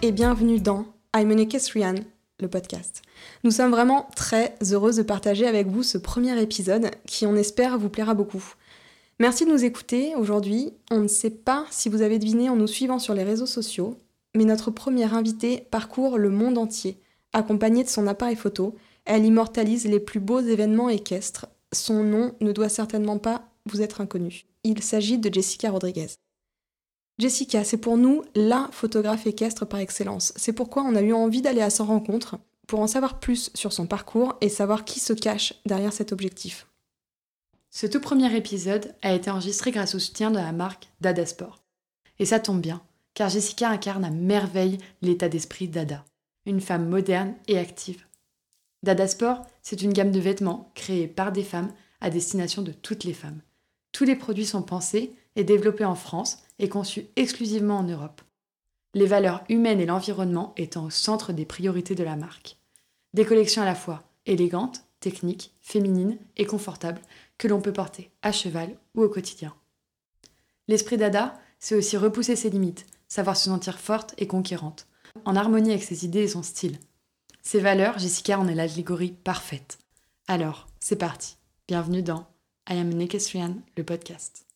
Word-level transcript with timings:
et 0.00 0.12
bienvenue 0.12 0.58
dans 0.58 0.86
I'm 1.14 1.30
an 1.30 1.36
Equestrian, 1.36 1.96
le 2.38 2.48
podcast. 2.48 3.02
Nous 3.44 3.50
sommes 3.50 3.70
vraiment 3.70 4.08
très 4.16 4.56
heureuses 4.72 4.96
de 4.96 5.02
partager 5.02 5.46
avec 5.46 5.66
vous 5.66 5.82
ce 5.82 5.98
premier 5.98 6.40
épisode 6.40 6.90
qui, 7.06 7.26
on 7.26 7.36
espère, 7.36 7.78
vous 7.78 7.90
plaira 7.90 8.14
beaucoup. 8.14 8.42
Merci 9.18 9.44
de 9.44 9.50
nous 9.50 9.64
écouter. 9.64 10.14
Aujourd'hui, 10.16 10.72
on 10.90 11.00
ne 11.00 11.08
sait 11.08 11.30
pas 11.30 11.66
si 11.70 11.90
vous 11.90 12.00
avez 12.00 12.18
deviné 12.18 12.48
en 12.48 12.56
nous 12.56 12.66
suivant 12.66 12.98
sur 12.98 13.12
les 13.12 13.22
réseaux 13.22 13.44
sociaux, 13.44 13.98
mais 14.34 14.44
notre 14.44 14.70
première 14.70 15.14
invitée 15.14 15.66
parcourt 15.70 16.16
le 16.16 16.30
monde 16.30 16.56
entier. 16.56 16.98
Accompagnée 17.34 17.84
de 17.84 17.88
son 17.90 18.06
appareil 18.06 18.36
photo, 18.36 18.76
elle 19.04 19.26
immortalise 19.26 19.86
les 19.86 20.00
plus 20.00 20.20
beaux 20.20 20.40
événements 20.40 20.88
équestres. 20.88 21.46
Son 21.74 22.02
nom 22.02 22.32
ne 22.40 22.52
doit 22.52 22.70
certainement 22.70 23.18
pas 23.18 23.44
vous 23.66 23.82
être 23.82 24.00
inconnu. 24.00 24.46
Il 24.64 24.82
s'agit 24.82 25.18
de 25.18 25.32
Jessica 25.32 25.70
Rodriguez. 25.70 26.08
Jessica, 27.20 27.64
c'est 27.64 27.76
pour 27.76 27.98
nous 27.98 28.22
la 28.34 28.70
photographe 28.72 29.26
équestre 29.26 29.66
par 29.66 29.80
excellence. 29.80 30.32
C'est 30.36 30.54
pourquoi 30.54 30.84
on 30.84 30.96
a 30.96 31.02
eu 31.02 31.12
envie 31.12 31.42
d'aller 31.42 31.60
à 31.60 31.68
sa 31.68 31.84
rencontre 31.84 32.38
pour 32.66 32.80
en 32.80 32.86
savoir 32.86 33.20
plus 33.20 33.50
sur 33.54 33.74
son 33.74 33.86
parcours 33.86 34.38
et 34.40 34.48
savoir 34.48 34.86
qui 34.86 35.00
se 35.00 35.12
cache 35.12 35.52
derrière 35.66 35.92
cet 35.92 36.12
objectif. 36.12 36.66
Ce 37.68 37.86
tout 37.86 38.00
premier 38.00 38.34
épisode 38.34 38.94
a 39.02 39.12
été 39.12 39.30
enregistré 39.30 39.70
grâce 39.70 39.94
au 39.94 39.98
soutien 39.98 40.30
de 40.30 40.36
la 40.36 40.52
marque 40.52 40.88
Dada 41.02 41.26
Sport. 41.26 41.60
Et 42.18 42.24
ça 42.24 42.40
tombe 42.40 42.62
bien, 42.62 42.80
car 43.12 43.28
Jessica 43.28 43.68
incarne 43.68 44.06
à 44.06 44.10
merveille 44.10 44.78
l'état 45.02 45.28
d'esprit 45.28 45.68
Dada, 45.68 46.06
une 46.46 46.62
femme 46.62 46.88
moderne 46.88 47.34
et 47.48 47.58
active. 47.58 48.06
Dada 48.82 49.06
Sport, 49.06 49.42
c'est 49.60 49.82
une 49.82 49.92
gamme 49.92 50.10
de 50.10 50.20
vêtements 50.20 50.72
créée 50.74 51.06
par 51.06 51.32
des 51.32 51.44
femmes 51.44 51.72
à 52.00 52.08
destination 52.08 52.62
de 52.62 52.72
toutes 52.72 53.04
les 53.04 53.12
femmes. 53.12 53.42
Tous 53.92 54.04
les 54.04 54.16
produits 54.16 54.46
sont 54.46 54.62
pensés 54.62 55.12
et 55.36 55.44
développés 55.44 55.84
en 55.84 55.94
France 55.94 56.38
conçus 56.68 57.06
exclusivement 57.16 57.78
en 57.78 57.84
Europe. 57.84 58.20
Les 58.94 59.06
valeurs 59.06 59.44
humaines 59.48 59.80
et 59.80 59.86
l'environnement 59.86 60.52
étant 60.56 60.86
au 60.86 60.90
centre 60.90 61.32
des 61.32 61.44
priorités 61.44 61.94
de 61.94 62.04
la 62.04 62.16
marque. 62.16 62.56
Des 63.14 63.24
collections 63.24 63.62
à 63.62 63.66
la 63.66 63.74
fois 63.74 64.04
élégantes, 64.26 64.84
techniques, 65.00 65.54
féminines 65.60 66.18
et 66.36 66.44
confortables 66.44 67.00
que 67.38 67.48
l'on 67.48 67.60
peut 67.60 67.72
porter 67.72 68.10
à 68.22 68.32
cheval 68.32 68.76
ou 68.94 69.02
au 69.02 69.08
quotidien. 69.08 69.54
L'esprit 70.68 70.96
Dada, 70.96 71.40
c'est 71.58 71.74
aussi 71.74 71.96
repousser 71.96 72.36
ses 72.36 72.50
limites, 72.50 72.86
savoir 73.08 73.36
se 73.36 73.46
sentir 73.46 73.78
forte 73.78 74.14
et 74.18 74.26
conquérante, 74.26 74.86
en 75.24 75.36
harmonie 75.36 75.70
avec 75.70 75.82
ses 75.82 76.04
idées 76.04 76.22
et 76.22 76.28
son 76.28 76.42
style. 76.42 76.78
Ses 77.42 77.60
valeurs, 77.60 77.98
Jessica 77.98 78.38
en 78.38 78.48
est 78.48 78.54
l'allégorie 78.54 79.12
parfaite. 79.12 79.78
Alors, 80.28 80.68
c'est 80.78 80.96
parti. 80.96 81.36
Bienvenue 81.66 82.02
dans 82.02 82.26
I 82.68 82.78
am 82.78 82.92
an 82.92 83.00
Equestrian, 83.00 83.56
le 83.76 83.84
podcast. 83.84 84.49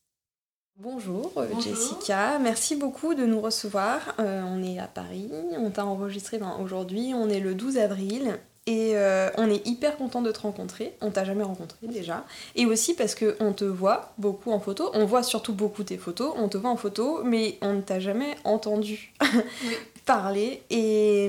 Bonjour, 0.79 1.31
euh, 1.37 1.47
Jessica, 1.61 2.41
merci 2.41 2.75
beaucoup 2.75 3.15
de 3.15 3.25
nous 3.25 3.41
recevoir. 3.41 4.13
Euh, 4.19 4.43
on 4.45 4.61
est 4.61 4.81
à 4.81 4.89
Paris, 4.89 5.31
on 5.57 5.71
t'a 5.71 5.87
enregistré 5.87 6.39
ben, 6.39 6.57
aujourd'hui, 6.61 7.13
on 7.15 7.29
est 7.29 7.39
le 7.39 7.55
12 7.55 7.79
avril. 7.79 8.41
Et 8.67 8.97
euh, 8.97 9.29
on 9.37 9.51
est 9.51 9.65
hyper 9.69 9.97
content 9.97 10.21
de 10.21 10.33
te 10.33 10.41
rencontrer. 10.41 10.95
On 11.01 11.11
t'a 11.11 11.25
jamais 11.25 11.45
rencontré 11.45 11.87
déjà. 11.87 12.25
Et 12.57 12.67
aussi 12.67 12.95
parce 12.95 13.15
qu'on 13.15 13.53
te 13.53 13.65
voit 13.65 14.15
beaucoup 14.19 14.51
en 14.51 14.59
photo, 14.59 14.91
on 14.95 15.05
voit 15.05 15.23
surtout 15.23 15.53
beaucoup 15.53 15.85
tes 15.85 15.99
photos, 15.99 16.33
on 16.37 16.49
te 16.49 16.57
voit 16.57 16.71
en 16.71 16.77
photo, 16.77 17.23
mais 17.23 17.59
on 17.61 17.75
ne 17.75 17.81
t'a 17.83 18.01
jamais 18.01 18.35
entendu 18.43 19.13
parler. 20.07 20.63
Et, 20.71 21.27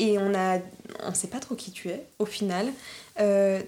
et 0.00 0.18
on 0.18 0.34
a 0.34 0.58
on 1.04 1.14
sait 1.14 1.28
pas 1.28 1.38
trop 1.38 1.54
qui 1.54 1.70
tu 1.70 1.90
es 1.90 2.06
au 2.18 2.24
final. 2.26 2.72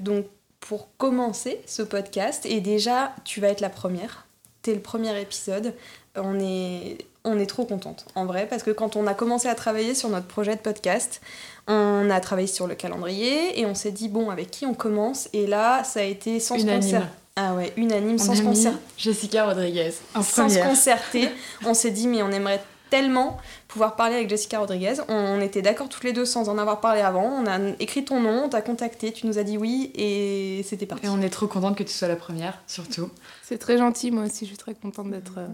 donc 0.01 0.25
pour 0.59 0.89
commencer 0.97 1.61
ce 1.67 1.83
podcast, 1.83 2.47
et 2.47 2.61
déjà 2.61 3.15
tu 3.25 3.41
vas 3.41 3.49
être 3.49 3.61
la 3.61 3.69
première 3.69 4.24
le 4.73 4.81
premier 4.81 5.21
épisode. 5.21 5.75
On 6.17 6.39
est, 6.39 6.99
on 7.25 7.39
est 7.39 7.47
trop 7.47 7.65
contente, 7.65 8.07
en 8.15 8.25
vrai, 8.25 8.47
parce 8.49 8.63
que 8.63 8.71
quand 8.71 8.95
on 8.95 9.07
a 9.09 9.15
commencé 9.15 9.49
à 9.49 9.55
travailler 9.57 9.95
sur 9.95 10.09
notre 10.09 10.27
projet 10.27 10.55
de 10.55 10.61
podcast, 10.61 11.21
on 11.67 12.09
a 12.09 12.21
travaillé 12.21 12.47
sur 12.47 12.69
le 12.69 12.77
calendrier 12.77 13.59
et 13.59 13.67
on 13.67 13.75
s'est 13.75 13.91
dit, 13.91 14.09
bon, 14.09 14.31
avec 14.31 14.51
qui 14.51 14.65
on 14.65 14.75
commence? 14.75 15.29
Et 15.33 15.47
là, 15.49 15.83
ça 15.83 16.01
a 16.01 16.05
été 16.05 16.39
sans 16.39 16.57
concert. 16.65 17.09
Ah 17.37 17.55
ouais, 17.55 17.73
unanime, 17.77 18.19
sans 18.19 18.41
concert. 18.43 18.75
Jessica 18.97 19.47
Rodriguez, 19.47 19.93
sans 20.23 20.49
se 20.49 20.63
concerter. 20.63 21.29
on 21.67 21.75
s'est 21.75 21.91
dit, 21.91 22.07
mais 22.07 22.23
on 22.23 22.31
aimerait 22.31 22.63
tellement 22.95 23.39
pouvoir 23.67 23.97
parler 23.97 24.15
avec 24.15 24.31
Jessica 24.31 24.61
Rodriguez. 24.61 24.95
On, 25.09 25.41
était 25.41 25.63
d'accord 25.63 25.89
toutes 25.89 26.05
les 26.05 26.13
deux 26.13 26.25
sans 26.25 26.49
en 26.49 26.59
avoir 26.59 26.81
parlé 26.81 27.01
avant. 27.01 27.25
On 27.25 27.45
a 27.45 27.59
écrit 27.81 28.05
ton 28.05 28.21
nom, 28.21 28.45
on 28.45 28.49
t'a 28.49 28.63
contacté, 28.63 29.11
tu 29.11 29.27
nous 29.27 29.37
as 29.37 29.43
dit 29.43 29.59
oui 29.59 29.91
et 29.97 30.63
c'était 30.63 30.87
parti. 30.87 31.07
Et 31.07 31.09
on 31.09 31.21
est 31.21 31.29
trop 31.29 31.49
contente 31.49 31.77
que 31.77 31.83
tu 31.83 31.93
sois 31.93 32.07
la 32.07 32.15
première, 32.15 32.63
surtout. 32.69 33.11
C'est 33.43 33.59
très 33.59 33.77
gentil, 33.79 34.13
moi 34.13 34.23
aussi 34.23 34.45
je 34.45 34.51
suis 34.51 34.57
très 34.57 34.75
contente 34.75 35.11
d'être 35.11 35.39
euh, 35.39 35.49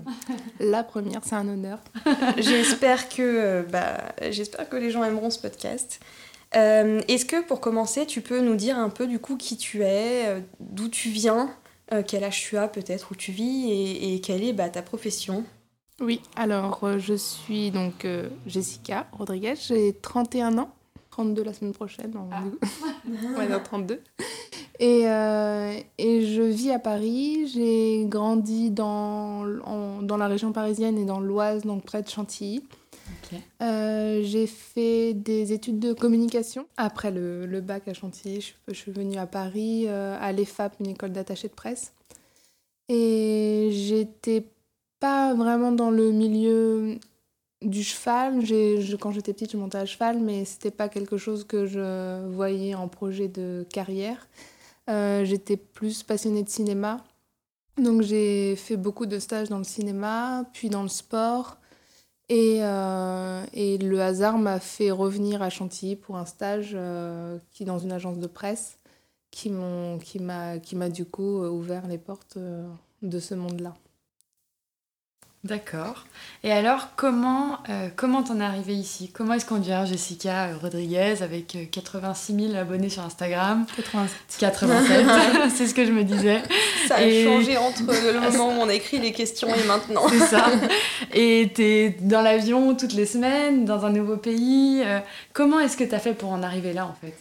la 0.60 0.82
première, 0.82 1.22
c'est 1.24 1.34
un 1.34 1.48
honneur. 1.48 1.78
j'espère 2.36 3.08
que, 3.08 3.22
euh, 3.22 3.62
bah, 3.62 4.02
j'espère 4.30 4.68
que 4.68 4.76
les 4.76 4.90
gens 4.90 5.02
aimeront 5.02 5.30
ce 5.30 5.38
podcast. 5.38 5.98
Euh, 6.56 7.00
est-ce 7.08 7.24
que 7.24 7.42
pour 7.42 7.60
commencer, 7.60 8.04
tu 8.04 8.20
peux 8.20 8.42
nous 8.42 8.56
dire 8.56 8.78
un 8.78 8.90
peu 8.90 9.06
du 9.06 9.18
coup 9.18 9.38
qui 9.38 9.56
tu 9.56 9.82
es, 9.82 10.44
d'où 10.58 10.90
tu 10.90 11.08
viens, 11.08 11.48
quel 12.06 12.22
âge 12.22 12.38
tu 12.42 12.58
as 12.58 12.68
peut-être, 12.68 13.12
où 13.12 13.14
tu 13.14 13.32
vis 13.32 13.70
et, 13.70 14.14
et 14.14 14.20
quelle 14.20 14.44
est 14.44 14.52
bah, 14.52 14.68
ta 14.68 14.82
profession? 14.82 15.46
Oui, 16.00 16.22
alors 16.34 16.80
euh, 16.84 16.98
je 16.98 17.12
suis 17.12 17.70
donc 17.70 18.06
euh, 18.06 18.30
Jessica 18.46 19.06
Rodriguez, 19.12 19.54
j'ai 19.56 19.92
31 19.92 20.56
ans, 20.56 20.70
32 21.10 21.42
la 21.42 21.52
semaine 21.52 21.74
prochaine, 21.74 22.12
on, 22.16 22.28
ah. 22.32 22.42
va 23.36 23.46
dire 23.46 23.62
32. 23.62 24.00
Et, 24.78 25.02
euh, 25.10 25.78
et, 25.98 26.26
je 26.26 26.40
vis 26.40 26.70
à 26.70 26.78
Paris, 26.78 27.48
j'ai 27.52 28.06
grandi 28.06 28.70
dans, 28.70 29.44
dans 30.00 30.16
la 30.16 30.26
région 30.26 30.52
parisienne 30.52 30.96
et 30.96 31.04
dans 31.04 31.20
l'Oise, 31.20 31.64
donc 31.64 31.84
près 31.84 32.02
de 32.02 32.08
Chantilly. 32.08 32.64
j'ai 33.60 34.46
fait 34.46 35.12
des 35.12 35.52
études 35.52 35.80
de 35.80 35.92
communication. 35.92 36.66
Après 36.78 37.10
le, 37.10 37.44
le 37.44 37.60
bac 37.60 37.88
à 37.88 37.92
Chantilly, 37.92 38.40
je, 38.40 38.52
je, 38.68 38.72
suis 38.72 38.90
venue 38.90 39.18
à 39.18 39.26
Paris, 39.26 39.86
à 39.86 40.32
l'EFAP, 40.32 40.76
une 40.80 40.88
école 40.88 41.12
d'attaché 41.12 41.48
de 41.48 41.52
presse. 41.52 41.92
Et 42.88 43.68
j'étais 43.72 44.46
pas 45.00 45.34
vraiment 45.34 45.72
dans 45.72 45.90
le 45.90 46.12
milieu 46.12 46.98
du 47.62 47.82
cheval. 47.82 48.40
quand 49.00 49.12
j'étais 49.12 49.32
petite, 49.32 49.52
je 49.52 49.56
montais 49.56 49.78
à 49.78 49.86
cheval, 49.86 50.20
mais 50.20 50.44
c'était 50.44 50.70
pas 50.70 50.88
quelque 50.88 51.16
chose 51.16 51.44
que 51.44 51.66
je 51.66 52.26
voyais 52.28 52.74
en 52.74 52.88
projet 52.88 53.28
de 53.28 53.66
carrière. 53.70 54.28
Euh, 54.88 55.24
j'étais 55.24 55.56
plus 55.56 56.02
passionnée 56.02 56.42
de 56.42 56.48
cinéma. 56.48 57.04
Donc 57.78 58.02
j'ai 58.02 58.56
fait 58.56 58.76
beaucoup 58.76 59.06
de 59.06 59.18
stages 59.18 59.48
dans 59.48 59.58
le 59.58 59.64
cinéma, 59.64 60.44
puis 60.52 60.68
dans 60.68 60.82
le 60.82 60.88
sport. 60.88 61.58
Et, 62.28 62.58
euh, 62.62 63.44
le 63.54 64.00
hasard 64.00 64.38
m'a 64.38 64.60
fait 64.60 64.90
revenir 64.90 65.42
à 65.42 65.50
Chantilly 65.50 65.96
pour 65.96 66.16
un 66.16 66.26
stage 66.26 66.72
euh, 66.74 67.38
qui 67.50 67.64
dans 67.64 67.78
une 67.78 67.92
agence 67.92 68.18
de 68.18 68.26
presse 68.26 68.78
qui 69.30 69.48
m'a 69.50 70.88
du 70.88 71.04
coup 71.04 71.42
ouvert 71.44 71.86
les 71.86 71.98
portes 71.98 72.36
de 73.02 73.20
ce 73.20 73.34
monde-là. 73.34 73.74
D'accord. 75.42 76.04
Et 76.44 76.52
alors, 76.52 76.88
comment 76.96 77.60
euh, 77.70 77.88
comment 77.96 78.22
t'en 78.22 78.40
es 78.40 78.44
arrivée 78.44 78.74
ici? 78.74 79.10
Comment 79.10 79.32
est-ce 79.32 79.46
qu'on 79.46 79.56
devient 79.56 79.84
Jessica 79.86 80.48
Rodriguez 80.60 81.22
avec 81.22 81.56
86 81.70 82.32
euh, 82.34 82.48
000 82.48 82.58
abonnés 82.58 82.90
sur 82.90 83.02
Instagram? 83.02 83.64
87. 83.74 84.36
87, 84.38 85.06
c'est 85.56 85.66
ce 85.66 85.74
que 85.74 85.86
je 85.86 85.92
me 85.92 86.04
disais. 86.04 86.42
Ça 86.88 86.96
a 86.96 87.24
changé 87.24 87.56
entre 87.56 87.80
le 87.86 88.20
moment 88.20 88.48
où 88.48 88.60
on 88.60 88.68
a 88.68 88.74
écrit 88.74 88.98
les 88.98 89.12
questions 89.12 89.48
et 89.48 89.64
maintenant. 89.64 90.02
c'est 90.10 90.26
ça. 90.26 90.44
Et 91.14 91.50
t'es 91.54 91.96
dans 92.00 92.20
l'avion 92.20 92.74
toutes 92.74 92.92
les 92.92 93.06
semaines, 93.06 93.64
dans 93.64 93.86
un 93.86 93.90
nouveau 93.90 94.18
pays. 94.18 94.82
Euh, 94.84 95.00
comment 95.32 95.58
est-ce 95.58 95.78
que 95.78 95.84
t'as 95.84 96.00
fait 96.00 96.12
pour 96.12 96.32
en 96.32 96.42
arriver 96.42 96.74
là, 96.74 96.84
en 96.84 96.94
fait? 97.00 97.14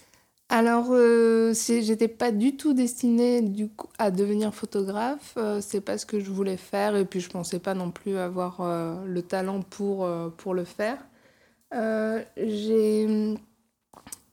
Alors, 0.51 0.87
euh, 0.89 1.53
j'étais 1.53 2.07
pas 2.07 2.31
du 2.31 2.57
tout 2.57 2.73
destinée 2.73 3.43
du 3.43 3.69
coup, 3.69 3.87
à 3.99 4.09
devenir 4.09 4.53
photographe. 4.53 5.35
Euh, 5.37 5.61
c'est 5.61 5.79
pas 5.79 5.99
ce 5.99 6.07
que 6.07 6.19
je 6.19 6.31
voulais 6.31 6.57
faire 6.57 6.95
et 6.95 7.05
puis 7.05 7.19
je 7.19 7.29
pensais 7.29 7.59
pas 7.59 7.75
non 7.75 7.91
plus 7.91 8.17
avoir 8.17 8.61
euh, 8.61 9.05
le 9.05 9.21
talent 9.21 9.61
pour, 9.61 10.09
pour 10.37 10.55
le 10.55 10.63
faire. 10.63 10.97
j'ai 11.71 13.37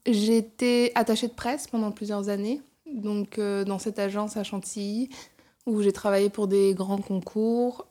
été 0.07 0.93
attachée 0.95 1.29
de 1.29 1.35
presse 1.35 1.67
pendant 1.67 1.91
plusieurs 1.93 2.31
années, 2.31 2.63
donc 2.87 3.39
dans 3.39 3.79
cette 3.79 3.99
agence 3.99 4.39
à 4.39 4.45
Chantilly, 4.45 5.11
où 5.67 5.83
j'ai 5.83 5.93
travaillé 5.93 6.31
pour 6.31 6.49
des 6.49 6.75
grands 6.75 6.99
concours 6.99 7.87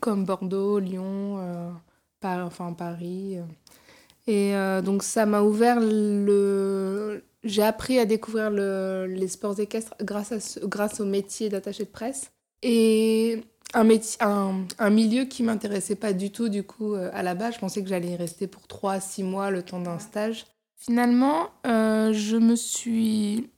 comme 0.00 0.24
Bordeaux, 0.24 0.78
Lyon, 0.78 1.74
enfin 2.22 2.72
Paris. 2.72 3.38
Et 4.26 4.54
euh, 4.54 4.82
donc 4.82 5.02
ça 5.02 5.26
m'a 5.26 5.42
ouvert 5.42 5.78
le... 5.80 7.22
J'ai 7.42 7.62
appris 7.62 7.98
à 7.98 8.06
découvrir 8.06 8.50
le... 8.50 9.06
les 9.08 9.28
sports 9.28 9.58
équestres 9.60 9.94
grâce, 10.00 10.32
à 10.32 10.66
grâce 10.66 11.00
au 11.00 11.04
métier 11.04 11.48
d'attaché 11.48 11.84
de 11.84 11.90
presse. 11.90 12.30
Et 12.62 13.42
un, 13.74 13.84
métier, 13.84 14.16
un, 14.22 14.64
un 14.78 14.90
milieu 14.90 15.24
qui 15.24 15.42
m'intéressait 15.42 15.96
pas 15.96 16.14
du 16.14 16.30
tout 16.30 16.48
du 16.48 16.62
coup 16.62 16.94
euh, 16.94 17.10
à 17.12 17.22
la 17.22 17.34
base. 17.34 17.54
Je 17.54 17.58
pensais 17.58 17.82
que 17.82 17.88
j'allais 17.88 18.12
y 18.12 18.16
rester 18.16 18.46
pour 18.46 18.62
3-6 18.62 19.24
mois 19.24 19.50
le 19.50 19.62
temps 19.62 19.80
d'un 19.80 19.98
stage. 19.98 20.46
Finalement, 20.76 21.50
euh, 21.66 22.12
je 22.12 22.36
me 22.36 22.56
suis 22.56 23.50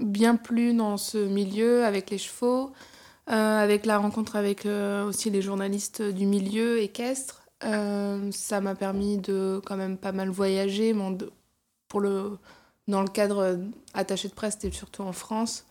bien 0.00 0.36
plu 0.36 0.74
dans 0.74 0.96
ce 0.96 1.18
milieu 1.18 1.84
avec 1.84 2.10
les 2.10 2.18
chevaux, 2.18 2.72
avec 3.26 3.86
la 3.86 3.98
rencontre 3.98 4.36
avec 4.36 4.66
aussi 4.66 5.30
les 5.30 5.40
journalistes 5.42 6.02
du 6.02 6.26
milieu 6.26 6.78
équestre. 6.78 7.45
Ça 7.60 8.60
m'a 8.60 8.74
permis 8.74 9.18
de 9.18 9.60
quand 9.64 9.76
même 9.76 9.96
pas 9.96 10.12
mal 10.12 10.28
voyager. 10.28 10.94
pour 11.88 12.00
le, 12.00 12.38
dans 12.88 13.02
le 13.02 13.08
cadre 13.08 13.58
attaché 13.94 14.28
de 14.28 14.34
presse, 14.34 14.54
c'était 14.60 14.76
surtout 14.76 15.02
en 15.02 15.12
France. 15.12 15.66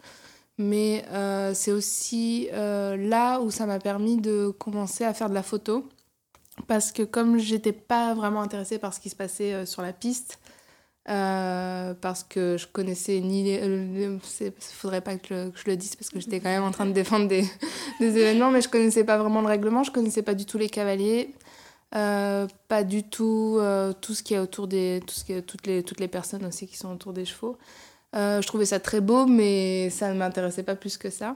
Mais 0.58 1.06
c'est 1.54 1.72
aussi 1.72 2.50
là 2.52 3.40
où 3.40 3.52
ça 3.52 3.66
m'a 3.66 3.80
permis 3.80 4.18
de 4.18 4.50
commencer 4.58 5.04
à 5.04 5.14
faire 5.14 5.30
de 5.30 5.36
la 5.36 5.44
photo. 5.44 5.88
Parce 6.68 6.92
que 6.92 7.04
comme 7.04 7.38
j'étais 7.38 7.74
pas 7.74 8.14
vraiment 8.14 8.42
intéressée 8.42 8.80
par 8.80 8.94
ce 8.94 9.00
qui 9.00 9.10
se 9.10 9.16
passait 9.16 9.66
sur 9.66 9.82
la 9.82 9.94
piste, 9.94 10.40
euh, 11.08 11.94
parce 11.94 12.24
que 12.24 12.58
je 12.58 12.66
connaissais 12.66 13.20
ni 13.20 13.44
les. 13.44 13.62
Il 14.42 14.52
faudrait 14.60 15.02
pas 15.02 15.18
que, 15.18 15.52
je 15.54 15.64
le 15.70 15.78
dise 15.78 15.96
parce 15.96 16.10
que 16.10 16.20
j'étais 16.20 16.40
quand 16.40 16.50
même 16.50 16.64
en 16.64 16.72
train 16.72 16.88
de 16.88 16.94
défendre 16.94 17.28
des, 17.28 17.44
des, 18.00 18.18
événements, 18.18 18.50
mais 18.50 18.62
je 18.62 18.70
connaissais 18.70 19.04
pas 19.04 19.18
vraiment 19.18 19.42
le 19.42 19.48
règlement, 19.48 19.84
je 19.84 19.92
connaissais 19.92 20.24
pas 20.24 20.34
du 20.34 20.46
tout 20.46 20.58
les 20.58 20.70
cavaliers, 20.70 21.36
euh, 21.96 22.48
pas 22.68 22.84
du 22.84 23.04
tout 23.04 23.58
euh, 23.60 23.94
tout 23.94 24.14
ce 24.14 24.24
qui 24.24 24.34
est 24.34 24.40
autour 24.40 24.68
des. 24.68 25.02
Toutes, 25.46 25.68
les, 25.68 25.84
toutes 25.84 26.00
les 26.00 26.08
personnes 26.08 26.46
aussi 26.46 26.68
qui 26.68 26.78
sont 26.78 26.92
autour 26.94 27.14
des 27.14 27.26
chevaux. 27.26 27.58
je 28.14 28.46
trouvais 28.48 28.66
ça 28.66 28.80
très 28.80 29.02
beau, 29.02 29.26
mais 29.26 29.90
ça 29.90 30.14
ne 30.14 30.18
m'intéressait 30.18 30.64
pas 30.64 30.76
plus 30.76 30.98
que 30.98 31.10
ça. 31.10 31.36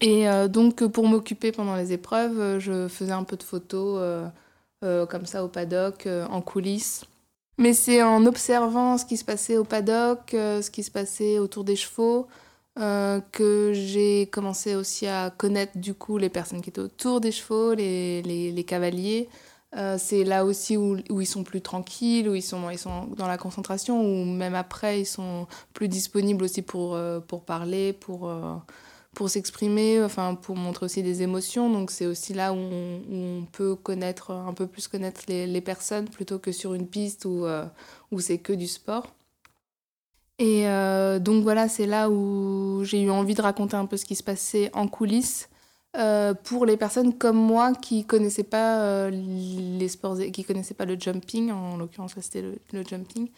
Et 0.00 0.26
donc, 0.48 0.84
pour 0.86 1.06
m'occuper 1.06 1.52
pendant 1.52 1.76
les 1.76 1.92
épreuves, 1.92 2.58
je 2.58 2.88
faisais 2.88 3.12
un 3.12 3.24
peu 3.24 3.36
de 3.36 3.42
photos 3.42 4.28
comme 4.82 5.26
ça 5.26 5.44
au 5.44 5.48
paddock, 5.48 6.08
en 6.30 6.42
coulisses. 6.42 7.04
Mais 7.58 7.72
c'est 7.72 8.02
en 8.02 8.26
observant 8.26 8.98
ce 8.98 9.04
qui 9.06 9.16
se 9.16 9.24
passait 9.24 9.56
au 9.56 9.64
paddock, 9.64 10.34
euh, 10.34 10.60
ce 10.60 10.70
qui 10.70 10.82
se 10.82 10.90
passait 10.90 11.38
autour 11.38 11.64
des 11.64 11.76
chevaux, 11.76 12.26
euh, 12.78 13.20
que 13.32 13.72
j'ai 13.74 14.26
commencé 14.26 14.74
aussi 14.74 15.06
à 15.06 15.30
connaître 15.30 15.78
du 15.78 15.94
coup 15.94 16.18
les 16.18 16.28
personnes 16.28 16.60
qui 16.60 16.70
étaient 16.70 16.80
autour 16.80 17.20
des 17.20 17.32
chevaux, 17.32 17.74
les, 17.74 18.22
les, 18.22 18.52
les 18.52 18.64
cavaliers. 18.64 19.28
Euh, 19.76 19.96
c'est 19.98 20.24
là 20.24 20.44
aussi 20.44 20.76
où, 20.76 20.96
où, 21.10 21.20
ils 21.20 21.26
sont 21.26 21.44
plus 21.44 21.60
tranquilles, 21.60 22.28
où 22.28 22.34
ils 22.34 22.42
sont, 22.42 22.70
ils 22.70 22.78
sont 22.78 23.06
dans 23.16 23.26
la 23.26 23.36
concentration, 23.36 24.00
ou 24.00 24.24
même 24.24 24.54
après, 24.54 25.00
ils 25.00 25.06
sont 25.06 25.46
plus 25.74 25.88
disponibles 25.88 26.44
aussi 26.44 26.62
pour, 26.62 26.98
pour 27.26 27.44
parler, 27.44 27.92
pour, 27.92 28.30
pour 29.16 29.30
s'exprimer, 29.30 30.04
enfin 30.04 30.34
pour 30.34 30.56
montrer 30.56 30.84
aussi 30.84 31.02
des 31.02 31.22
émotions. 31.22 31.70
Donc 31.70 31.90
c'est 31.90 32.06
aussi 32.06 32.34
là 32.34 32.52
où 32.52 32.56
on, 32.56 33.46
peut 33.50 33.74
connaître 33.74 34.30
un 34.30 34.52
peu 34.52 34.66
plus 34.66 34.88
connaître 34.88 35.22
les, 35.26 35.46
les 35.46 35.60
personnes 35.62 36.06
plutôt 36.08 36.38
que 36.38 36.52
sur 36.52 36.74
une 36.74 36.86
piste 36.86 37.24
où, 37.24 37.46
euh, 37.46 37.64
où 38.12 38.20
c'est 38.20 38.38
que 38.38 38.52
du 38.52 38.66
sport. 38.66 39.15
Et 40.38 40.68
euh, 40.68 41.18
donc 41.18 41.42
voilà, 41.42 41.68
c'est 41.68 41.86
là 41.86 42.10
où 42.10 42.84
j'ai 42.84 43.02
eu 43.02 43.10
envie 43.10 43.34
de 43.34 43.42
raconter 43.42 43.76
un 43.76 43.86
peu 43.86 43.96
ce 43.96 44.04
qui 44.04 44.14
se 44.16 44.22
passait 44.22 44.70
en 44.74 44.86
coulisses 44.86 45.48
euh, 45.96 46.34
pour 46.34 46.66
les 46.66 46.76
personnes 46.76 47.14
comme 47.16 47.38
moi 47.38 47.72
qui 47.72 48.04
connaissaient 48.04 48.42
pas 48.42 49.08
les 49.10 49.88
sports, 49.88 50.18
qui 50.32 50.44
connaissaient 50.44 50.74
pas 50.74 50.84
le 50.84 50.98
jumping. 50.98 51.50
En 51.52 51.78
l'occurrence, 51.78 52.14
c'était 52.20 52.42
le, 52.42 52.84
jumping. 52.84 53.28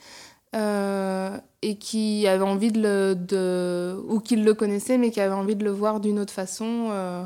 Euh, 0.56 1.36
et 1.60 1.76
qui 1.76 2.26
avait 2.26 2.44
envie 2.44 2.72
de 2.72 2.80
le. 2.80 4.02
Ou 4.08 4.20
qui 4.20 4.36
le 4.36 4.54
connaissait, 4.54 4.98
mais 4.98 5.10
qui 5.10 5.20
avait 5.20 5.34
envie 5.34 5.56
de 5.56 5.64
le 5.64 5.70
voir 5.70 6.00
d'une 6.00 6.18
autre 6.18 6.32
façon, 6.32 6.88
euh, 6.90 7.24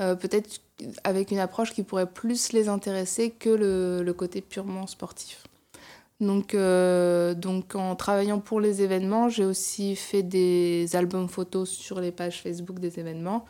euh, 0.00 0.14
peut-être 0.16 0.60
avec 1.04 1.30
une 1.30 1.38
approche 1.38 1.72
qui 1.72 1.82
pourrait 1.82 2.10
plus 2.10 2.52
les 2.52 2.68
intéresser 2.68 3.30
que 3.30 3.50
le 3.50 4.12
côté 4.12 4.40
purement 4.40 4.86
sportif. 4.86 5.44
Donc, 6.20 6.56
donc, 6.56 7.74
en 7.74 7.94
travaillant 7.94 8.40
pour 8.40 8.60
les 8.60 8.82
événements, 8.82 9.28
j'ai 9.28 9.44
aussi 9.44 9.96
fait 9.96 10.22
des 10.22 10.96
albums 10.96 11.28
photos 11.28 11.68
sur 11.68 12.00
les 12.00 12.10
pages 12.10 12.40
Facebook 12.40 12.78
des 12.78 12.98
événements. 12.98 13.44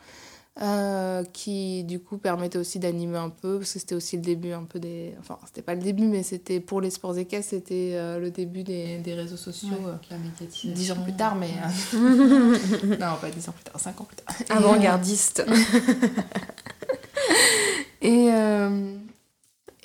Euh, 0.59 1.23
qui 1.33 1.83
du 1.83 1.99
coup 1.99 2.17
permettait 2.17 2.57
aussi 2.57 2.79
d'animer 2.79 3.19
un 3.19 3.29
peu, 3.29 3.59
parce 3.59 3.73
que 3.73 3.79
c'était 3.79 3.93
aussi 3.93 4.15
le 4.15 4.23
début 4.23 4.53
un 4.53 4.63
peu 4.63 4.79
des... 4.79 5.13
Enfin, 5.19 5.37
c'était 5.45 5.61
pas 5.61 5.75
le 5.75 5.81
début, 5.81 6.05
mais 6.05 6.23
c'était 6.23 6.59
pour 6.59 6.81
les 6.81 6.89
sports 6.89 7.15
équestres, 7.15 7.51
c'était 7.51 7.91
euh, 7.93 8.17
le 8.17 8.31
début 8.31 8.63
des, 8.63 8.97
des 8.97 9.13
réseaux 9.13 9.37
sociaux. 9.37 9.69
Ouais, 9.69 9.91
euh, 10.13 10.73
dix 10.73 10.91
ans 10.91 11.03
plus 11.03 11.15
tard, 11.15 11.35
mais... 11.35 11.49
non, 11.93 13.17
pas 13.21 13.29
dix 13.29 13.47
ans 13.47 13.51
plus 13.51 13.65
tard, 13.65 13.79
cinq 13.79 14.01
ans 14.01 14.05
plus 14.05 14.15
tard. 14.15 14.35
Avant-gardiste. 14.49 15.45
et, 18.01 18.31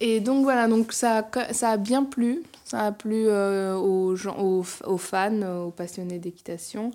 et 0.05 0.19
donc 0.19 0.43
voilà, 0.43 0.67
donc 0.67 0.93
ça, 0.93 1.31
ça 1.53 1.71
a 1.71 1.77
bien 1.77 2.03
plu. 2.03 2.43
Ça 2.65 2.87
a 2.87 2.93
plu 2.93 3.29
aux, 3.29 4.17
gens, 4.17 4.37
aux, 4.37 4.63
fans, 4.99 5.67
aux 5.67 5.71
passionnés 5.71 6.19
d'équitation. 6.19 6.91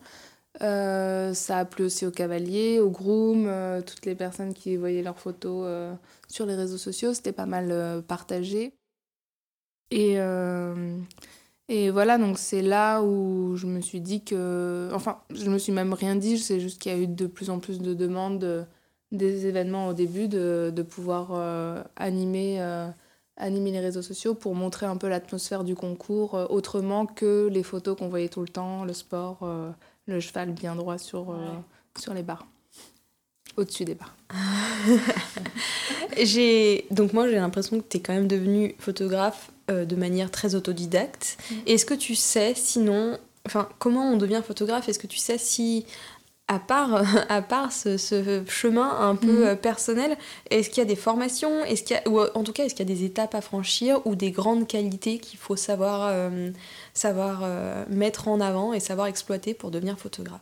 Euh, 0.61 1.33
ça 1.33 1.59
a 1.59 1.65
plu 1.65 1.85
aussi 1.85 2.05
aux 2.05 2.11
cavaliers, 2.11 2.79
aux 2.81 2.89
grooms, 2.89 3.45
euh, 3.47 3.81
toutes 3.81 4.05
les 4.05 4.15
personnes 4.15 4.53
qui 4.53 4.75
voyaient 4.75 5.03
leurs 5.03 5.19
photos 5.19 5.63
euh, 5.65 5.93
sur 6.27 6.45
les 6.45 6.55
réseaux 6.55 6.77
sociaux. 6.77 7.13
C'était 7.13 7.31
pas 7.31 7.45
mal 7.45 8.03
partagé. 8.09 8.73
Et, 9.89 10.17
et 11.69 11.89
voilà, 11.91 12.17
donc 12.17 12.37
c'est 12.37 12.61
là 12.61 13.01
où 13.01 13.55
je 13.55 13.67
me 13.67 13.79
suis 13.79 14.01
dit 14.01 14.21
que. 14.21 14.89
Enfin, 14.93 15.21
je 15.33 15.49
me 15.49 15.57
suis 15.57 15.71
même 15.71 15.93
rien 15.93 16.17
dit, 16.17 16.37
c'est 16.37 16.59
juste 16.59 16.81
qu'il 16.81 16.91
y 16.91 16.95
a 16.95 16.97
eu 16.97 17.07
de 17.07 17.27
plus 17.27 17.49
en 17.49 17.59
plus 17.59 17.79
de 17.79 17.93
demandes 17.93 18.67
des 19.11 19.45
événements 19.47 19.87
au 19.87 19.93
début 19.93 20.27
de, 20.27 20.71
de 20.75 20.81
pouvoir 20.81 21.31
animer, 21.95 22.59
animer 23.37 23.71
les 23.71 23.79
réseaux 23.79 24.01
sociaux 24.01 24.33
pour 24.33 24.53
montrer 24.53 24.85
un 24.85 24.97
peu 24.97 25.07
l'atmosphère 25.07 25.63
du 25.63 25.75
concours 25.75 26.33
autrement 26.49 27.05
que 27.05 27.47
les 27.51 27.63
photos 27.63 27.97
qu'on 27.97 28.09
voyait 28.09 28.29
tout 28.29 28.41
le 28.41 28.49
temps, 28.49 28.83
le 28.83 28.93
sport 28.93 29.47
le 30.07 30.19
cheval 30.19 30.51
bien 30.51 30.75
droit 30.75 30.97
sur, 30.97 31.31
euh, 31.31 31.53
sur 31.99 32.13
les 32.13 32.23
barres, 32.23 32.47
au-dessus 33.57 33.85
des 33.85 33.95
barres. 33.95 34.15
j'ai 36.23 36.85
donc 36.91 37.13
moi 37.13 37.27
j'ai 37.27 37.35
l'impression 37.35 37.79
que 37.79 37.85
tu 37.87 37.97
es 37.97 37.99
quand 37.99 38.13
même 38.13 38.27
devenue 38.27 38.75
photographe 38.79 39.51
euh, 39.69 39.85
de 39.85 39.95
manière 39.95 40.31
très 40.31 40.55
autodidacte. 40.55 41.37
Mm. 41.51 41.55
Est-ce 41.67 41.85
que 41.85 41.93
tu 41.93 42.15
sais 42.15 42.53
sinon 42.55 43.17
enfin 43.45 43.69
comment 43.79 44.11
on 44.11 44.17
devient 44.17 44.41
photographe? 44.45 44.89
Est-ce 44.89 44.99
que 44.99 45.07
tu 45.07 45.17
sais 45.17 45.37
si 45.37 45.85
à 46.47 46.59
part, 46.59 47.03
à 47.29 47.41
part 47.41 47.71
ce, 47.71 47.97
ce 47.97 48.43
chemin 48.47 48.89
un 48.99 49.15
peu 49.15 49.41
mm. 49.41 49.47
euh, 49.47 49.55
personnel, 49.55 50.17
est-ce 50.49 50.69
qu'il 50.69 50.79
y 50.79 50.85
a 50.85 50.89
des 50.89 50.95
formations 50.95 51.63
est-ce 51.65 51.83
qu'il 51.83 51.95
y 51.95 51.99
a, 51.99 52.09
Ou 52.09 52.19
en 52.19 52.43
tout 52.43 52.53
cas, 52.53 52.65
est-ce 52.65 52.75
qu'il 52.75 52.87
y 52.87 52.91
a 52.91 52.95
des 52.95 53.03
étapes 53.03 53.35
à 53.35 53.41
franchir 53.41 54.05
ou 54.05 54.15
des 54.15 54.31
grandes 54.31 54.67
qualités 54.67 55.19
qu'il 55.19 55.39
faut 55.39 55.55
savoir 55.55 56.11
savoir 56.93 57.41
euh, 57.43 57.85
mettre 57.89 58.27
en 58.27 58.39
avant 58.41 58.73
et 58.73 58.79
savoir 58.79 59.07
exploiter 59.07 59.53
pour 59.53 59.71
devenir 59.71 59.99
photographe? 59.99 60.41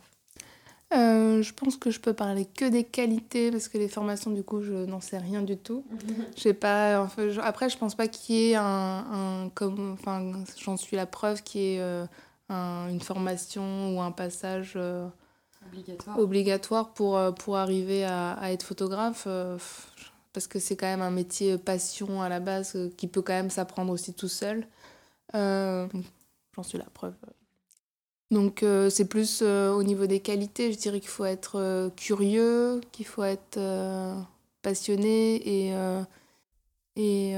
Euh, 0.94 1.42
je 1.42 1.52
pense 1.52 1.76
que 1.76 1.90
je 1.90 1.98
peux 1.98 2.12
parler 2.12 2.44
que 2.44 2.64
des 2.64 2.84
qualités 2.84 3.50
parce 3.50 3.68
que 3.68 3.76
les 3.76 3.88
formations, 3.88 4.30
du 4.30 4.44
coup, 4.44 4.62
je 4.62 4.86
n'en 4.86 5.00
sais 5.00 5.18
rien 5.18 5.42
du 5.42 5.56
tout. 5.56 5.84
j'ai 6.36 6.54
pas, 6.54 7.02
enfin, 7.02 7.28
après, 7.42 7.68
je 7.68 7.76
pense 7.76 7.96
pas 7.96 8.06
qu'il 8.06 8.36
y 8.36 8.50
ait 8.50 8.54
un, 8.54 8.62
un 8.64 9.48
comme, 9.54 9.96
enfin, 9.98 10.32
j'en 10.58 10.76
suis 10.76 10.96
la 10.96 11.06
preuve 11.06 11.42
qu'il 11.42 11.60
y 11.60 11.74
ait 11.74 11.80
euh, 11.80 12.06
une 12.48 13.00
formation 13.00 13.96
ou 13.96 14.00
un 14.00 14.12
passage 14.12 14.78
obligatoire. 15.66 16.18
obligatoire 16.18 16.92
pour, 16.92 17.20
pour 17.34 17.56
arriver 17.56 18.04
à, 18.04 18.52
être 18.52 18.62
photographe. 18.62 19.28
parce 20.32 20.46
que 20.46 20.58
c'est 20.58 20.76
quand 20.76 20.86
même 20.86 21.02
un 21.02 21.10
métier 21.10 21.58
passion 21.58 22.22
à 22.22 22.28
la 22.28 22.40
base 22.40 22.76
qui 22.96 23.06
peut 23.08 23.22
quand 23.22 23.34
même 23.34 23.50
s'apprendre 23.50 23.92
aussi 23.92 24.14
tout 24.14 24.28
seul. 24.28 24.66
J'en 25.32 26.62
suis 26.62 26.78
la 26.78 26.84
preuve. 26.84 27.14
Donc 28.30 28.62
euh, 28.62 28.90
c'est 28.90 29.04
plus 29.04 29.40
euh, 29.42 29.72
au 29.72 29.82
niveau 29.84 30.06
des 30.06 30.20
qualités, 30.20 30.72
je 30.72 30.78
dirais 30.78 30.98
qu'il 30.98 31.10
faut 31.10 31.24
être 31.24 31.60
euh, 31.60 31.90
curieux, 31.90 32.80
qu'il 32.90 33.06
faut 33.06 33.22
être 33.22 33.58
passionné 34.62 35.36
et, 35.36 35.72
et 36.96 37.34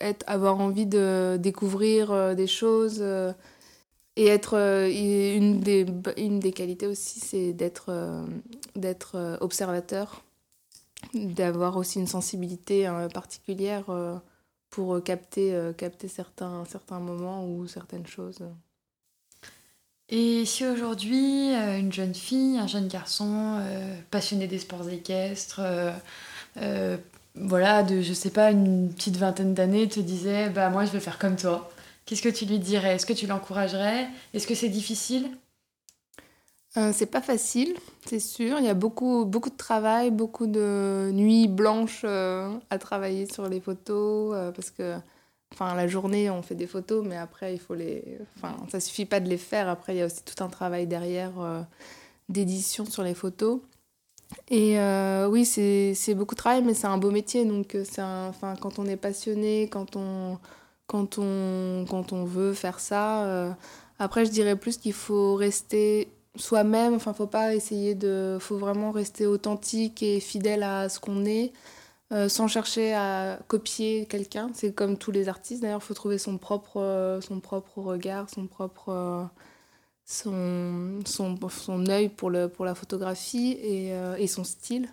être, 0.00 0.24
avoir 0.26 0.60
envie 0.60 0.84
de 0.84 1.38
découvrir 1.40 2.36
des 2.36 2.46
choses. 2.46 3.02
Et 4.16 4.26
être 4.26 4.54
une, 4.90 5.60
des, 5.60 5.86
une 6.16 6.40
des 6.40 6.52
qualités 6.52 6.86
aussi, 6.86 7.20
c'est 7.20 7.52
d'être 7.52 8.24
d'être 8.76 9.38
observateur, 9.40 10.22
d'avoir 11.14 11.76
aussi 11.76 11.98
une 11.98 12.06
sensibilité 12.06 12.90
particulière 13.12 13.84
pour 14.70 14.94
euh, 14.94 15.00
capter, 15.00 15.52
euh, 15.54 15.72
capter 15.72 16.08
certains, 16.08 16.64
certains 16.64 17.00
moments 17.00 17.44
ou 17.44 17.66
certaines 17.66 18.06
choses. 18.06 18.38
Et 20.08 20.44
si 20.44 20.66
aujourd'hui, 20.66 21.54
euh, 21.54 21.78
une 21.78 21.92
jeune 21.92 22.14
fille, 22.14 22.58
un 22.58 22.66
jeune 22.66 22.88
garçon 22.88 23.60
passionné 24.10 24.46
des 24.46 24.58
sports 24.58 24.88
équestres, 24.88 25.60
voilà, 27.36 27.84
de, 27.84 28.00
je 28.00 28.12
sais 28.12 28.30
pas, 28.30 28.50
une 28.50 28.92
petite 28.92 29.16
vingtaine 29.16 29.54
d'années, 29.54 29.88
te 29.88 30.00
disait, 30.00 30.50
bah 30.50 30.68
moi 30.68 30.84
je 30.84 30.90
vais 30.90 30.98
faire 30.98 31.18
comme 31.18 31.36
toi, 31.36 31.70
qu'est-ce 32.10 32.22
que 32.22 32.28
tu 32.28 32.44
lui 32.44 32.58
dirais? 32.58 32.96
Est-ce 32.96 33.06
que 33.06 33.12
tu 33.12 33.28
l'encouragerais? 33.28 34.08
Est-ce 34.34 34.48
que 34.48 34.56
c'est 34.56 34.68
difficile? 34.68 35.30
Euh, 36.76 36.90
c'est 36.92 37.06
pas 37.06 37.20
facile, 37.20 37.76
c'est 38.04 38.18
sûr. 38.18 38.58
Il 38.58 38.64
y 38.64 38.68
a 38.68 38.74
beaucoup, 38.74 39.24
beaucoup 39.24 39.50
de 39.50 39.56
travail, 39.56 40.10
beaucoup 40.10 40.48
de 40.48 41.10
nuits 41.12 41.46
blanches 41.46 42.02
euh, 42.02 42.52
à 42.68 42.78
travailler 42.78 43.32
sur 43.32 43.48
les 43.48 43.60
photos 43.60 44.34
euh, 44.34 44.50
parce 44.50 44.72
que 44.72 44.96
enfin, 45.52 45.76
la 45.76 45.86
journée, 45.86 46.30
on 46.30 46.42
fait 46.42 46.56
des 46.56 46.66
photos, 46.66 47.06
mais 47.06 47.16
après, 47.16 47.54
il 47.54 47.60
faut 47.60 47.74
les. 47.74 48.18
Enfin, 48.36 48.56
ça 48.72 48.80
suffit 48.80 49.06
pas 49.06 49.20
de 49.20 49.28
les 49.28 49.38
faire. 49.38 49.68
Après, 49.68 49.94
il 49.94 49.98
y 49.98 50.02
a 50.02 50.06
aussi 50.06 50.24
tout 50.24 50.42
un 50.42 50.48
travail 50.48 50.88
derrière 50.88 51.32
d'édition 52.28 52.84
sur 52.86 53.04
les 53.04 53.14
photos. 53.14 53.60
Et 54.48 54.78
oui, 55.28 55.44
c'est 55.44 56.14
beaucoup 56.14 56.34
de 56.34 56.40
travail, 56.40 56.62
mais 56.62 56.74
c'est 56.74 56.86
un 56.86 56.98
beau 56.98 57.10
métier. 57.12 57.44
Donc, 57.44 57.76
enfin, 57.98 58.54
quand 58.60 58.80
on 58.80 58.86
est 58.86 58.96
passionné, 58.96 59.68
quand 59.68 59.96
on, 59.96 60.38
quand 60.90 61.18
on, 61.18 61.86
quand 61.88 62.12
on 62.12 62.24
veut 62.24 62.52
faire 62.52 62.80
ça. 62.80 63.56
après, 63.98 64.24
je 64.24 64.30
dirais 64.30 64.56
plus 64.56 64.76
qu'il 64.76 64.92
faut 64.92 65.36
rester 65.36 66.08
soi-même. 66.36 66.94
Enfin, 66.94 67.12
faut 67.12 67.26
pas 67.26 67.54
essayer 67.54 67.94
de. 67.94 68.38
faut 68.40 68.58
vraiment 68.58 68.90
rester 68.90 69.26
authentique 69.26 70.02
et 70.02 70.20
fidèle 70.20 70.62
à 70.62 70.88
ce 70.88 71.00
qu'on 71.00 71.24
est. 71.24 71.52
Euh, 72.12 72.28
sans 72.28 72.48
chercher 72.48 72.92
à 72.92 73.38
copier 73.46 74.06
quelqu'un. 74.06 74.50
C'est 74.52 74.74
comme 74.74 74.98
tous 74.98 75.12
les 75.12 75.28
artistes, 75.28 75.62
d'ailleurs, 75.62 75.80
il 75.80 75.86
faut 75.86 75.94
trouver 75.94 76.18
son 76.18 76.38
propre, 76.38 76.80
euh, 76.80 77.20
son 77.20 77.38
propre 77.38 77.78
regard, 77.78 78.28
son 78.28 78.46
propre. 78.46 78.88
Euh, 78.88 79.24
son, 80.06 80.98
son, 81.06 81.38
son 81.50 81.86
œil 81.86 82.08
pour, 82.08 82.30
le, 82.30 82.48
pour 82.48 82.64
la 82.64 82.74
photographie 82.74 83.52
et, 83.52 83.92
et 84.18 84.26
son 84.26 84.42
style. 84.42 84.88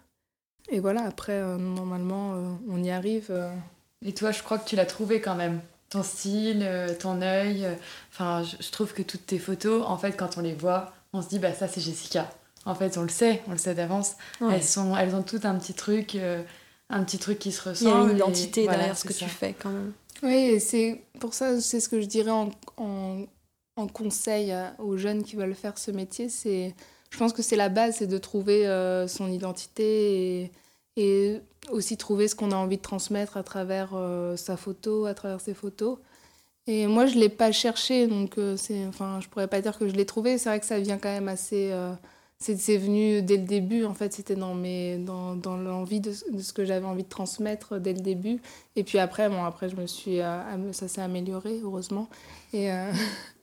Et 0.69 0.79
voilà, 0.79 1.01
après, 1.05 1.41
normalement, 1.57 2.59
on 2.69 2.83
y 2.83 2.91
arrive. 2.91 3.35
Et 4.05 4.13
toi, 4.13 4.29
je 4.29 4.43
crois 4.43 4.59
que 4.59 4.69
tu 4.69 4.75
l'as 4.75 4.85
trouvé 4.85 5.19
quand 5.19 5.33
même. 5.33 5.59
Ton 5.89 6.03
style, 6.03 6.67
ton 6.99 7.21
œil. 7.21 7.65
Enfin, 8.11 8.43
je, 8.43 8.71
trouve 8.71 8.93
que 8.93 9.01
toutes 9.01 9.25
tes 9.25 9.39
photos, 9.39 9.83
en 9.85 9.97
fait, 9.97 10.13
quand 10.13 10.37
on 10.37 10.41
les 10.41 10.53
voit, 10.53 10.93
on 11.13 11.21
se 11.21 11.29
dit, 11.29 11.39
bah 11.39 11.53
ça, 11.53 11.67
c'est 11.67 11.79
Jessica. 11.79 12.29
En 12.65 12.75
fait, 12.75 12.97
on 12.97 13.03
le 13.03 13.09
sait, 13.09 13.41
on 13.47 13.51
le 13.51 13.57
sait 13.57 13.73
d'avance. 13.73 14.15
Elles, 14.41 14.63
sont, 14.63 14.97
elles 14.97 15.15
ont 15.15 15.23
toutes 15.23 15.45
un 15.45 15.55
petit 15.55 15.73
truc 15.73 16.17
un 16.89 17.03
petit 17.03 17.17
truc 17.17 17.39
qui 17.39 17.51
se 17.51 17.69
ressent. 17.69 17.85
Il 17.85 17.89
y 17.89 17.91
a 17.91 18.11
une 18.11 18.17
identité 18.17 18.67
derrière 18.67 18.97
ce 18.97 19.05
que 19.05 19.13
tu 19.13 19.25
fais 19.25 19.53
quand 19.53 19.69
même. 19.69 19.93
Oui, 20.23 20.59
c'est 20.59 21.01
pour 21.19 21.33
ça, 21.33 21.59
c'est 21.61 21.79
ce 21.79 21.89
que 21.89 22.01
je 22.01 22.07
dirais 22.07 22.31
en, 22.31 22.49
en, 22.77 23.87
conseil 23.87 24.53
aux 24.79 24.97
jeunes 24.97 25.23
qui 25.23 25.35
veulent 25.35 25.53
faire 25.53 25.77
ce 25.77 25.91
métier. 25.91 26.29
C'est, 26.29 26.73
je 27.11 27.17
pense 27.17 27.33
que 27.33 27.43
c'est 27.43 27.55
la 27.55 27.69
base, 27.69 27.97
c'est 27.97 28.07
de 28.07 28.17
trouver 28.17 28.67
euh, 28.67 29.07
son 29.07 29.31
identité 29.31 30.41
et, 30.43 30.51
et, 30.97 31.39
aussi 31.71 31.97
trouver 31.97 32.29
ce 32.29 32.35
qu'on 32.35 32.51
a 32.51 32.55
envie 32.55 32.77
de 32.77 32.81
transmettre 32.81 33.35
à 33.35 33.43
travers 33.43 33.89
euh, 33.93 34.37
sa 34.37 34.55
photo, 34.55 35.05
à 35.05 35.13
travers 35.13 35.41
ses 35.41 35.53
photos. 35.53 35.97
Et 36.65 36.87
moi, 36.87 37.07
je 37.07 37.15
ne 37.15 37.19
l'ai 37.19 37.29
pas 37.29 37.51
cherché, 37.51 38.07
donc 38.07 38.37
euh, 38.37 38.55
enfin, 38.87 39.19
je 39.21 39.27
pourrais 39.27 39.47
pas 39.47 39.59
dire 39.59 39.77
que 39.77 39.89
je 39.89 39.93
l'ai 39.93 40.05
trouvé. 40.05 40.37
C'est 40.37 40.47
vrai 40.47 40.59
que 40.61 40.65
ça 40.65 40.79
vient 40.79 40.97
quand 40.97 41.09
même 41.09 41.27
assez 41.27 41.73
c'est 42.39 42.77
venu 42.77 43.21
dès 43.23 43.37
le 43.37 43.43
début, 43.43 43.83
en 43.83 43.95
fait, 43.95 44.13
c'était 44.13 44.35
dans, 44.35 44.55
dans, 44.55 45.35
dans 45.35 45.57
l'envie 45.57 45.99
de, 45.99 46.11
ce 46.13 46.53
que 46.53 46.65
j'avais 46.65 46.85
envie 46.85 47.03
de 47.03 47.09
transmettre 47.09 47.79
dès 47.79 47.93
le 47.93 47.99
début. 47.99 48.39
Et 48.75 48.83
puis 48.83 48.99
après, 48.99 49.27
bon, 49.27 49.43
après 49.43 49.69
je 49.69 49.75
me 49.75 49.87
suis, 49.87 50.21
euh, 50.21 50.71
ça 50.71 50.87
s'est 50.87 51.01
amélioré, 51.01 51.59
heureusement. 51.63 52.07
Et, 52.53 52.71
euh, 52.71 52.91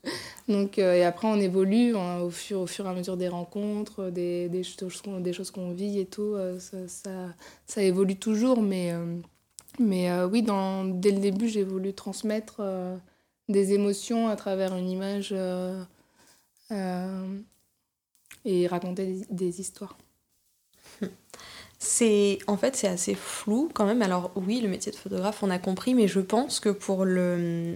donc, 0.48 0.78
euh, 0.78 0.94
et 0.94 1.04
après, 1.04 1.28
on 1.28 1.36
évolue 1.36 1.94
au, 1.94 2.30
fur, 2.30 2.60
au 2.60 2.66
fur 2.66 2.86
et 2.86 2.88
à 2.88 2.94
mesure 2.94 3.16
des 3.16 3.28
rencontres, 3.28 4.10
des, 4.10 4.48
des, 4.48 4.62
choses, 4.62 5.02
des 5.20 5.32
qu'on 5.52 5.70
vit 5.72 5.98
et 6.00 6.06
tout. 6.06 6.36
Ça, 6.58 6.88
ça, 6.88 7.10
ça, 7.66 7.82
évolue 7.82 8.16
toujours, 8.16 8.62
mais, 8.62 8.92
mais 9.78 10.10
oui, 10.24 10.42
dans, 10.42 10.84
dès 10.84 11.12
le 11.12 11.20
début, 11.20 11.48
j'ai 11.48 11.64
voulu 11.64 11.94
transmettre 11.94 12.62
des 13.48 13.72
émotions 13.72 14.28
à 14.28 14.36
travers 14.36 14.76
une 14.76 14.90
image 14.90 15.34
et 18.44 18.66
raconter 18.66 19.22
des, 19.30 19.60
histoires. 19.60 19.96
C'est 21.86 22.38
en 22.46 22.56
fait 22.56 22.76
c'est 22.76 22.88
assez 22.88 23.14
flou 23.14 23.68
quand 23.74 23.84
même. 23.84 24.00
Alors 24.00 24.30
oui, 24.36 24.62
le 24.62 24.68
métier 24.68 24.90
de 24.90 24.96
photographe, 24.96 25.42
on 25.42 25.50
a 25.50 25.58
compris, 25.58 25.94
mais 25.94 26.08
je 26.08 26.20
pense 26.20 26.58
que 26.58 26.70
pour 26.70 27.04
le 27.04 27.74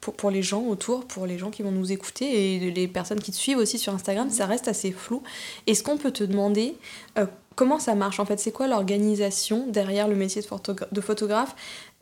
pour, 0.00 0.14
pour, 0.14 0.30
les 0.30 0.42
gens 0.42 0.62
autour, 0.62 1.04
pour 1.04 1.26
les 1.26 1.36
gens 1.36 1.50
qui 1.50 1.62
vont 1.62 1.70
nous 1.70 1.92
écouter 1.92 2.56
et 2.56 2.70
les 2.70 2.88
personnes 2.88 3.20
qui 3.20 3.30
te 3.30 3.36
suivent 3.36 3.58
aussi 3.58 3.78
sur 3.78 3.92
Instagram, 3.92 4.30
ça 4.30 4.46
reste 4.46 4.68
assez 4.68 4.90
flou. 4.90 5.22
Est-ce 5.66 5.82
qu'on 5.82 5.98
peut 5.98 6.12
te 6.12 6.24
demander 6.24 6.76
euh, 7.18 7.26
comment 7.54 7.78
ça 7.78 7.94
marche 7.94 8.20
en 8.20 8.24
fait? 8.24 8.40
C'est 8.40 8.52
quoi 8.52 8.68
l'organisation 8.68 9.66
derrière 9.68 10.08
le 10.08 10.16
métier 10.16 10.40
de, 10.40 10.74
de 10.90 11.00
photographe? 11.02 11.54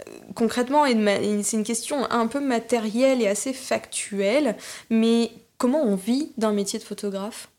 Euh, 0.07 0.13
Concrètement, 0.37 0.85
c'est 0.87 1.57
une 1.57 1.65
question 1.65 2.09
un 2.13 2.29
peu 2.29 2.39
matérielle 2.39 3.23
et 3.23 3.27
assez 3.27 3.53
factuelle, 3.53 4.57
mais 4.89 5.33
comment 5.59 5.83
on 5.83 5.97
vit 5.97 6.31
d'un 6.39 6.53
métier 6.53 6.79
de 6.79 6.85
photographe? 6.85 7.50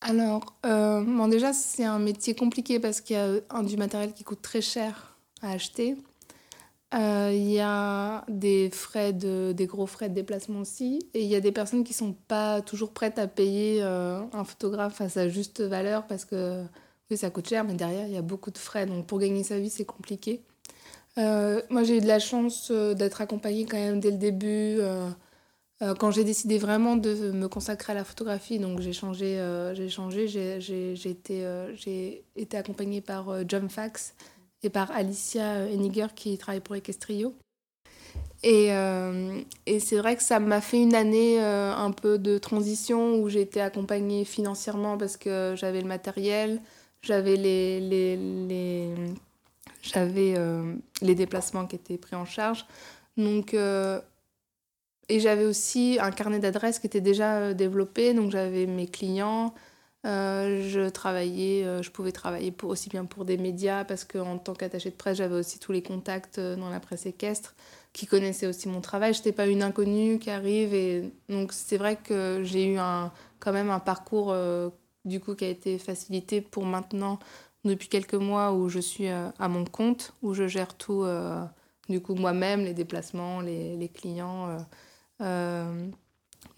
Alors, 0.00 0.54
euh, 0.66 1.02
bon, 1.02 1.28
déjà, 1.28 1.52
c'est 1.52 1.84
un 1.84 1.98
métier 1.98 2.34
compliqué 2.34 2.78
parce 2.78 3.00
qu'il 3.00 3.16
y 3.16 3.18
a 3.18 3.28
un, 3.50 3.62
du 3.62 3.76
matériel 3.76 4.12
qui 4.12 4.24
coûte 4.24 4.42
très 4.42 4.60
cher 4.60 5.16
à 5.42 5.50
acheter. 5.52 5.96
Euh, 6.94 7.30
il 7.34 7.50
y 7.50 7.60
a 7.60 8.24
des 8.28 8.70
frais 8.70 9.12
de, 9.12 9.52
des 9.52 9.66
gros 9.66 9.86
frais 9.86 10.08
de 10.08 10.14
déplacement 10.14 10.60
aussi. 10.60 11.00
Et 11.14 11.22
il 11.22 11.28
y 11.28 11.34
a 11.34 11.40
des 11.40 11.52
personnes 11.52 11.82
qui 11.82 11.94
sont 11.94 12.12
pas 12.28 12.60
toujours 12.60 12.92
prêtes 12.92 13.18
à 13.18 13.26
payer 13.26 13.82
euh, 13.82 14.20
un 14.32 14.44
photographe 14.44 15.00
à 15.00 15.08
sa 15.08 15.28
juste 15.28 15.60
valeur 15.62 16.06
parce 16.06 16.24
que 16.24 16.62
oui, 17.10 17.16
ça 17.16 17.30
coûte 17.30 17.48
cher, 17.48 17.64
mais 17.64 17.74
derrière, 17.74 18.06
il 18.06 18.12
y 18.12 18.16
a 18.16 18.22
beaucoup 18.22 18.50
de 18.50 18.58
frais. 18.58 18.86
Donc, 18.86 19.06
pour 19.06 19.18
gagner 19.18 19.44
sa 19.44 19.58
vie, 19.58 19.70
c'est 19.70 19.84
compliqué. 19.84 20.42
moi, 21.16 21.82
j'ai 21.84 21.98
eu 21.98 22.00
de 22.00 22.06
la 22.06 22.18
chance 22.18 22.70
d'être 22.70 23.20
accompagnée 23.20 23.64
quand 23.64 23.78
même 23.78 24.00
dès 24.00 24.10
le 24.10 24.18
début 24.18 24.76
euh, 24.80 25.08
quand 25.80 26.10
j'ai 26.10 26.24
décidé 26.24 26.58
vraiment 26.58 26.96
de 26.96 27.32
me 27.32 27.48
consacrer 27.48 27.92
à 27.92 27.94
la 27.94 28.04
photographie, 28.04 28.58
donc 28.58 28.80
j'ai 28.80 28.94
changé, 28.94 29.38
euh, 29.38 29.74
j'ai 29.74 29.90
changé, 29.90 30.26
j'ai 30.26 31.08
été, 31.08 31.44
euh, 31.44 31.74
été 32.34 32.56
accompagnée 32.56 33.02
par 33.02 33.46
John 33.46 33.68
Fax 33.68 34.14
et 34.62 34.70
par 34.70 34.90
Alicia 34.90 35.66
Eniger 35.66 36.08
qui 36.14 36.38
travaille 36.38 36.62
pour 36.62 36.76
Equestrio. 36.76 37.34
Et, 38.42 38.68
et 39.66 39.80
c'est 39.80 39.96
vrai 39.96 40.14
que 40.14 40.22
ça 40.22 40.38
m'a 40.38 40.60
fait 40.60 40.80
une 40.80 40.94
année 40.94 41.40
un 41.40 41.90
peu 41.90 42.16
de 42.18 42.38
transition 42.38 43.16
où 43.16 43.28
j'ai 43.28 43.40
été 43.40 43.60
accompagnée 43.60 44.24
financièrement 44.24 44.96
parce 44.96 45.16
que 45.16 45.54
j'avais 45.56 45.80
le 45.80 45.88
matériel, 45.88 46.60
j'avais 47.02 47.36
les, 47.36 47.80
les, 47.80 48.16
les 48.16 48.94
j'avais 49.82 50.36
les 51.02 51.14
déplacements 51.14 51.66
qui 51.66 51.76
étaient 51.76 51.98
pris 51.98 52.14
en 52.14 52.24
charge. 52.24 52.66
Donc 53.16 53.54
et 55.08 55.20
j'avais 55.20 55.44
aussi 55.44 55.98
un 56.00 56.10
carnet 56.10 56.38
d'adresses 56.40 56.78
qui 56.78 56.86
était 56.86 57.00
déjà 57.00 57.36
euh, 57.36 57.54
développé, 57.54 58.12
donc 58.14 58.30
j'avais 58.32 58.66
mes 58.66 58.88
clients. 58.88 59.54
Euh, 60.04 60.68
je 60.68 60.88
travaillais, 60.88 61.64
euh, 61.64 61.82
je 61.82 61.90
pouvais 61.90 62.12
travailler 62.12 62.54
aussi 62.62 62.88
bien 62.88 63.04
pour 63.04 63.24
des 63.24 63.36
médias 63.36 63.84
parce 63.84 64.04
qu'en 64.04 64.38
tant 64.38 64.54
qu'attaché 64.54 64.90
de 64.90 64.96
presse, 64.96 65.18
j'avais 65.18 65.34
aussi 65.34 65.58
tous 65.58 65.72
les 65.72 65.82
contacts 65.82 66.40
dans 66.40 66.70
la 66.70 66.80
presse 66.80 67.06
équestre 67.06 67.54
qui 67.92 68.06
connaissaient 68.06 68.46
aussi 68.46 68.68
mon 68.68 68.80
travail. 68.80 69.14
Je 69.14 69.18
n'étais 69.20 69.32
pas 69.32 69.46
une 69.46 69.62
inconnue 69.62 70.18
qui 70.18 70.30
arrive 70.30 70.74
et 70.74 71.12
donc 71.28 71.52
c'est 71.52 71.76
vrai 71.76 71.96
que 71.96 72.42
j'ai 72.44 72.66
eu 72.66 72.78
un, 72.78 73.12
quand 73.40 73.52
même 73.52 73.70
un 73.70 73.80
parcours 73.80 74.36
du 75.04 75.18
coup 75.20 75.34
qui 75.34 75.44
a 75.44 75.48
été 75.48 75.78
facilité 75.78 76.40
pour 76.40 76.64
maintenant 76.66 77.18
depuis 77.64 77.88
quelques 77.88 78.14
mois 78.14 78.52
où 78.52 78.68
je 78.68 78.80
suis 78.80 79.08
à 79.08 79.48
mon 79.48 79.64
compte, 79.64 80.12
où 80.22 80.34
je 80.34 80.46
gère 80.46 80.74
tout 80.74 81.04
du 81.88 82.00
coup 82.00 82.14
moi-même, 82.14 82.64
les 82.64 82.74
déplacements, 82.74 83.40
les 83.40 83.90
clients. 83.92 84.56
Euh, 85.20 85.88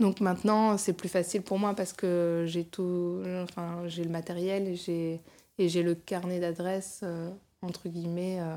donc 0.00 0.20
maintenant, 0.20 0.78
c'est 0.78 0.92
plus 0.92 1.08
facile 1.08 1.42
pour 1.42 1.58
moi 1.58 1.74
parce 1.74 1.92
que 1.92 2.44
j'ai 2.46 2.64
tout, 2.64 3.22
enfin, 3.42 3.82
j'ai 3.86 4.04
le 4.04 4.10
matériel 4.10 4.68
et 4.68 4.76
j'ai, 4.76 5.20
et 5.58 5.68
j'ai 5.68 5.82
le 5.82 5.94
carnet 5.94 6.40
d'adresses, 6.40 7.00
euh, 7.02 7.30
entre 7.62 7.88
guillemets, 7.88 8.38
euh, 8.40 8.56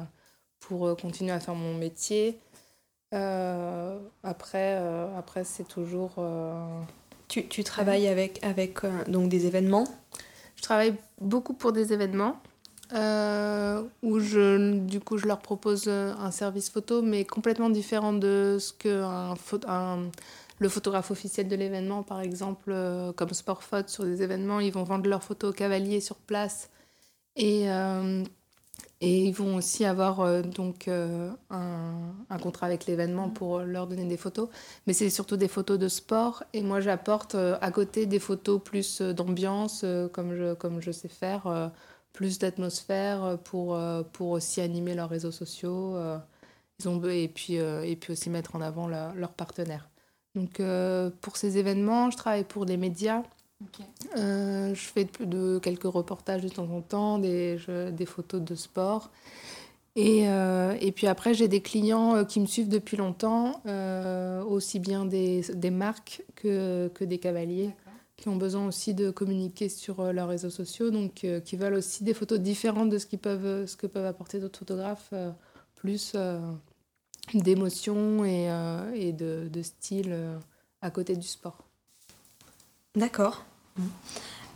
pour 0.59 0.95
continuer 0.97 1.31
à 1.31 1.39
faire 1.39 1.55
mon 1.55 1.73
métier. 1.73 2.39
après, 3.11 4.73
après 5.17 5.43
c'est 5.43 5.67
toujours... 5.67 6.15
Tu, 7.27 7.47
tu, 7.47 7.63
travailles 7.63 8.07
avec, 8.07 8.43
avec 8.43 8.79
donc 9.07 9.29
des 9.29 9.45
événements? 9.45 9.85
Je 10.57 10.61
travaille 10.61 10.95
beaucoup 11.19 11.53
pour 11.53 11.71
des 11.71 11.93
événements. 11.93 12.41
Où 12.91 14.19
je, 14.19 14.79
du 14.79 14.99
coup, 14.99 15.17
je 15.17 15.27
leur 15.27 15.39
propose 15.39 15.87
un 15.87 16.31
service 16.31 16.69
photo, 16.69 17.01
mais 17.01 17.25
complètement 17.25 17.69
différent 17.69 18.13
de 18.13 18.57
ce 18.59 18.73
que 18.73 19.01
un, 19.01 19.35
un, 19.67 20.09
le 20.61 20.69
photographe 20.69 21.09
officiel 21.09 21.47
de 21.47 21.55
l'événement, 21.55 22.03
par 22.03 22.21
exemple, 22.21 22.69
euh, 22.71 23.11
comme 23.13 23.31
Sportphot, 23.33 23.87
sur 23.87 24.05
des 24.05 24.21
événements, 24.21 24.59
ils 24.59 24.71
vont 24.71 24.83
vendre 24.83 25.09
leurs 25.09 25.23
photos 25.23 25.49
aux 25.49 25.53
cavaliers 25.53 26.01
sur 26.01 26.17
place. 26.17 26.69
Et, 27.35 27.71
euh, 27.71 28.23
et 29.01 29.25
ils 29.25 29.33
vont 29.33 29.55
aussi 29.55 29.85
avoir 29.85 30.19
euh, 30.19 30.43
donc 30.43 30.87
un, 30.87 31.35
un, 31.49 32.37
contrat 32.37 32.67
avec 32.67 32.85
l'événement 32.85 33.29
pour 33.29 33.61
leur 33.61 33.87
donner 33.87 34.05
des 34.05 34.17
photos. 34.17 34.49
Mais 34.85 34.93
c'est 34.93 35.09
surtout 35.09 35.35
des 35.35 35.47
photos 35.47 35.79
de 35.79 35.87
sport. 35.87 36.43
Et 36.53 36.61
moi, 36.61 36.79
j'apporte 36.79 37.33
à 37.35 37.71
côté 37.71 38.05
des 38.05 38.19
photos 38.19 38.61
plus 38.63 39.01
d'ambiance, 39.01 39.83
comme, 40.13 40.35
je, 40.35 40.53
comme 40.53 40.79
je 40.79 40.91
sais 40.91 41.09
faire, 41.09 41.71
plus 42.13 42.39
d'atmosphère 42.39 43.37
pour, 43.43 43.79
pour 44.13 44.29
aussi 44.29 44.61
animer 44.61 44.95
leurs 44.95 45.09
réseaux 45.09 45.31
sociaux. 45.31 45.95
ils 46.79 46.89
ont, 46.89 47.01
et, 47.09 47.27
puis, 47.27 47.55
et 47.55 47.95
puis 47.95 48.13
aussi 48.13 48.29
mettre 48.29 48.55
en 48.55 48.61
avant 48.61 48.87
leurs 48.87 49.33
partenaires. 49.33 49.91
Donc 50.35 50.59
euh, 50.59 51.09
pour 51.21 51.37
ces 51.37 51.57
événements, 51.57 52.09
je 52.09 52.17
travaille 52.17 52.43
pour 52.43 52.65
des 52.65 52.77
médias. 52.77 53.23
Euh, 54.17 54.73
je 54.73 54.81
fais 54.81 55.07
de, 55.19 55.59
quelques 55.59 55.83
reportages 55.83 56.41
de 56.41 56.49
temps 56.49 56.69
en 56.71 56.81
temps, 56.81 57.19
des, 57.19 57.59
des 57.91 58.05
photos 58.05 58.41
de 58.41 58.55
sport. 58.55 59.11
Et, 59.97 60.29
euh, 60.29 60.75
et 60.79 60.93
puis 60.93 61.05
après, 61.07 61.33
j'ai 61.33 61.49
des 61.49 61.61
clients 61.61 62.23
qui 62.23 62.39
me 62.39 62.45
suivent 62.45 62.69
depuis 62.69 62.95
longtemps, 62.95 63.61
aussi 64.47 64.79
bien 64.79 65.05
des, 65.05 65.41
des 65.53 65.69
marques 65.69 66.23
que, 66.35 66.89
que 66.93 67.03
des 67.03 67.17
cavaliers 67.17 67.71
qui 68.21 68.29
ont 68.29 68.37
besoin 68.37 68.67
aussi 68.67 68.93
de 68.93 69.09
communiquer 69.09 69.67
sur 69.67 70.13
leurs 70.13 70.29
réseaux 70.29 70.49
sociaux, 70.49 70.91
donc 70.91 71.25
qui 71.43 71.55
veulent 71.57 71.73
aussi 71.73 72.03
des 72.03 72.13
photos 72.13 72.39
différentes 72.39 72.89
de 72.89 72.97
ce, 72.97 73.05
qu'ils 73.05 73.19
peuvent, 73.19 73.65
ce 73.65 73.75
que 73.75 73.87
peuvent 73.87 74.05
apporter 74.05 74.39
d'autres 74.39 74.59
photographes, 74.59 75.13
plus 75.75 76.15
d'émotion 77.33 78.23
et, 78.23 78.45
et 78.95 79.11
de, 79.11 79.49
de, 79.51 79.61
style 79.61 80.15
à 80.81 80.91
côté 80.91 81.15
du 81.15 81.27
sport. 81.27 81.57
D'accord. 82.95 83.43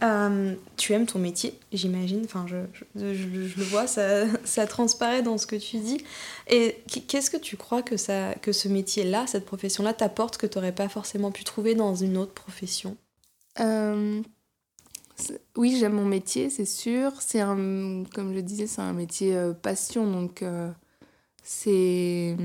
Euh, 0.04 0.56
tu 0.76 0.94
aimes 0.94 1.06
ton 1.06 1.20
métier, 1.20 1.58
j'imagine. 1.72 2.22
Enfin, 2.26 2.46
je, 2.48 2.58
je, 2.96 3.58
le 3.58 3.64
vois, 3.64 3.88
ça, 3.88 4.26
ça, 4.44 4.68
transparaît 4.68 5.22
dans 5.22 5.38
ce 5.38 5.48
que 5.48 5.56
tu 5.56 5.78
dis. 5.78 6.04
Et 6.48 6.84
qu'est-ce 7.08 7.30
que 7.30 7.38
tu 7.38 7.58
crois 7.58 7.82
que, 7.82 7.98
ça, 7.98 8.36
que 8.36 8.52
ce 8.52 8.68
métier-là, 8.68 9.26
cette 9.28 9.46
profession-là, 9.46 9.94
t'apporte 9.94 10.38
que 10.38 10.48
tu 10.48 10.58
n'aurais 10.58 10.76
pas 10.76 10.90
forcément 10.90 11.32
pu 11.32 11.44
trouver 11.44 11.76
dans 11.76 11.96
une 11.96 12.18
autre 12.18 12.34
profession? 12.34 12.98
Euh, 13.60 14.22
Oui, 15.56 15.78
j'aime 15.80 15.94
mon 15.94 16.06
métier, 16.06 16.50
c'est 16.50 16.66
sûr. 16.66 17.22
C'est 17.22 17.42
un, 17.42 18.04
comme 18.14 18.34
je 18.34 18.40
disais, 18.40 18.68
c'est 18.68 18.82
un 18.82 18.94
métier 18.94 19.36
euh, 19.36 19.54
passion, 19.54 20.10
donc 20.10 20.44
c'est 21.44 22.36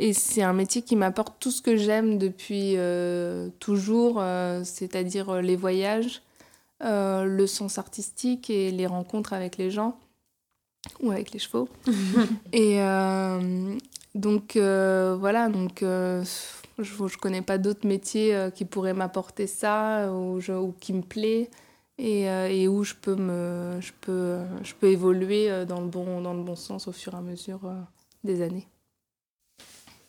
et 0.00 0.12
c'est 0.12 0.42
un 0.42 0.52
métier 0.52 0.82
qui 0.82 0.94
m'apporte 0.94 1.40
tout 1.40 1.50
ce 1.50 1.60
que 1.60 1.76
j'aime 1.76 2.18
depuis 2.18 2.76
toujours, 3.58 4.22
c'est-à-dire 4.62 5.42
les 5.42 5.56
voyages, 5.56 6.22
euh, 6.84 7.24
le 7.24 7.48
sens 7.48 7.76
artistique 7.76 8.50
et 8.50 8.70
les 8.70 8.86
rencontres 8.86 9.32
avec 9.32 9.56
les 9.56 9.68
gens 9.68 9.98
ou 11.00 11.10
avec 11.10 11.32
les 11.32 11.40
chevaux. 11.40 11.68
et 12.52 12.80
euh, 12.80 13.76
donc 14.14 14.54
euh, 14.54 15.16
voilà, 15.18 15.48
donc 15.48 15.84
je 16.78 17.02
ne 17.02 17.08
connais 17.20 17.42
pas 17.42 17.58
d'autres 17.58 17.86
métiers 17.86 18.48
qui 18.54 18.64
pourraient 18.64 18.94
m'apporter 18.94 19.46
ça 19.46 20.12
ou, 20.12 20.38
ou, 20.38 20.74
qui 20.80 20.92
me 20.92 21.02
plaît 21.02 21.50
et, 21.98 22.22
et, 22.22 22.68
où 22.68 22.84
je 22.84 22.94
peux, 22.94 23.16
me, 23.16 23.78
je, 23.80 23.92
peux, 24.00 24.38
je 24.62 24.74
peux 24.74 24.88
évoluer 24.88 25.64
dans 25.66 25.80
le, 25.80 25.88
bon, 25.88 26.20
dans 26.20 26.34
le 26.34 26.42
bon 26.42 26.56
sens 26.56 26.88
au 26.88 26.92
fur 26.92 27.14
et 27.14 27.16
à 27.16 27.20
mesure 27.20 27.60
des 28.24 28.42
années. 28.42 28.66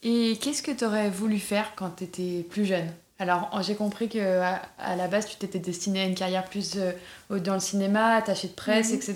Et 0.03 0.37
qu'est-ce 0.41 0.63
que 0.63 0.71
tu 0.71 0.85
aurais 0.85 1.09
voulu 1.09 1.39
faire 1.39 1.73
quand 1.75 1.89
tu 1.97 2.05
étais 2.05 2.45
plus 2.49 2.65
jeune? 2.65 2.89
Alors, 3.21 3.49
j'ai 3.61 3.75
compris 3.75 4.07
que 4.07 4.39
à, 4.77 4.95
la 4.95 5.07
base, 5.09 5.27
tu 5.27 5.35
t'étais 5.35 5.59
destinée 5.59 6.01
à 6.01 6.05
une 6.05 6.15
carrière 6.15 6.45
plus 6.45 6.77
euh, 6.77 7.39
dans 7.39 7.55
le 7.55 7.59
cinéma, 7.59 8.15
attachée 8.15 8.47
de 8.47 8.53
presse, 8.53 8.91
mhm. 8.91 8.95
etc. 8.95 9.15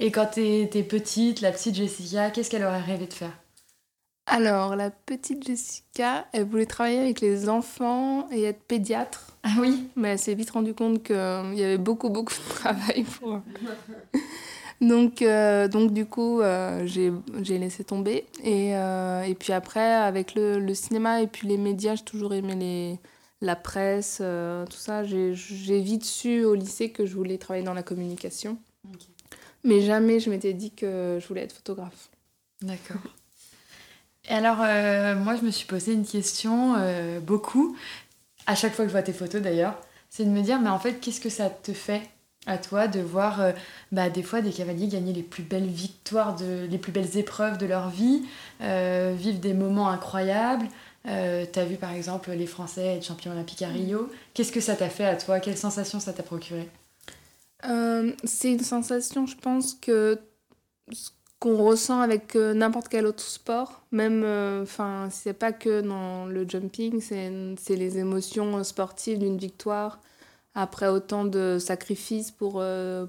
Et 0.00 0.10
quand 0.10 0.26
tu 0.34 0.44
étais 0.44 0.82
petite, 0.82 1.40
la 1.40 1.52
petite 1.52 1.76
Jessica, 1.76 2.30
qu'est-ce 2.30 2.50
qu'elle 2.50 2.64
aurait 2.64 2.80
rêvé 2.80 3.06
de 3.06 3.12
faire? 3.12 3.32
Alors, 4.26 4.76
la 4.76 4.90
petite 4.90 5.44
Jessica, 5.44 6.26
elle 6.32 6.44
voulait 6.44 6.66
travailler 6.66 7.00
avec 7.00 7.20
les 7.20 7.48
enfants 7.48 8.28
et 8.30 8.44
être 8.44 8.62
pédiatre. 8.62 9.36
Ah 9.42 9.54
oui 9.58 9.88
Mais 9.96 10.10
elle 10.10 10.18
s'est 10.18 10.34
vite 10.34 10.50
rendue 10.50 10.74
compte 10.74 11.02
qu'il 11.02 11.16
y 11.16 11.64
avait 11.64 11.78
beaucoup, 11.78 12.10
beaucoup 12.10 12.34
de 12.34 12.54
travail 12.54 13.04
pour. 13.04 13.40
Donc, 14.80 15.20
euh, 15.20 15.68
donc 15.68 15.92
du 15.92 16.06
coup, 16.06 16.40
euh, 16.40 16.86
j'ai 16.86 17.58
laissé 17.58 17.84
tomber. 17.84 18.24
Et, 18.44 18.70
et 18.70 19.34
puis 19.34 19.52
après, 19.52 19.92
avec 19.92 20.34
le, 20.34 20.58
le, 20.58 20.74
cinéma 20.74 21.20
et 21.20 21.26
puis 21.26 21.48
les 21.48 21.58
médias, 21.58 21.96
j'ai 21.96 22.04
toujours 22.04 22.32
aimé 22.32 22.54
les, 22.54 22.98
la 23.40 23.56
presse, 23.56 24.18
euh, 24.20 24.66
tout 24.66 24.76
ça. 24.76 25.04
J'ai 25.04 25.80
vite 25.80 26.04
su 26.04 26.44
au 26.44 26.54
lycée 26.54 26.90
que 26.90 27.06
je 27.06 27.14
voulais 27.14 27.38
travailler 27.38 27.64
dans 27.64 27.74
la 27.74 27.82
communication. 27.82 28.58
Mais 29.64 29.80
jamais 29.80 30.20
je 30.20 30.30
m'étais 30.30 30.54
dit 30.54 30.70
que 30.70 31.18
je 31.20 31.26
voulais 31.26 31.42
être 31.42 31.52
photographe. 31.52 32.10
D'accord. 32.62 33.02
Et 34.30 34.32
alors, 34.32 34.58
euh, 34.62 35.14
moi, 35.16 35.36
je 35.36 35.42
me 35.42 35.50
suis 35.50 35.66
posé 35.66 35.92
une 35.92 36.06
question, 36.06 36.76
euh, 36.78 37.20
beaucoup, 37.20 37.76
à 38.46 38.54
chaque 38.54 38.72
fois 38.72 38.86
que 38.86 38.88
je 38.88 38.92
vois 38.92 39.02
tes 39.02 39.12
photos 39.12 39.42
d'ailleurs, 39.42 39.78
c'est 40.08 40.24
de 40.24 40.30
me 40.30 40.40
dire, 40.40 40.58
mais 40.60 40.70
en 40.70 40.78
fait, 40.78 40.94
qu'est-ce 40.94 41.20
que 41.20 41.28
ça 41.28 41.50
te 41.50 41.72
fait 41.72 42.02
à 42.46 42.56
toi 42.56 42.88
de 42.88 43.00
voir 43.00 43.52
bah, 43.92 44.08
des 44.08 44.22
fois 44.22 44.40
des 44.40 44.50
cavaliers 44.50 44.88
gagner 44.88 45.12
les 45.12 45.22
plus 45.22 45.42
belles 45.42 45.66
victoires, 45.66 46.34
de, 46.36 46.66
les 46.70 46.78
plus 46.78 46.90
belles 46.90 47.18
épreuves 47.18 47.58
de 47.58 47.66
leur 47.66 47.90
vie, 47.90 48.22
vivre 48.60 49.38
des 49.40 49.52
moments 49.52 49.90
incroyables, 49.90 50.66
euh, 51.06 51.46
tu 51.50 51.58
as 51.58 51.64
vu 51.64 51.76
par 51.76 51.92
exemple 51.92 52.30
les 52.30 52.46
Français 52.46 52.96
être 52.96 53.04
champions 53.04 53.32
olympiques 53.32 53.62
à 53.62 53.68
Rio. 53.68 54.10
Qu'est-ce 54.34 54.52
que 54.52 54.60
ça 54.60 54.76
t'a 54.76 54.88
fait 54.88 55.06
à 55.06 55.16
toi? 55.16 55.40
Quelle 55.40 55.56
sensation 55.56 55.98
ça 56.00 56.12
t'a 56.12 56.22
procuré? 56.22 56.68
Euh, 57.64 58.12
C'est 58.24 58.52
une 58.52 58.60
sensation, 58.60 59.26
je 59.26 59.36
pense, 59.36 59.74
que 59.74 60.18
qu'on 61.40 61.56
ressent 61.56 62.00
avec 62.00 62.36
euh, 62.36 62.54
n'importe 62.54 62.88
quel 62.88 63.06
autre 63.06 63.22
sport. 63.22 63.82
Même, 63.90 64.24
enfin, 64.62 65.08
c'est 65.10 65.32
pas 65.32 65.52
que 65.52 65.80
dans 65.80 66.26
le 66.26 66.48
jumping, 66.48 67.00
c'est 67.00 67.76
les 67.76 67.98
émotions 67.98 68.62
sportives 68.62 69.18
d'une 69.18 69.38
victoire 69.38 69.98
après 70.54 70.88
autant 70.88 71.24
de 71.24 71.58
sacrifices 71.60 72.30
pour, 72.32 72.62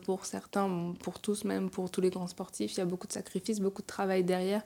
pour 0.05 0.25
certains, 0.25 0.93
pour 1.03 1.19
tous, 1.19 1.43
même 1.43 1.69
pour 1.69 1.89
tous 1.89 2.01
les 2.01 2.11
grands 2.11 2.27
sportifs. 2.27 2.73
Il 2.73 2.77
y 2.77 2.81
a 2.81 2.85
beaucoup 2.85 3.07
de 3.07 3.13
sacrifices, 3.13 3.59
beaucoup 3.59 3.81
de 3.81 3.87
travail 3.87 4.23
derrière. 4.23 4.61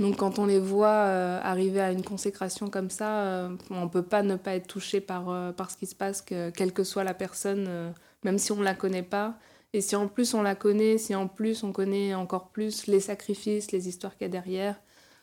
Donc 0.00 0.16
quand 0.16 0.38
on 0.38 0.46
les 0.46 0.58
voit 0.58 0.88
euh, 0.88 1.38
arriver 1.42 1.80
à 1.80 1.92
une 1.92 2.02
consécration 2.02 2.70
comme 2.70 2.88
ça, 2.88 3.20
euh, 3.20 3.50
on 3.68 3.84
ne 3.84 3.88
peut 3.88 4.02
pas 4.02 4.22
ne 4.22 4.36
pas 4.36 4.54
être 4.54 4.66
touché 4.66 5.02
par, 5.02 5.28
euh, 5.28 5.52
par 5.52 5.70
ce 5.70 5.76
qui 5.76 5.84
se 5.86 5.94
passe, 5.94 6.22
que, 6.22 6.48
quelle 6.48 6.72
que 6.72 6.84
soit 6.84 7.04
la 7.04 7.12
personne, 7.12 7.92
même 8.24 8.38
si 8.38 8.50
on 8.50 8.56
ne 8.56 8.64
la 8.64 8.74
connaît 8.74 9.02
pas. 9.02 9.34
Et 9.72 9.80
si 9.80 9.96
en 9.96 10.08
plus 10.08 10.34
on 10.34 10.42
la 10.42 10.54
connaît, 10.54 10.98
si 10.98 11.14
en 11.14 11.28
plus 11.28 11.62
on 11.62 11.72
connaît 11.72 12.14
encore 12.14 12.48
plus 12.48 12.86
les 12.86 13.00
sacrifices, 13.00 13.72
les 13.72 13.88
histoires 13.88 14.16
qu'il 14.16 14.22
y 14.22 14.26
a 14.26 14.28
derrière, 14.28 14.80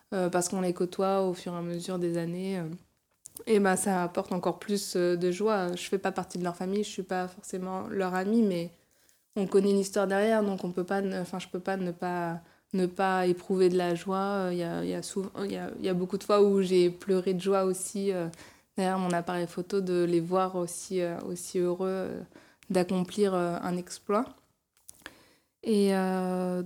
parce 0.10 0.48
qu'on 0.50 0.62
les 0.62 0.74
côtoie 0.74 1.22
au 1.24 1.34
fur 1.34 1.54
et 1.54 1.58
à 1.58 1.62
mesure 1.62 2.00
des 2.00 2.18
années, 2.18 2.62
et 3.46 3.60
ben 3.60 3.76
ça 3.76 4.04
apporte 4.04 4.32
encore 4.32 4.58
plus 4.60 4.96
de 4.96 5.32
joie. 5.32 5.68
Je 5.68 5.84
ne 5.84 5.90
fais 5.90 5.98
pas 5.98 6.14
partie 6.14 6.38
de 6.38 6.46
leur 6.46 6.56
famille, 6.56 6.84
je 6.84 6.90
ne 6.90 6.94
suis 6.94 7.04
pas 7.04 7.28
forcément 7.28 7.88
leur 7.90 8.16
amie, 8.16 8.42
mais 8.42 8.72
on 9.36 9.48
connaît 9.48 9.74
l'histoire 9.74 10.08
derrière, 10.08 10.44
donc 10.44 10.64
on 10.64 10.72
peut 10.72 10.86
pas, 10.86 11.02
enfin 11.20 11.40
je 11.40 11.48
peux 11.50 11.60
pas 11.60 11.76
ne 11.76 11.92
pas 11.92 12.42
ne 12.74 12.86
pas 12.86 13.28
éprouver 13.28 13.70
de 13.70 13.78
la 13.78 13.96
joie. 13.96 14.50
Il 14.52 14.58
y 14.58 14.64
a, 14.64 14.84
il 14.84 14.90
y 14.90 14.94
a, 14.94 15.02
souvent, 15.02 15.32
il 15.44 15.52
y 15.52 15.58
a, 15.58 15.72
il 15.80 15.86
y 15.86 15.90
a 15.90 15.94
beaucoup 15.94 16.18
de 16.18 16.24
fois 16.24 16.42
où 16.42 16.62
j'ai 16.62 16.90
pleuré 16.90 17.34
de 17.34 17.42
joie 17.42 17.64
aussi 17.64 18.12
euh, 18.12 18.28
derrière 18.76 19.00
mon 19.00 19.12
appareil 19.12 19.48
photo, 19.48 19.82
de 19.82 20.04
les 20.04 20.20
voir 20.20 20.56
aussi, 20.56 21.02
euh, 21.02 21.18
aussi 21.22 21.60
heureux 21.60 21.88
euh, 21.90 22.22
d'accomplir 22.70 23.34
un 23.34 23.78
exploit. 23.78 24.26
Et 25.64 25.92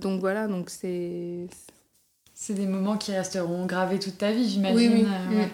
donc 0.00 0.20
voilà, 0.20 0.48
donc 0.48 0.70
c'est... 0.70 1.46
C'est 2.34 2.54
des 2.54 2.66
moments 2.66 2.96
qui 2.96 3.12
resteront 3.12 3.66
gravés 3.66 3.98
toute 3.98 4.18
ta 4.18 4.32
vie, 4.32 4.48
j'imagine. 4.48 4.76
Oui, 4.76 5.06
oui. 5.30 5.36
Mm. 5.36 5.48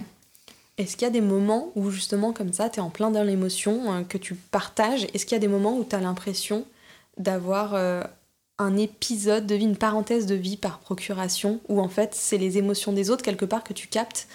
Est-ce 0.79 0.97
qu'il 0.97 1.07
y 1.07 1.09
a 1.09 1.13
des 1.13 1.21
moments 1.21 1.71
où 1.75 1.91
justement 1.91 2.33
comme 2.33 2.53
ça, 2.53 2.71
tu 2.71 2.79
es 2.79 2.83
en 2.83 2.89
plein 2.89 3.11
dans 3.11 3.25
l'émotion, 3.25 4.05
que 4.09 4.17
tu 4.17 4.35
partages 4.35 5.07
Est-ce 5.13 5.27
qu'il 5.27 5.35
y 5.35 5.37
a 5.37 5.41
des 5.41 5.49
moments 5.49 5.77
où 5.77 5.85
tu 5.85 5.95
as 5.95 6.01
l'impression 6.01 6.65
d'avoir 7.19 7.75
un 8.59 8.77
épisode 8.77 9.47
de 9.47 9.55
vie, 9.55 9.65
une 9.65 9.77
parenthèse 9.77 10.27
de 10.27 10.35
vie 10.35 10.57
par 10.57 10.79
procuration, 10.81 11.61
où 11.69 11.81
en 11.81 11.89
fait 11.89 12.15
c'est 12.15 12.39
les 12.39 12.59
émotions 12.59 12.93
des 12.93 13.11
autres 13.11 13.23
quelque 13.23 13.45
part 13.45 13.65
que 13.65 13.73
tu 13.73 13.87
captes, 13.89 14.29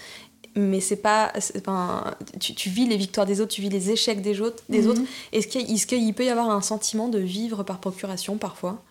mais 0.56 0.80
c'est 0.80 0.98
pas. 0.98 1.32
Enfin, 1.58 2.16
tu, 2.40 2.54
tu, 2.54 2.70
vis 2.70 2.88
les 2.88 2.98
victoires 2.98 3.26
des 3.26 3.42
autres, 3.42 3.54
tu 3.54 3.62
vis 3.62 3.70
les 3.70 3.92
échecs 3.92 4.22
des 4.22 4.42
autres. 4.42 4.64
Des 4.70 4.84
mhm. 4.84 4.90
autres. 4.90 5.02
Est-ce 5.32 5.88
qu'il 5.88 6.14
peut 6.14 6.26
y 6.26 6.30
avoir 6.30 6.50
un 6.50 6.62
sentiment 6.62 7.10
de 7.10 7.20
vivre 7.20 7.64
par 7.64 7.80
procuration 7.80 8.38
parfois? 8.38 8.82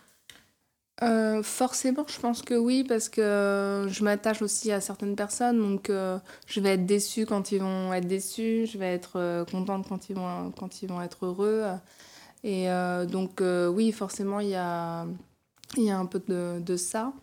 Euh, 1.01 1.41
forcément, 1.41 2.05
je 2.07 2.19
pense 2.19 2.43
que 2.43 2.53
oui, 2.53 2.83
parce 2.83 3.09
que 3.09 3.87
je 3.89 4.03
m'attache 4.03 4.41
aussi 4.41 4.71
à 4.71 4.79
certaines 4.79 5.15
personnes, 5.15 5.59
donc 5.59 5.89
euh, 5.89 6.19
je 6.45 6.59
vais 6.61 6.75
être 6.75 6.85
déçue 6.85 7.25
quand 7.25 7.51
ils 7.51 7.59
vont 7.59 7.91
être 7.93 8.07
déçus, 8.07 8.67
je 8.71 8.77
vais 8.77 8.93
être 8.93 9.13
euh, 9.15 9.43
contente 9.43 9.87
quand 9.89 10.09
ils, 10.09 10.15
vont, 10.15 10.51
quand 10.51 10.81
ils 10.81 10.87
vont 10.87 11.01
être 11.01 11.25
heureux. 11.25 11.63
Et 12.43 12.67
donc, 13.09 13.41
oui, 13.41 13.93
forcément, 13.93 14.41
il 14.41 14.49
y 14.49 14.55
a, 14.55 15.05
y 15.77 15.89
a 15.89 15.97
un 15.97 16.05
peu 16.05 16.21
de, 16.27 16.59
de 16.59 16.75
ça. 16.75 17.13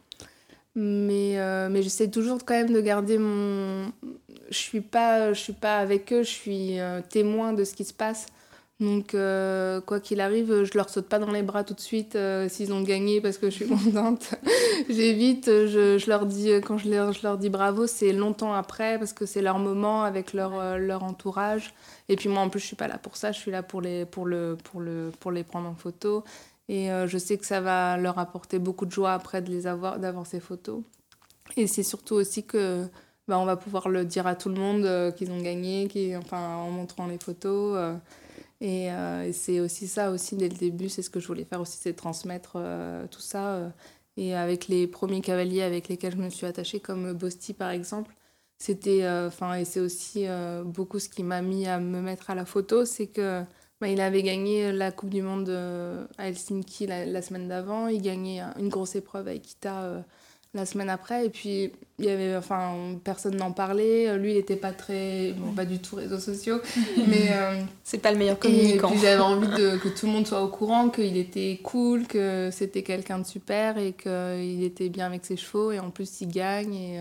Mais, 0.76 1.38
euh, 1.38 1.68
mais 1.68 1.82
j'essaie 1.82 2.08
toujours 2.10 2.44
quand 2.44 2.54
même 2.54 2.72
de 2.72 2.80
garder 2.80 3.18
mon. 3.18 3.92
Je 4.50 4.56
suis 4.56 4.80
pas, 4.80 5.32
je 5.32 5.40
suis 5.40 5.52
pas 5.52 5.78
avec 5.78 6.12
eux, 6.12 6.22
je 6.22 6.30
suis 6.30 6.78
témoin 7.10 7.52
de 7.52 7.64
ce 7.64 7.74
qui 7.74 7.84
se 7.84 7.92
passe. 7.94 8.26
Donc, 8.80 9.14
euh, 9.14 9.82
quoi 9.82 10.00
qu'il 10.00 10.22
arrive, 10.22 10.64
je 10.64 10.70
leur 10.74 10.88
saute 10.88 11.06
pas 11.06 11.18
dans 11.18 11.30
les 11.30 11.42
bras 11.42 11.64
tout 11.64 11.74
de 11.74 11.80
suite 11.80 12.16
euh, 12.16 12.48
s'ils 12.48 12.72
ont 12.72 12.80
gagné 12.80 13.20
parce 13.20 13.36
que 13.36 13.50
je 13.50 13.56
suis 13.56 13.68
contente. 13.68 14.34
J'évite, 14.88 15.46
je, 15.46 15.98
je, 15.98 16.08
leur 16.08 16.24
dis, 16.24 16.50
quand 16.66 16.78
je 16.78 16.88
leur, 16.88 17.12
je 17.12 17.22
leur 17.22 17.36
dis 17.36 17.50
bravo, 17.50 17.86
c'est 17.86 18.12
longtemps 18.12 18.54
après 18.54 18.98
parce 18.98 19.12
que 19.12 19.26
c'est 19.26 19.42
leur 19.42 19.58
moment 19.58 20.02
avec 20.04 20.32
leur, 20.32 20.58
euh, 20.58 20.78
leur 20.78 21.02
entourage. 21.02 21.74
Et 22.08 22.16
puis 22.16 22.30
moi, 22.30 22.40
en 22.40 22.48
plus, 22.48 22.60
je 22.60 22.66
suis 22.66 22.76
pas 22.76 22.88
là 22.88 22.96
pour 22.96 23.18
ça, 23.18 23.32
je 23.32 23.38
suis 23.38 23.50
là 23.50 23.62
pour 23.62 23.82
les, 23.82 24.06
pour 24.06 24.24
le, 24.24 24.56
pour 24.64 24.80
le, 24.80 25.12
pour 25.20 25.30
les 25.30 25.44
prendre 25.44 25.68
en 25.68 25.74
photo. 25.74 26.24
Et 26.72 26.88
je 27.06 27.18
sais 27.18 27.36
que 27.36 27.44
ça 27.44 27.60
va 27.60 27.96
leur 27.96 28.18
apporter 28.20 28.60
beaucoup 28.60 28.86
de 28.86 28.92
joie 28.92 29.12
après 29.12 29.42
de 29.42 29.50
les 29.50 29.66
avoir, 29.66 29.98
d'avoir 29.98 30.24
ces 30.24 30.38
photos. 30.38 30.82
Et 31.56 31.66
c'est 31.66 31.82
surtout 31.82 32.14
aussi 32.14 32.44
que 32.44 32.86
bah, 33.26 33.40
on 33.40 33.44
va 33.44 33.56
pouvoir 33.56 33.88
le 33.88 34.04
dire 34.04 34.28
à 34.28 34.36
tout 34.36 34.48
le 34.50 34.54
monde 34.54 35.14
qu'ils 35.16 35.32
ont 35.32 35.40
gagné, 35.42 35.88
qui, 35.88 36.14
enfin, 36.16 36.56
en 36.56 36.70
montrant 36.70 37.08
les 37.08 37.18
photos. 37.18 38.00
Euh, 38.62 39.24
et, 39.28 39.32
c'est 39.32 39.60
aussi 39.60 39.88
ça, 39.88 40.10
aussi, 40.10 40.36
dès 40.36 40.48
le 40.48 40.56
début, 40.56 40.88
c'est 40.88 41.02
ce 41.02 41.10
que 41.10 41.20
je 41.20 41.26
voulais 41.26 41.44
faire 41.44 41.60
aussi, 41.60 41.78
c'est 41.80 41.94
transmettre 41.94 42.52
euh, 42.56 43.06
tout 43.08 43.20
ça. 43.20 43.54
Euh. 43.54 43.70
et 44.16 44.34
avec 44.34 44.68
les 44.68 44.86
premiers 44.86 45.20
cavaliers 45.20 45.62
avec 45.62 45.88
lesquels 45.88 46.12
je 46.12 46.18
me 46.18 46.30
suis 46.30 46.46
attachée, 46.46 46.80
comme 46.80 47.12
Bosti 47.14 47.54
par 47.54 47.70
exemple, 47.70 48.14
c'était, 48.58 49.08
enfin, 49.08 49.54
et 49.54 49.64
c'est 49.64 49.80
aussi 49.80 50.26
beaucoup 50.64 50.98
ce 50.98 51.08
qui 51.08 51.22
m'a 51.22 51.40
mis 51.42 51.66
à 51.66 51.80
me 51.80 52.00
mettre 52.02 52.30
à 52.30 52.34
la 52.34 52.44
photo, 52.44 52.84
c'est 52.84 53.06
que 53.06 53.42
bah, 53.80 53.88
il 53.88 54.00
avait 54.00 54.22
gagné 54.22 54.72
la 54.72 54.90
Coupe 54.92 55.10
du 55.10 55.22
Monde 55.22 55.50
à 56.18 56.28
Helsinki 56.28 56.86
la, 56.86 57.22
semaine 57.22 57.48
d'avant. 57.48 57.88
Il 57.88 58.02
gagnait 58.02 58.42
une 58.58 58.68
grosse 58.68 58.94
épreuve 58.94 59.28
avec 59.28 59.42
Kita 59.42 60.04
la 60.52 60.66
semaine 60.66 60.90
après. 60.90 61.26
Et 61.26 61.30
puis, 61.30 61.72
il 61.98 62.04
y 62.04 62.10
avait, 62.10 62.36
enfin, 62.36 62.98
personne 63.04 63.36
n'en 63.36 63.52
parlait. 63.52 64.16
Lui, 64.18 64.32
il 64.32 64.36
n'était 64.36 64.56
pas 64.56 64.72
très, 64.72 65.32
bon, 65.32 65.52
pas 65.52 65.64
du 65.64 65.78
tout 65.78 65.96
réseaux 65.96 66.18
sociaux, 66.18 66.60
mais 67.08 67.30
c'est 67.84 67.98
pas 67.98 68.12
le 68.12 68.18
meilleur 68.18 68.38
communicant. 68.38 68.88
Et 68.88 68.92
puis, 68.92 69.00
j'avais 69.00 69.22
envie 69.22 69.48
de, 69.48 69.76
que 69.82 69.88
tout 69.88 70.06
le 70.06 70.12
monde 70.12 70.26
soit 70.26 70.42
au 70.42 70.48
courant 70.48 70.88
qu'il 70.88 71.16
était 71.16 71.60
cool, 71.62 72.06
que 72.06 72.50
c'était 72.52 72.82
quelqu'un 72.82 73.20
de 73.20 73.26
super 73.26 73.78
et 73.78 73.92
qu'il 73.92 74.62
était 74.64 74.88
bien 74.88 75.06
avec 75.06 75.24
ses 75.24 75.36
chevaux. 75.36 75.72
Et 75.72 75.78
en 75.78 75.90
plus, 75.90 76.20
il 76.20 76.28
gagne. 76.28 76.74
Et, 76.74 77.00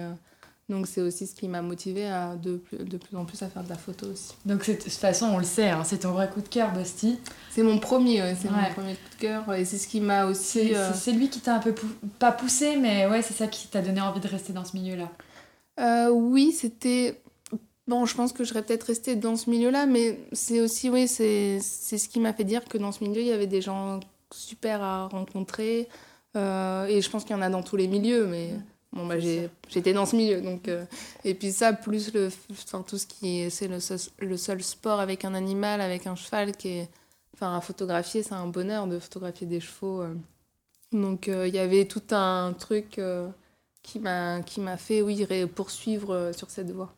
donc 0.70 0.88
c'est 0.88 1.02
aussi 1.02 1.28
ce 1.28 1.36
qui 1.36 1.48
m'a 1.48 1.62
motivé 1.62 2.08
à 2.08 2.36
de, 2.36 2.62
de, 2.72 2.98
plus 2.98 3.18
en 3.18 3.26
plus 3.26 3.42
à 3.42 3.48
faire 3.48 3.64
de 3.64 3.70
la 3.70 3.76
photo 3.76 4.08
aussi. 4.08 4.34
Donc 4.46 4.68
de 4.68 4.74
toute 4.74 4.92
façon, 4.92 5.28
on 5.28 5.38
le 5.38 5.44
sait, 5.44 5.70
hein, 5.70 5.84
c'est 5.84 6.00
ton 6.00 6.12
vrai 6.12 6.30
coup 6.30 6.42
de 6.42 6.48
cœur, 6.48 6.72
Bosti. 6.72 7.20
C'est 7.52 7.64
mon 7.64 7.80
premier, 7.80 8.36
c'est 8.40 8.50
mon 8.50 8.64
premier 8.74 8.94
coup 8.94 9.10
de 9.18 9.22
cœur 9.22 9.54
et 9.54 9.66
c'est 9.66 9.78
ce 9.78 9.88
qui 9.88 10.02
m'a 10.02 10.26
aussi. 10.26 10.74
C'est 10.94 11.12
euh, 11.12 11.16
lui 11.16 11.30
qui 11.30 11.40
t'a 11.40 11.56
un 11.56 11.60
peu 11.60 11.74
pas 12.20 12.32
poussé, 12.32 12.78
mais 12.78 13.08
ouais, 13.08 13.22
c'est 13.22 13.34
ça 13.34 13.48
qui 13.48 13.68
t'a 13.68 13.82
donné 13.82 14.02
envie 14.02 14.20
de 14.22 14.28
rester 14.28 14.54
dans 14.54 14.66
ce 14.66 14.78
milieu-là. 14.78 15.10
Euh, 15.80 16.10
oui, 16.10 16.52
c'était. 16.52 17.22
Bon, 17.88 18.06
je 18.06 18.16
pense 18.16 18.34
que 18.34 18.44
j'aurais 18.44 18.62
peut-être 18.62 18.84
resté 18.84 19.16
dans 19.16 19.36
ce 19.36 19.50
milieu-là, 19.50 19.88
mais 19.88 20.20
c'est 20.32 20.62
aussi, 20.62 20.90
oui, 20.90 21.08
c'est 21.08 21.60
ce 21.60 22.08
qui 22.08 22.20
m'a 22.20 22.34
fait 22.34 22.44
dire 22.44 22.66
que 22.66 22.78
dans 22.78 22.92
ce 22.92 23.04
milieu, 23.04 23.22
il 23.22 23.28
y 23.28 23.32
avait 23.32 23.48
des 23.48 23.62
gens 23.62 24.00
super 24.32 24.84
à 24.84 25.08
rencontrer. 25.08 25.88
Euh, 26.36 26.86
et 26.86 27.02
je 27.02 27.10
pense 27.10 27.24
qu'il 27.24 27.36
y 27.36 27.40
en 27.40 27.42
a 27.42 27.50
dans 27.50 27.64
tous 27.64 27.76
les 27.76 27.88
milieux, 27.88 28.28
mais. 28.28 28.52
Bon, 28.92 29.06
bah, 29.06 29.20
j'étais 29.20 29.94
dans 29.94 30.06
ce 30.06 30.16
milieu. 30.16 30.42
Donc, 30.42 30.68
euh, 30.68 30.86
et 31.24 31.36
puis 31.36 31.52
ça, 31.52 31.74
plus 31.74 32.14
le, 32.14 32.30
enfin, 32.52 32.82
tout 32.82 32.98
ce 32.98 33.06
qui 33.06 33.42
est, 33.42 33.50
c'est 33.50 33.68
le, 33.68 33.78
le, 34.20 34.38
seul 34.38 34.64
sport 34.64 35.00
avec 35.00 35.26
un 35.26 35.36
animal, 35.36 35.80
avec 35.82 36.08
un 36.08 36.16
cheval, 36.16 36.56
qui 36.56 36.70
est, 36.70 36.90
enfin, 37.36 37.56
à 37.56 37.62
photographier, 37.62 38.24
c'est 38.24 38.34
un 38.34 38.48
bonheur 38.48 38.88
de 38.88 39.00
photographier 39.00 39.46
des 39.46 39.60
chevaux. 39.60 40.02
Euh. 40.02 40.16
Donc 40.92 41.28
euh, 41.28 41.48
il 41.48 41.54
y 41.54 41.60
avait 41.60 41.86
tout 41.86 42.02
un 42.10 42.54
truc 42.58 43.00
qui 43.84 44.00
m'a 44.00 44.42
qui 44.42 44.60
m'a 44.60 44.76
fait, 44.76 45.04
oui, 45.04 45.24
poursuivre 45.54 46.32
sur 46.36 46.50
cette 46.50 46.72
voie. 46.72 46.92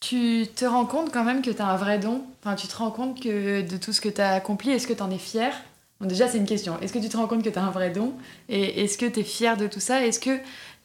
Tu 0.00 0.46
te 0.54 0.64
rends 0.64 0.86
compte 0.86 1.12
quand 1.12 1.24
même 1.24 1.42
que 1.42 1.50
tu 1.50 1.62
as 1.62 1.68
un 1.68 1.76
vrai 1.76 1.98
don? 1.98 2.24
Enfin, 2.40 2.56
Tu 2.56 2.66
te 2.66 2.76
rends 2.76 2.90
compte 2.90 3.20
que 3.20 3.62
de 3.62 3.76
tout 3.76 3.92
ce 3.92 4.00
que 4.00 4.08
tu 4.08 4.20
as 4.20 4.32
accompli, 4.32 4.70
est-ce 4.70 4.86
que 4.86 4.92
tu 4.92 5.02
en 5.02 5.10
es 5.10 5.18
fier 5.18 5.52
déjà, 6.00 6.28
c'est 6.28 6.38
une 6.38 6.46
question. 6.46 6.78
Est-ce 6.80 6.92
que 6.92 6.98
tu 6.98 7.08
te 7.08 7.16
rends 7.16 7.26
compte 7.26 7.42
que 7.42 7.48
tu 7.48 7.58
as 7.58 7.64
un 7.64 7.70
vrai 7.70 7.90
don 7.90 8.14
Et 8.48 8.84
est-ce 8.84 8.98
que 8.98 9.06
tu 9.06 9.20
es 9.20 9.24
fier 9.24 9.56
de 9.56 9.66
tout 9.66 9.80
ça? 9.80 10.06
Est-ce 10.06 10.20
que 10.20 10.38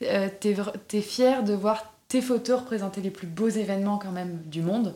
euh, 0.04 0.30
tu 0.39 0.97
es, 0.97 1.02
fier 1.02 1.43
de 1.43 1.54
voir 1.54 1.93
tes 2.08 2.21
photos 2.21 2.62
représenter 2.62 3.02
les 3.02 3.12
plus 3.12 3.28
beaux 3.28 3.49
événements 3.49 3.97
quand 3.97 4.12
même 4.12 4.41
du 4.45 4.62
monde, 4.62 4.95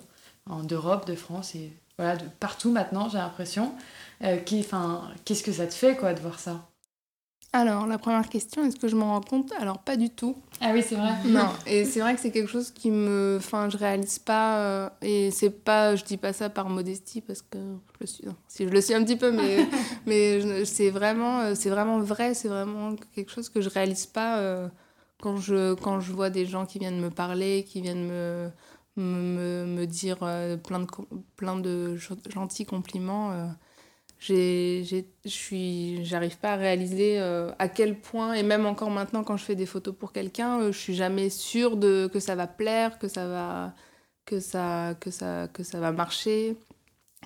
d'Europe, 0.64 1.06
de 1.08 1.16
France 1.16 1.56
et 1.56 1.72
voilà, 1.98 2.16
de 2.16 2.26
partout 2.40 2.72
maintenant, 2.72 3.10
j'ai 3.10 3.18
l'impression? 3.18 3.74
Euh, 4.24 4.38
Qu'est-ce 4.46 5.44
que 5.44 5.52
ça 5.52 5.68
te 5.68 5.74
fait 5.74 5.96
quoi 5.96 6.14
de 6.14 6.20
voir 6.20 6.40
ça? 6.40 6.68
Alors, 7.54 7.88
la 7.88 7.98
première 7.98 8.28
question, 8.28 8.64
est-ce 8.66 8.76
que 8.76 8.88
je 8.88 8.96
m'en 8.96 9.14
rends 9.14 9.22
compte? 9.22 9.52
Alors, 9.60 9.80
pas 9.80 9.96
du 9.96 10.10
tout. 10.10 10.36
Ah 10.60 10.72
oui, 10.74 10.84
c'est 10.88 10.96
vrai. 10.96 11.14
Non, 11.26 11.50
et 11.66 11.86
c'est 11.86 12.02
vrai 12.02 12.14
que 12.14 12.20
c'est 12.20 12.32
quelque 12.32 12.50
chose 12.50 12.72
qui 12.72 12.92
me. 12.92 13.38
Enfin, 13.40 13.70
je 13.70 13.78
réalise 13.78 14.20
pas. 14.20 14.60
Euh, 14.60 14.90
et 15.02 15.32
c'est 15.32 15.50
pas. 15.50 15.96
Je 15.96 16.04
dis 16.04 16.18
pas 16.18 16.34
ça 16.34 16.50
par 16.50 16.70
modestie 16.70 17.22
parce 17.22 17.42
que 17.42 17.58
je 17.58 18.00
le 18.02 18.06
suis. 18.06 18.24
si 18.48 18.66
je 18.66 18.70
le 18.70 18.82
suis 18.82 18.94
un 18.94 19.04
petit 19.04 19.16
peu, 19.16 19.32
mais, 19.32 19.66
mais 20.06 20.66
c'est 20.66 20.90
vraiment, 20.90 21.40
euh, 21.40 21.54
c'est 21.56 21.70
vraiment 21.70 22.00
vrai. 22.00 22.34
C'est 22.34 22.50
vraiment 22.50 22.96
quelque 23.16 23.32
chose 23.32 23.50
que 23.50 23.62
je 23.62 23.70
réalise 23.70 24.06
pas 24.08 24.40
euh, 24.40 24.68
quand, 25.22 25.38
je, 25.38 25.74
quand 25.76 26.02
je 26.02 26.12
vois 26.12 26.30
des 26.30 26.46
gens 26.46 26.66
qui 26.66 26.80
viennent 26.80 27.00
me 27.00 27.10
parler, 27.10 27.64
qui 27.68 27.82
viennent 27.82 28.08
me, 28.08 28.50
me, 28.98 29.66
me 29.66 29.86
dire 29.86 30.18
plein, 30.64 30.80
de, 30.80 30.88
plein 31.38 31.56
de 31.56 31.96
gentils 31.96 32.66
compliments 32.66 33.32
j'arrive 34.20 36.38
pas 36.38 36.54
à 36.54 36.56
réaliser 36.56 37.20
euh, 37.20 37.52
à 37.60 37.70
quel 37.70 38.00
point, 38.00 38.34
et 38.34 38.44
même 38.44 38.66
encore 38.66 38.90
maintenant 38.90 39.24
quand 39.24 39.38
je 39.38 39.46
fais 39.46 39.56
des 39.56 39.66
photos 39.66 39.96
pour 39.96 40.12
quelqu'un, 40.12 40.62
euh, 40.62 40.72
je 40.72 40.78
suis 40.78 40.96
jamais 40.96 41.30
sûre 41.30 41.78
de, 41.78 42.10
que 42.12 42.20
ça 42.20 42.36
va 42.36 42.48
plaire, 42.48 42.98
que 43.00 43.08
ça 43.08 43.28
va, 43.28 43.74
que 44.26 44.40
ça, 44.40 44.96
que 45.00 45.12
ça, 45.12 45.48
que 45.48 45.64
ça 45.64 45.80
va 45.80 45.92
marcher. 45.92 46.58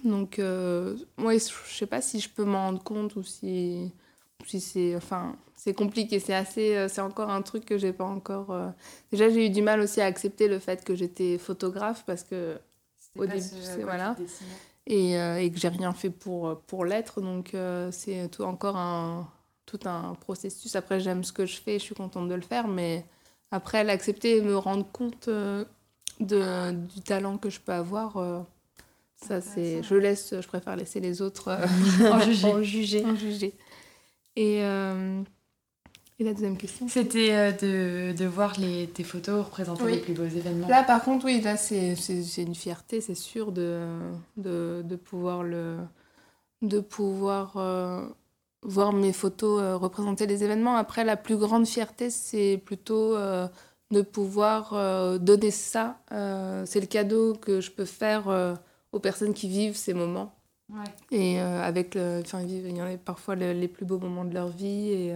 Donc, 0.04 0.39
euh, 0.39 0.97
ouais, 1.17 1.38
je 1.39 1.73
sais 1.73 1.86
pas 1.86 2.01
si 2.01 2.19
je 2.19 2.30
peux 2.30 2.45
m'en 2.45 2.65
rendre 2.65 2.84
compte 2.84 3.15
ou 3.15 3.23
si, 3.23 3.91
si 4.45 4.60
c'est, 4.60 4.95
enfin, 4.95 5.36
c'est 5.56 5.73
compliqué. 5.73 6.19
C'est 6.19 6.34
assez, 6.34 6.75
euh, 6.75 6.88
c'est 6.89 7.01
encore 7.01 7.30
un 7.30 7.41
truc 7.41 7.65
que 7.65 7.77
j'ai 7.77 7.93
pas 7.93 8.06
encore. 8.06 8.58
Déjà, 9.12 9.30
j'ai 9.30 9.45
eu 9.45 9.49
du 9.49 9.62
mal 9.62 9.80
aussi 9.80 10.01
à 10.01 10.06
accepter 10.06 10.47
le 10.47 10.60
fait 10.60 10.84
que 10.84 10.95
j'étais 10.95 11.38
photographe 11.38 12.04
parce 12.06 12.23
que 12.23 12.58
au 13.17 13.25
début, 13.25 13.41
c'est 13.41 13.84
voilà 13.84 14.15
et, 14.88 15.17
euh, 15.17 15.41
et 15.41 15.52
que 15.52 15.58
j'ai 15.60 15.67
rien 15.67 15.94
fait 15.94 16.10
pour, 16.10 16.62
pour 16.62 16.86
l'être. 16.86 17.22
Donc 17.22 17.54
euh, 17.54 17.91
c'est 17.91 18.30
tout 18.30 18.44
encore 18.44 18.78
un, 18.78 19.30
tout 19.65 19.80
un 19.86 20.15
processus. 20.15 20.76
Après, 20.76 21.00
j'aime 21.00 21.24
ce 21.24 21.34
que 21.34 21.46
je 21.46 21.58
fais, 21.58 21.80
je 21.80 21.84
suis 21.84 21.96
contente 21.96 22.28
de 22.28 22.36
le 22.36 22.41
faire, 22.41 22.67
mais 22.67 23.06
après, 23.52 23.84
l'accepter 23.84 24.38
et 24.38 24.41
me 24.41 24.58
rendre 24.58 24.86
compte 24.91 25.28
euh, 25.28 25.65
de, 26.20 26.72
du 26.72 27.02
talent 27.02 27.38
que 27.38 27.50
je 27.50 27.60
peux 27.60 27.74
avoir, 27.74 28.46
ça 29.15 29.41
c'est. 29.41 29.84
Je 29.84 29.96
laisse, 29.96 30.36
je 30.39 30.48
préfère 30.48 30.76
laisser 30.76 31.00
les 31.00 31.22
autres 31.22 31.50
en 32.12 32.20
juger. 32.62 33.06
En 33.06 33.15
juger. 33.15 33.54
Et 34.36 34.62
et 36.21 36.23
la 36.23 36.34
deuxième 36.34 36.55
question 36.55 36.88
C'était 36.88 37.31
euh, 37.31 37.51
de, 37.51 38.15
de, 38.15 38.25
voir 38.25 38.53
les, 38.60 38.88
tes 38.88 39.03
photos 39.03 39.43
représenter 39.45 39.86
les 39.89 39.97
plus 39.97 40.13
beaux 40.13 40.23
événements. 40.23 40.67
Là, 40.67 40.84
par 40.84 41.03
contre, 41.03 41.25
oui, 41.25 41.41
là, 41.41 41.57
c'est 41.57 41.95
une 42.38 42.55
fierté, 42.55 43.01
c'est 43.01 43.15
sûr, 43.15 43.51
de, 43.51 43.88
de, 44.38 44.84
de, 44.86 44.95
pouvoir, 44.95 45.43
le, 45.43 45.77
de 46.62 46.79
pouvoir 46.79 47.57
euh, 47.57 48.05
voir 48.62 48.93
mes 48.93 49.13
photos 49.13 49.62
euh, 49.62 49.75
représenter 49.77 50.27
les 50.27 50.43
événements. 50.43 50.75
Après, 50.75 51.03
la 51.03 51.17
plus 51.17 51.38
grande 51.38 51.65
fierté, 51.65 52.12
c'est 52.12 52.62
plutôt 52.63 53.17
de 53.17 54.01
pouvoir 54.03 55.19
donner 55.19 55.51
ça. 55.51 55.97
c'est 56.10 56.79
le 56.79 56.88
cadeau 56.88 57.34
que 57.34 57.62
je 57.62 57.71
peux 57.71 57.86
faire 57.86 58.57
aux 58.91 58.99
personnes 58.99 59.34
qui 59.34 59.49
vivent 59.49 59.75
ces 59.75 59.95
moments. 59.95 60.36
Ouais. 60.69 61.17
Et 61.17 61.39
avec, 61.39 61.97
enfin, 61.97 62.41
il 62.41 62.77
y 62.77 62.81
en 62.81 62.86
a 62.86 62.95
parfois 62.97 63.36
les 63.36 63.67
plus 63.67 63.86
beaux 63.86 63.97
moments 63.97 64.23
de 64.23 64.36
leur 64.36 64.49
vie. 64.49 64.91
Et, 64.91 65.15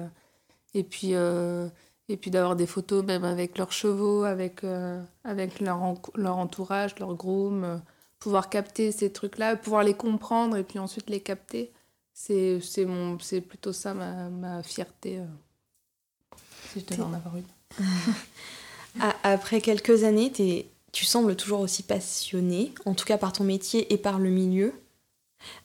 et 0.75 0.83
puis, 0.83 1.11
euh, 1.13 1.67
et 2.09 2.17
puis 2.17 2.29
d'avoir 2.29 2.55
des 2.55 2.67
photos 2.67 3.03
même 3.03 3.23
avec 3.23 3.57
leurs 3.57 3.71
chevaux, 3.71 4.25
avec, 4.25 4.63
euh, 4.63 5.01
avec 5.23 5.61
leur, 5.61 5.79
leur 6.15 6.37
entourage, 6.37 6.99
leur 6.99 7.15
groom, 7.15 7.63
euh, 7.63 7.77
pouvoir 8.19 8.49
capter 8.49 8.91
ces 8.91 9.11
trucs-là, 9.11 9.55
pouvoir 9.55 9.83
les 9.83 9.93
comprendre 9.93 10.57
et 10.57 10.63
puis 10.63 10.77
ensuite 10.77 11.09
les 11.09 11.21
capter. 11.21 11.71
C'est 12.13 12.59
plutôt 13.47 13.73
ça 13.73 13.93
ma, 13.93 14.29
ma 14.29 14.63
fierté, 14.63 15.19
si 16.71 16.85
je 16.89 17.01
avoir 17.01 17.35
une. 17.35 17.85
Après 19.23 19.59
quelques 19.59 20.05
années, 20.05 20.31
es, 20.39 20.67
tu 20.93 21.03
sembles 21.03 21.35
toujours 21.35 21.59
aussi 21.59 21.83
passionné, 21.83 22.73
en 22.85 22.93
tout 22.93 23.03
cas 23.03 23.17
par 23.17 23.33
ton 23.33 23.43
métier 23.43 23.93
et 23.93 23.97
par 23.97 24.17
le 24.17 24.29
milieu. 24.29 24.73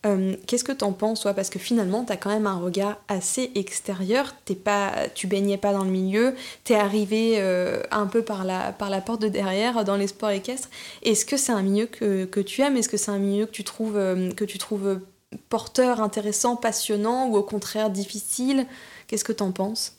Euh, 0.06 0.34
qu'est-ce 0.46 0.64
que 0.64 0.72
t'en 0.72 0.92
penses, 0.92 1.20
toi? 1.20 1.34
Parce 1.34 1.50
que 1.50 1.58
finalement, 1.58 2.04
t'as 2.04 2.16
quand 2.16 2.30
même 2.30 2.46
un 2.46 2.58
regard 2.58 2.96
assez 3.08 3.50
extérieur. 3.54 4.34
T'es 4.44 4.54
pas, 4.54 4.92
tu 5.14 5.26
baignais 5.26 5.58
pas 5.58 5.72
dans 5.72 5.84
le 5.84 5.90
milieu. 5.90 6.34
T'es 6.64 6.74
arrivé 6.74 7.34
euh, 7.38 7.82
un 7.90 8.06
peu 8.06 8.22
par 8.22 8.44
la, 8.44 8.72
par 8.72 8.88
la 8.88 9.00
porte 9.00 9.20
de 9.20 9.28
derrière 9.28 9.84
dans 9.84 9.96
les 9.96 10.06
sports 10.06 10.30
équestres. 10.30 10.70
Est-ce 11.02 11.24
que 11.26 11.36
c'est 11.36 11.52
un 11.52 11.62
milieu 11.62 11.86
que, 11.86 12.24
que 12.24 12.40
tu 12.40 12.62
aimes? 12.62 12.76
Est-ce 12.76 12.88
que 12.88 12.96
c'est 12.96 13.10
un 13.10 13.18
milieu 13.18 13.46
que 13.46 13.52
tu 13.52 13.64
trouves, 13.64 13.96
euh, 13.96 14.32
que 14.32 14.44
tu 14.44 14.58
trouves 14.58 15.00
porteur, 15.48 16.00
intéressant, 16.00 16.56
passionnant 16.56 17.28
ou 17.28 17.36
au 17.36 17.42
contraire 17.42 17.90
difficile? 17.90 18.66
Qu'est-ce 19.06 19.24
que 19.24 19.32
t'en 19.32 19.52
penses? 19.52 19.96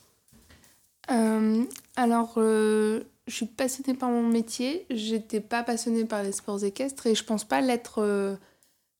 Alors, 1.97 2.35
je 2.37 3.01
suis 3.27 3.45
passionnée 3.45 3.97
par 3.97 4.09
mon 4.09 4.23
métier. 4.23 4.85
J'étais 4.89 5.41
pas 5.41 5.61
passionnée 5.61 6.05
par 6.05 6.23
les 6.23 6.31
sports 6.31 6.63
équestres 6.63 7.05
et 7.07 7.15
je 7.15 7.23
pense 7.25 7.43
pas 7.43 7.59
l'être 7.59 8.37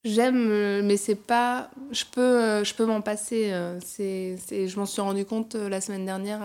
J'aime, 0.04 0.50
euh, 0.50 0.82
mais 0.84 0.98
c'est 0.98 1.16
pas. 1.16 1.70
Je 1.92 2.06
peux, 2.12 2.22
euh, 2.22 2.64
je 2.64 2.74
peux 2.74 2.86
m'en 2.86 3.02
passer. 3.02 3.52
Euh, 3.52 3.78
c'est, 3.86 4.36
je 4.50 4.80
m'en 4.80 4.88
suis 4.88 5.02
rendu 5.02 5.26
compte 5.26 5.54
la 5.54 5.80
semaine 5.80 6.06
dernière. 6.06 6.42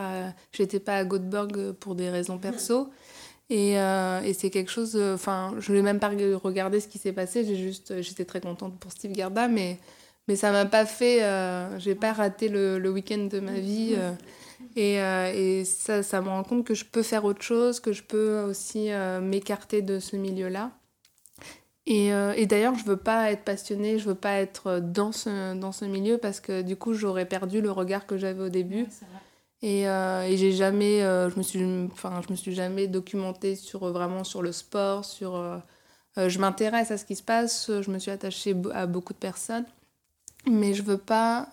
j'étais 0.52 0.80
pas 0.80 0.96
à 0.96 1.04
Göteborg 1.04 1.72
pour 1.72 1.94
des 1.94 2.10
raisons 2.10 2.38
perso. 2.38 2.90
Et, 3.48 3.74
et 3.74 4.34
c'est 4.34 4.50
quelque 4.50 4.70
chose. 4.70 4.96
Enfin, 5.14 5.54
je 5.58 5.72
n'ai 5.72 5.82
même 5.82 6.00
pas 6.00 6.10
regardé 6.10 6.80
ce 6.80 6.88
qui 6.88 6.98
s'est 6.98 7.12
passé. 7.12 7.44
J'ai 7.44 7.56
juste, 7.56 8.02
j'étais 8.02 8.24
très 8.24 8.40
contente 8.40 8.78
pour 8.78 8.90
Steve 8.92 9.12
Garda, 9.12 9.48
mais, 9.48 9.78
mais 10.28 10.36
ça 10.36 10.52
m'a 10.52 10.66
pas 10.66 10.84
fait. 10.84 11.20
j'ai 11.78 11.94
pas 11.94 12.12
raté 12.12 12.48
le, 12.48 12.78
le 12.78 12.90
week-end 12.90 13.28
de 13.30 13.40
ma 13.40 13.58
vie. 13.58 13.96
et, 14.76 14.96
et 14.96 15.64
ça, 15.64 16.02
ça 16.02 16.20
me 16.20 16.28
rend 16.28 16.42
compte 16.42 16.66
que 16.66 16.74
je 16.74 16.84
peux 16.84 17.02
faire 17.02 17.24
autre 17.24 17.42
chose, 17.42 17.80
que 17.80 17.92
je 17.92 18.02
peux 18.02 18.40
aussi 18.42 18.90
m'écarter 19.22 19.80
de 19.80 19.98
ce 20.00 20.16
milieu-là. 20.16 20.72
Et, 21.86 22.12
euh, 22.12 22.32
et 22.36 22.46
d'ailleurs, 22.46 22.74
je 22.74 22.84
veux 22.84 22.96
pas 22.96 23.30
être 23.30 23.44
passionnée, 23.44 23.98
je 23.98 24.08
veux 24.08 24.16
pas 24.16 24.34
être 24.34 24.80
dans 24.80 25.12
ce, 25.12 25.54
dans 25.54 25.70
ce 25.70 25.84
milieu 25.84 26.18
parce 26.18 26.40
que 26.40 26.62
du 26.62 26.76
coup, 26.76 26.94
j'aurais 26.94 27.26
perdu 27.26 27.60
le 27.60 27.70
regard 27.70 28.06
que 28.06 28.16
j'avais 28.16 28.42
au 28.42 28.48
début. 28.48 28.86
et, 29.62 29.88
euh, 29.88 30.22
et 30.22 30.36
j'ai 30.36 30.52
jamais, 30.52 31.02
euh, 31.02 31.30
je 31.30 31.36
me 31.38 31.42
suis, 31.42 31.64
enfin, 31.92 32.20
je 32.26 32.32
me 32.32 32.36
suis 32.36 32.54
jamais 32.54 32.88
documentée 32.88 33.54
sur 33.54 33.90
vraiment 33.92 34.24
sur 34.24 34.42
le 34.42 34.52
sport, 34.52 35.04
sur 35.04 35.62
je 36.16 36.38
m'intéresse 36.38 36.90
à 36.90 36.98
ce 36.98 37.04
qui 37.04 37.14
se 37.14 37.22
passe, 37.22 37.70
je 37.82 37.90
me 37.90 37.98
suis 37.98 38.10
attachée 38.10 38.56
à 38.72 38.86
beaucoup 38.86 39.12
de 39.12 39.18
personnes, 39.18 39.66
mais 40.50 40.72
je 40.74 40.82
veux 40.82 40.98
pas 40.98 41.48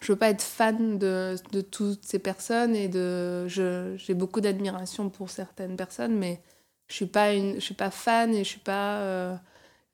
je 0.00 0.12
veux 0.12 0.18
pas 0.18 0.30
être 0.30 0.42
fan 0.42 0.98
de, 0.98 1.36
de 1.52 1.60
toutes 1.60 2.04
ces 2.04 2.18
personnes 2.18 2.74
et 2.74 2.88
de 2.88 3.46
j'ai 3.46 4.14
beaucoup 4.14 4.40
d'admiration 4.40 5.08
pour 5.08 5.30
certaines 5.30 5.76
personnes 5.76 6.16
mais 6.16 6.40
je 6.90 6.94
suis 6.94 7.06
pas 7.06 7.32
une 7.32 7.54
je 7.54 7.60
suis 7.60 7.74
pas 7.74 7.90
fan 7.90 8.34
et 8.34 8.44
je 8.44 8.48
suis 8.48 8.60
pas 8.60 8.98
euh, 8.98 9.34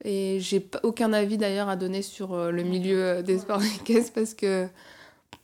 et 0.04 0.38
j'ai 0.40 0.68
aucun 0.82 1.12
avis 1.12 1.38
d'ailleurs 1.38 1.68
à 1.68 1.76
donner 1.76 2.02
sur 2.02 2.34
euh, 2.34 2.50
le 2.50 2.64
milieu 2.64 3.22
des 3.22 3.38
sports 3.38 3.62
équestres 3.80 4.12
parce 4.12 4.34
que 4.34 4.66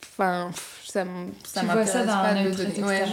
enfin 0.01 0.51
ça 0.85 1.05
ça 1.45 1.63
m'intéresse 1.63 1.93
pas 1.93 2.33
de 2.33 2.51
donner. 2.51 2.83
Ouais, 2.83 3.05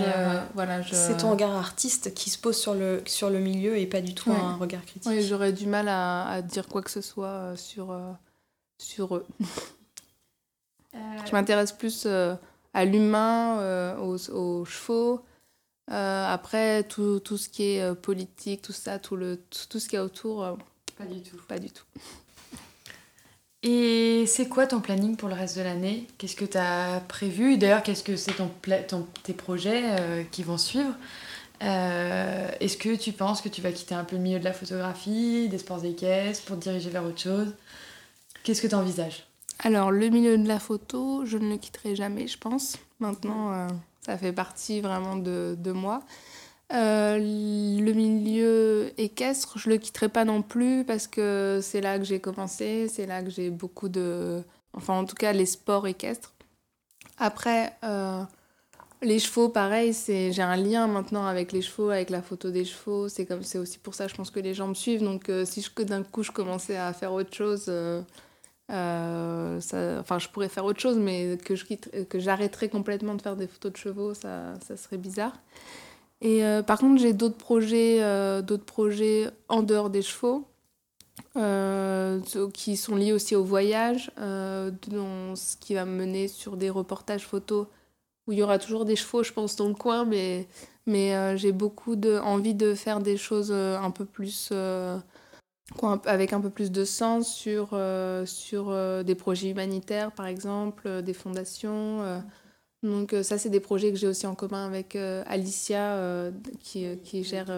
voilà 0.55 0.83
c'est 0.91 1.19
ton 1.19 1.31
regard 1.31 1.55
artiste 1.55 2.13
qui 2.15 2.31
se 2.31 2.39
pose 2.39 2.57
sur 2.57 2.75
le 2.75 3.03
sur 3.07 3.31
le 3.31 3.39
milieu 3.39 3.79
et 3.79 3.87
pas 3.87 4.01
du 4.01 4.15
tout 4.15 4.33
un 4.33 4.57
regard 4.57 4.85
critique. 4.85 5.07
Oui 5.07 5.23
j'aurais 5.23 5.53
du 5.53 5.67
mal 5.67 5.89
à, 5.89 6.27
à, 6.27 6.43
dire 6.43 6.67
quoi 6.67 6.83
que 6.83 6.91
ce 6.91 7.01
soit 7.01 7.27
euh, 7.29 7.57
sur 7.57 7.97
sur 8.79 9.15
eux. 9.15 9.27
Euh, 10.95 10.99
je 11.25 11.33
m'intéresse 11.33 11.73
plus 11.73 12.05
euh, 12.07 12.35
à 12.75 12.85
l'humain, 12.85 13.59
euh, 13.61 13.97
aux, 13.97 14.65
chevaux. 14.65 15.21
Après, 15.91 16.85
tout, 16.85 17.21
tout, 17.21 17.37
ce 17.37 17.49
qui 17.49 17.63
est 17.65 17.95
politique, 17.95 18.63
tout 18.63 18.73
ça, 18.73 18.99
tout, 18.99 19.17
le, 19.17 19.41
tout, 19.69 19.79
ce 19.79 19.89
qu'il 19.89 19.97
y 19.97 20.01
a 20.01 20.05
autour, 20.05 20.57
pas 20.97 21.05
du 21.05 21.21
tout. 21.23 21.37
Pas 21.49 21.59
du 21.59 21.71
tout. 21.71 21.85
Et 23.63 24.25
c'est 24.27 24.49
quoi 24.49 24.67
ton 24.67 24.81
planning 24.81 25.17
pour 25.17 25.29
le 25.29 25.35
reste 25.35 25.59
de 25.59 25.63
l'année? 25.63 26.07
Qu'est-ce 26.17 26.37
que 26.37 26.47
tu 26.47 26.57
as 26.57 27.03
prévu? 27.09 27.59
D'ailleurs, 27.59 27.83
qu'est-ce 27.83 28.03
que 28.03 28.17
c'est 28.17 28.33
ton, 28.33 28.51
ton, 28.89 29.07
tes 29.23 29.35
projets 29.35 30.27
qui 30.31 30.43
vont 30.43 30.59
suivre? 30.59 30.95
Est-ce 31.61 32.77
que 32.77 32.95
tu 32.97 33.13
penses 33.13 33.43
que 33.43 33.51
tu 33.51 33.61
vas 33.61 33.73
quitter 33.73 33.95
un 33.95 34.05
peu 34.05 34.17
le 34.17 34.23
milieu 34.23 34.39
de 34.39 34.45
la 34.45 34.55
photographie, 34.55 35.49
des 35.49 35.59
sports 35.59 35.85
équestres 35.85 36.45
pour 36.47 36.57
te 36.57 36.63
diriger 36.63 36.89
vers 36.89 37.05
autre 37.05 37.21
chose? 37.21 37.53
Qu'est-ce 38.45 38.63
que 38.63 38.69
tu 38.69 38.75
envisages 38.75 39.27
alors, 39.63 39.91
le 39.91 40.09
milieu 40.09 40.39
de 40.39 40.49
la 40.49 40.59
photo, 40.59 41.25
je 41.27 41.37
ne 41.37 41.51
le 41.51 41.59
quitterai 41.59 41.95
jamais, 41.95 42.27
je 42.27 42.39
pense. 42.39 42.79
Maintenant, 42.99 43.53
euh, 43.53 43.69
ça 44.01 44.17
fait 44.17 44.33
partie 44.33 44.81
vraiment 44.81 45.17
de, 45.17 45.73
moi. 45.73 46.03
Euh, 46.73 47.19
le 47.19 47.93
milieu 47.93 48.93
équestre, 48.99 49.59
je 49.59 49.69
le 49.71 49.77
quitterai 49.77 50.09
pas 50.09 50.25
non 50.25 50.43
plus 50.43 50.85
parce 50.85 51.07
que 51.07 51.61
c'est 51.63 51.81
là 51.81 51.99
que 51.99 52.05
j'ai 52.05 52.21
commencé, 52.21 52.89
c'est 52.89 53.07
là 53.07 53.23
que 53.23 53.31
j'ai 53.31 53.51
beaucoup 53.51 53.89
de. 53.89 54.43
Enfin, 54.73 54.95
en 54.95 55.05
tout 55.05 55.17
cas, 55.17 55.33
les 55.33 55.47
sports 55.47 55.87
équestres. 55.89 56.33
Après, 57.19 57.73
euh, 57.85 58.23
les 59.03 59.19
chevaux, 59.19 59.49
pareil, 59.49 59.93
c'est 59.93 60.33
j'ai 60.33 60.43
un 60.43 60.57
lien 60.57 60.87
maintenant 60.87 61.27
avec 61.27 61.53
les 61.53 61.61
chevaux, 61.61 61.91
avec 61.91 62.09
la 62.09 62.23
photo 62.23 62.51
des 62.51 62.65
chevaux. 62.65 63.09
C'est 63.09 63.27
comme 63.27 63.43
c'est 63.43 63.59
aussi 63.59 63.79
pour 63.79 63.95
ça, 63.95 64.07
je 64.07 64.15
pense 64.15 64.31
que 64.31 64.41
les 64.41 64.55
gens 64.55 64.69
me 64.69 64.75
suivent. 64.75 65.03
Donc, 65.03 65.31
si 65.45 65.61
je, 65.63 65.83
d'un 65.83 66.05
coup 66.05 66.23
je 66.23 66.31
commençais 66.31 66.77
à 66.77 66.93
faire 66.93 67.13
autre 67.13 67.35
chose 67.35 67.71
euh, 68.71 69.61
enfin, 70.01 70.19
je 70.19 70.29
pourrais 70.29 70.49
faire 70.49 70.65
autre 70.65 70.81
chose, 70.81 70.99
mais 70.99 71.37
que, 71.45 71.55
je 71.55 71.65
que 72.09 72.19
j'arrêterais 72.19 72.69
complètement 72.69 73.15
de 73.15 73.23
faire 73.23 73.37
des 73.37 73.47
photos 73.47 73.73
de 73.73 73.77
chevaux, 73.77 74.15
ça, 74.15 74.55
ça 74.67 74.77
serait 74.77 74.99
bizarre. 74.99 75.35
Et 76.21 76.45
euh, 76.45 76.63
par 76.63 76.79
contre, 76.79 77.01
j'ai 77.01 77.13
d'autres 77.13 77.37
projets, 77.37 78.03
euh, 78.03 78.43
d'autres 78.43 78.65
projets 78.65 79.31
en 79.49 79.63
dehors 79.63 79.91
des 79.91 80.03
chevaux, 80.03 80.47
qui 82.55 82.77
sont 82.77 82.97
liés 82.97 83.13
aussi 83.13 83.37
au 83.37 83.45
voyage, 83.45 84.11
dont, 84.17 85.37
ce 85.37 85.57
qui 85.57 85.75
va 85.75 85.85
me 85.85 85.97
mener 85.97 86.29
sur 86.29 86.57
des 86.57 86.71
reportages 86.71 87.27
photos 87.27 87.67
où 88.27 88.33
il 88.33 88.39
y 88.39 88.43
aura 88.43 88.59
toujours 88.59 88.85
des 88.85 88.97
chevaux, 88.97 89.23
je 89.23 89.33
pense, 89.33 89.57
dans 89.57 89.69
le 89.69 89.75
coin, 89.75 90.05
mais, 90.05 90.49
mais 90.87 91.37
j'ai 91.37 91.53
beaucoup 91.53 91.97
de, 91.97 92.19
envie 92.19 92.55
de 92.55 92.75
faire 92.75 93.01
des 93.01 93.17
choses 93.17 93.53
un 93.53 93.91
peu 93.91 94.05
plus 94.05 94.53
avec 96.05 96.33
un 96.33 96.41
peu 96.41 96.51
plus 96.51 96.71
de 96.71 96.85
sens 96.85 97.33
sur, 97.33 97.71
euh, 97.73 98.27
sur 98.27 98.71
euh, 98.71 99.03
des 99.03 99.15
projets 99.15 99.51
humanitaires, 99.51 100.13
par 100.13 100.27
exemple, 100.27 100.83
euh, 100.87 101.03
des 101.03 101.15
fondations. 101.15 102.23
donc 102.83 103.15
ça, 103.23 103.39
c'est 103.39 103.51
des 103.51 103.61
projets 103.61 103.91
que 103.91 103.99
j'ai 103.99 104.07
aussi 104.09 104.27
en 104.27 104.35
commun 104.35 104.67
avec 104.67 104.97
Alicia, 105.27 106.31
qui, 106.61 106.87
qui 107.05 107.25
gère 107.25 107.51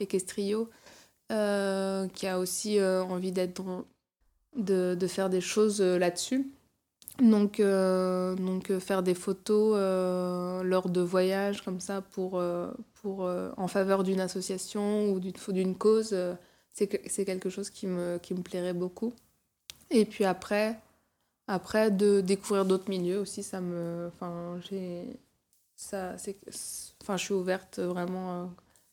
Equestrio, 0.00 0.70
qui 1.28 1.34
a 2.26 2.38
aussi 2.38 2.80
envie 2.82 3.32
d'être 3.32 3.62
de, 4.56 4.96
de, 4.98 5.06
faire 5.06 5.28
des 5.28 5.42
choses 5.42 5.80
là-dessus. 5.82 6.50
Donc, 7.20 7.60
donc 7.60 8.78
faire 8.78 9.02
des 9.02 9.14
photos 9.14 9.76
lors 10.64 10.88
de 10.88 11.02
voyages 11.02 11.62
comme 11.62 11.80
ça 11.80 12.00
pour, 12.00 12.42
pour, 13.02 13.30
en 13.56 13.68
faveur 13.68 14.02
d'une 14.02 14.20
association 14.20 15.12
ou 15.12 15.20
d'une 15.20 15.76
cause 15.76 16.16
c'est 16.72 17.24
quelque 17.24 17.50
chose 17.50 17.70
qui 17.70 17.86
me, 17.86 18.18
qui 18.18 18.34
me 18.34 18.42
plairait 18.42 18.74
beaucoup. 18.74 19.12
Et 19.90 20.04
puis 20.04 20.24
après, 20.24 20.78
après 21.46 21.90
de 21.90 22.20
découvrir 22.20 22.64
d'autres 22.64 22.88
milieux 22.88 23.18
aussi, 23.18 23.42
ça 23.42 23.60
me. 23.60 24.08
Enfin, 24.08 24.60
j'ai. 24.68 25.04
Ça, 25.76 26.14
enfin, 27.02 27.16
je 27.16 27.24
suis 27.24 27.34
ouverte 27.34 27.78
vraiment, 27.78 28.42
euh, 28.42 28.46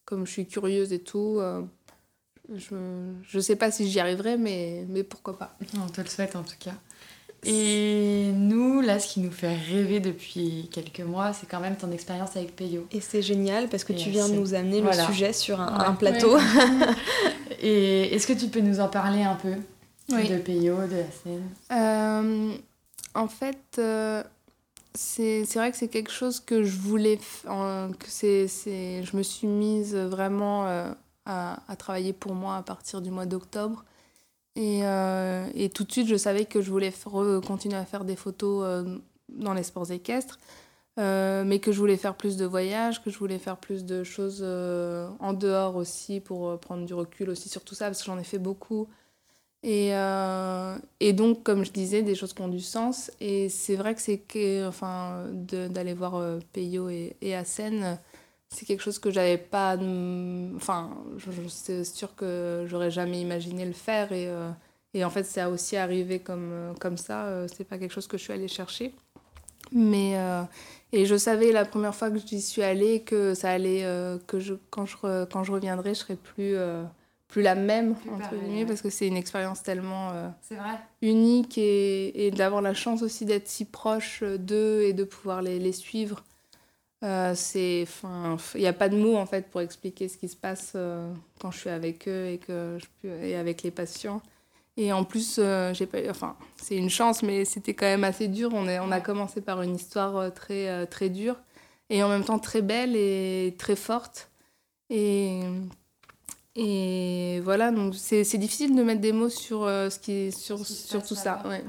comme 0.06 0.26
je 0.26 0.32
suis 0.32 0.48
curieuse 0.48 0.94
et 0.94 1.00
tout. 1.00 1.38
Euh, 1.40 1.62
je, 2.56 2.76
je 3.24 3.40
sais 3.40 3.58
pas 3.58 3.72
si 3.72 3.90
j'y 3.90 4.00
arriverai, 4.00 4.38
mais, 4.38 4.86
mais 4.88 5.04
pourquoi 5.04 5.38
pas. 5.38 5.58
On 5.78 5.88
te 5.88 6.00
le 6.00 6.08
souhaite 6.08 6.36
en 6.38 6.44
tout 6.44 6.56
cas. 6.58 6.76
Et 7.44 7.87
là, 8.98 9.04
ce 9.04 9.14
qui 9.14 9.20
nous 9.20 9.32
fait 9.32 9.56
rêver 9.56 10.00
depuis 10.00 10.70
quelques 10.72 11.02
mois, 11.02 11.34
c'est 11.34 11.48
quand 11.48 11.60
même 11.60 11.78
ton 11.78 11.92
expérience 11.92 12.36
avec 12.36 12.56
Peyo. 12.56 12.88
Et 12.92 13.02
c'est 13.02 13.22
génial 13.22 13.70
parce 13.70 13.84
que 13.84 13.94
tu 13.94 14.10
viens 14.10 14.28
de 14.28 14.34
nous 14.34 14.54
amener 14.54 14.82
le 14.82 14.92
sujet 14.92 15.34
sur 15.34 15.62
un, 15.62 15.94
plateau. 15.94 16.38
Et 17.62 18.14
est-ce 18.14 18.28
que 18.28 18.34
tu 18.34 18.48
peux 18.48 18.60
nous 18.60 18.80
en 18.80 18.88
parler 18.88 19.24
un 19.24 19.36
peu 19.36 19.56
de 20.10 20.38
Peyo, 20.38 20.76
de 20.88 20.98
la 20.98 21.12
scène? 21.12 21.50
Euh, 21.72 22.54
En 23.14 23.28
fait, 23.28 23.58
euh, 23.80 24.24
c'est 24.94 25.44
vrai 25.56 25.72
que 25.72 25.78
c'est 25.78 25.88
quelque 25.88 26.12
chose 26.12 26.40
que 26.40 26.64
je 26.64 26.78
voulais. 26.78 27.18
que 27.18 28.08
c'est 28.10 28.48
je 29.04 29.18
me 29.18 29.24
suis 29.24 29.48
mise 29.48 29.96
vraiment 29.96 30.68
euh, 30.68 30.92
à, 31.26 31.60
à, 31.68 31.76
travailler 31.76 32.14
pour 32.14 32.34
moi 32.34 32.58
à 32.58 32.64
partir 32.64 33.02
du 33.02 33.12
mois 33.12 33.26
d'octobre. 33.26 33.84
Et, 34.58 34.80
euh, 34.82 35.48
et, 35.54 35.70
tout 35.70 35.84
de 35.84 35.92
suite, 35.92 36.08
je 36.08 36.16
savais 36.16 36.46
que 36.46 36.62
je 36.62 36.72
voulais 36.72 36.92
continuer 37.46 37.78
à 37.78 37.86
faire 37.86 38.04
des 38.04 38.16
photos 38.16 38.64
euh, 38.66 38.98
dans 39.30 39.54
les 39.54 39.62
sports 39.62 39.92
équestres, 39.92 40.40
euh, 40.98 41.44
mais 41.46 41.60
que 41.60 41.72
je 41.72 41.78
voulais 41.78 41.96
faire 41.96 42.16
plus 42.16 42.38
de 42.38 42.46
voyages, 42.46 43.04
que 43.04 43.12
je 43.12 43.20
voulais 43.20 43.38
faire 43.38 43.58
plus 43.58 43.86
de 43.86 44.04
choses 44.04 44.44
en 44.44 45.34
dehors 45.34 45.76
aussi 45.76 46.20
pour 46.20 46.60
prendre 46.60 46.88
du 46.88 46.96
recul 46.96 47.30
aussi 47.30 47.50
sur 47.50 47.64
tout 47.64 47.76
ça, 47.76 47.86
parce 47.86 48.00
que 48.00 48.06
j'en 48.08 48.18
ai 48.18 48.24
fait 48.24 48.40
beaucoup. 48.40 48.88
Et, 49.62 49.92
et, 51.00 51.14
donc, 51.14 51.44
comme 51.44 51.64
je 51.64 51.72
disais, 51.72 52.02
des 52.02 52.16
choses 52.16 52.34
qui 52.34 52.42
ont 52.42 52.48
du 52.48 52.60
sens. 52.60 53.12
Et 53.20 53.50
c'est 53.50 53.76
vrai 53.76 53.94
que 53.94 54.02
c'est 54.02 54.66
enfin, 54.66 55.26
d'aller 55.34 55.94
voir 55.94 56.40
Peyo 56.52 56.90
et, 56.90 57.16
et 57.22 57.36
Asen, 57.36 58.00
c'est 58.50 58.66
quelque 58.66 58.82
chose 58.82 59.00
que 59.00 59.12
j'avais 59.12 59.38
pas. 59.38 59.78
Enfin, 60.56 60.92
c'est 61.50 61.84
sûr 61.84 62.16
que 62.16 62.66
j'aurais 62.68 62.92
jamais 62.92 63.22
imaginé 63.22 63.66
le 63.66 63.74
faire 63.74 64.12
et, 64.12 64.28
euh, 64.28 64.50
et 64.94 65.04
en 65.04 65.10
fait, 65.10 65.24
ça 65.24 65.46
a 65.46 65.50
aussi 65.50 65.76
arrivé 65.76 66.20
comme, 66.20 66.52
euh, 66.52 66.74
comme 66.80 66.98
ça. 66.98 67.26
Euh, 67.26 67.48
c'est 67.54 67.66
pas 67.66 67.78
quelque 67.78 67.92
chose 67.92 68.08
que 68.08 68.18
je 68.18 68.24
suis 68.24 68.34
allée 68.34 68.48
chercher. 68.48 68.94
Mais. 69.74 70.16
et 70.94 71.06
je 71.06 71.18
savais 71.18 71.52
la 71.52 71.66
première 71.66 71.94
fois 71.94 72.10
que 72.10 72.18
j'y 72.20 72.42
suis 72.42 72.64
allée 72.64 73.02
que 73.02 73.34
ça 73.34 73.52
allait. 73.52 73.84
que 74.28 74.40
je, 74.40 74.54
quand, 74.70 74.86
je, 74.86 75.26
quand 75.26 75.44
je 75.44 75.52
reviendrai, 75.52 75.94
je 75.94 76.00
serais 76.00 76.16
plus. 76.16 76.56
plus 77.28 77.42
la 77.42 77.56
même, 77.56 77.96
entre 78.14 78.34
guillemets, 78.34 78.66
parce 78.66 78.82
que 78.82 78.90
c'est 78.90 79.08
une 79.08 79.18
expérience 79.18 79.64
tellement 79.64 80.14
vrai. 80.50 80.80
unique 81.02 81.58
et, 81.58 82.28
et 82.28 82.32
d'avoir 82.32 82.62
la 82.62 82.74
chance 82.74 83.02
aussi 83.02 83.26
d'être 83.26 83.50
si 83.50 83.66
proche 83.66 84.24
d'eux 84.24 84.84
et 84.84 84.94
de 84.94 85.04
pouvoir 85.04 85.42
les, 85.42 85.60
les 85.60 85.74
suivre 85.74 86.24
euh, 87.04 87.34
c'est, 87.36 87.84
enfin, 87.84 88.38
il 88.56 88.62
n'y 88.62 88.68
a 88.68 88.74
pas 88.74 88.90
de 88.90 88.98
mots 88.98 89.18
en 89.18 89.28
fait 89.28 89.50
pour 89.50 89.62
expliquer 89.62 90.08
ce 90.08 90.18
qui 90.18 90.28
se 90.28 90.36
passe 90.36 90.74
euh, 90.76 91.14
quand 91.40 91.52
je 91.52 91.60
suis 91.60 91.70
avec 91.70 92.08
eux 92.08 92.28
et 92.28 92.40
que 92.40 92.80
je 93.04 93.08
et 93.08 93.36
avec 93.36 93.62
les 93.62 93.72
patients. 93.72 94.22
Et 94.78 94.92
en 94.94 95.04
plus, 95.04 95.38
euh, 95.40 95.74
j'ai 95.74 95.86
pas, 95.86 96.00
enfin, 96.10 96.36
c'est 96.56 96.76
une 96.76 96.90
chance, 96.90 97.24
mais 97.24 97.46
c'était 97.46 97.74
quand 97.74 97.86
même 97.86 98.04
assez 98.04 98.28
dur. 98.28 98.52
On, 98.54 98.68
est, 98.68 98.80
on 98.80 98.92
a 98.92 99.00
commencé 99.00 99.42
par 99.42 99.62
une 99.62 99.76
histoire 99.76 100.34
très 100.34 100.88
très 100.88 101.10
dure 101.10 101.36
et 101.90 102.04
en 102.04 102.10
même 102.10 102.24
temps 102.24 102.40
très 102.40 102.62
belle 102.62 102.96
et 102.96 103.56
très 103.58 103.76
forte. 103.76 104.30
Et 104.90 105.42
et 106.56 107.40
voilà, 107.44 107.72
donc 107.72 107.94
c'est, 107.96 108.24
difficile 108.38 108.76
de 108.76 108.82
mettre 108.82 109.02
des 109.02 109.12
mots 109.12 109.30
sur 109.30 109.66
ce 109.66 110.00
qui, 110.00 110.32
sur, 110.32 110.66
sur 110.66 111.06
tout 111.06 111.14
ça. 111.16 111.44
Ouais. 111.46 111.64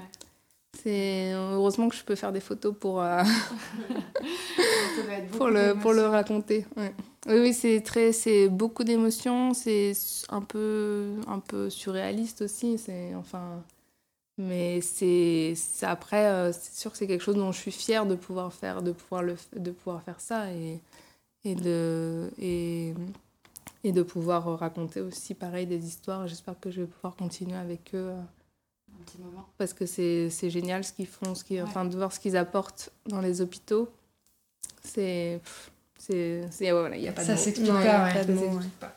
C'est 0.83 1.33
heureusement 1.33 1.89
que 1.89 1.97
je 1.97 2.05
peux 2.05 2.15
faire 2.15 2.33
des 2.33 2.41
photos 2.41 2.75
pour 2.79 3.03
euh, 3.03 3.23
pour 5.33 5.49
le 5.49 5.75
pour 5.75 5.93
le 5.93 6.07
raconter. 6.07 6.67
Oui 6.77 6.87
oui, 7.27 7.53
c'est 7.53 7.81
très 7.81 8.13
c'est 8.13 8.49
beaucoup 8.49 8.85
d'émotions, 8.85 9.55
c'est 9.55 9.93
un 10.29 10.41
peu 10.41 11.15
un 11.27 11.41
peu 11.41 11.69
surréaliste 11.69 12.43
aussi, 12.43 12.79
c'est 12.79 13.15
enfin 13.17 13.63
mais 14.39 14.81
c'est 14.81 15.55
après 15.83 16.27
euh, 16.27 16.53
c'est 16.53 16.81
sûr 16.81 16.93
que 16.93 16.99
c'est 16.99 17.09
quelque 17.09 17.25
chose 17.25 17.37
dont 17.37 17.51
je 17.51 17.59
suis 17.59 17.73
fière 17.73 18.07
de 18.07 18.15
pouvoir 18.15 18.53
faire 18.53 18.81
de 18.81 18.93
pouvoir 18.93 19.23
le 19.23 19.35
de 19.57 19.71
pouvoir 19.73 20.03
faire 20.03 20.21
ça 20.21 20.53
et 20.53 20.81
et 21.45 21.57
de 21.57 22.31
et 22.39 22.95
et 23.85 23.93
de 23.93 24.03
pouvoir 24.03 24.59
raconter 24.59 25.01
aussi 25.01 25.35
pareil 25.35 25.67
des 25.67 25.87
histoires. 25.87 26.27
J'espère 26.29 26.59
que 26.61 26.71
je 26.71 26.83
vais 26.83 26.87
pouvoir 26.87 27.17
continuer 27.17 27.57
avec 27.57 27.95
eux. 27.95 28.11
Un 28.11 28.27
petit 29.09 29.19
moment. 29.19 29.47
Parce 29.59 29.73
que 29.73 29.87
c'est 29.87 30.51
génial 30.51 30.85
ce 30.85 30.93
qu'ils 30.93 31.07
font, 31.07 31.35
ce 31.35 31.45
qui, 31.45 31.61
enfin, 31.61 31.85
de 31.85 31.97
voir 31.97 32.13
ce 32.13 32.21
qu'ils 32.21 32.37
apportent 32.37 32.91
dans 33.07 33.21
les 33.21 33.41
hôpitaux. 33.41 33.89
C'est. 34.83 35.41
C'est. 35.99 36.71
Voilà, 36.71 36.97
il 36.97 37.03
n'y 37.03 37.09
a 37.09 37.13
pas 37.13 37.23
de 37.23 37.27
Ça 37.27 37.37
s'explique 37.37 37.73
pas, 37.73 38.05
ouais. 38.05 38.89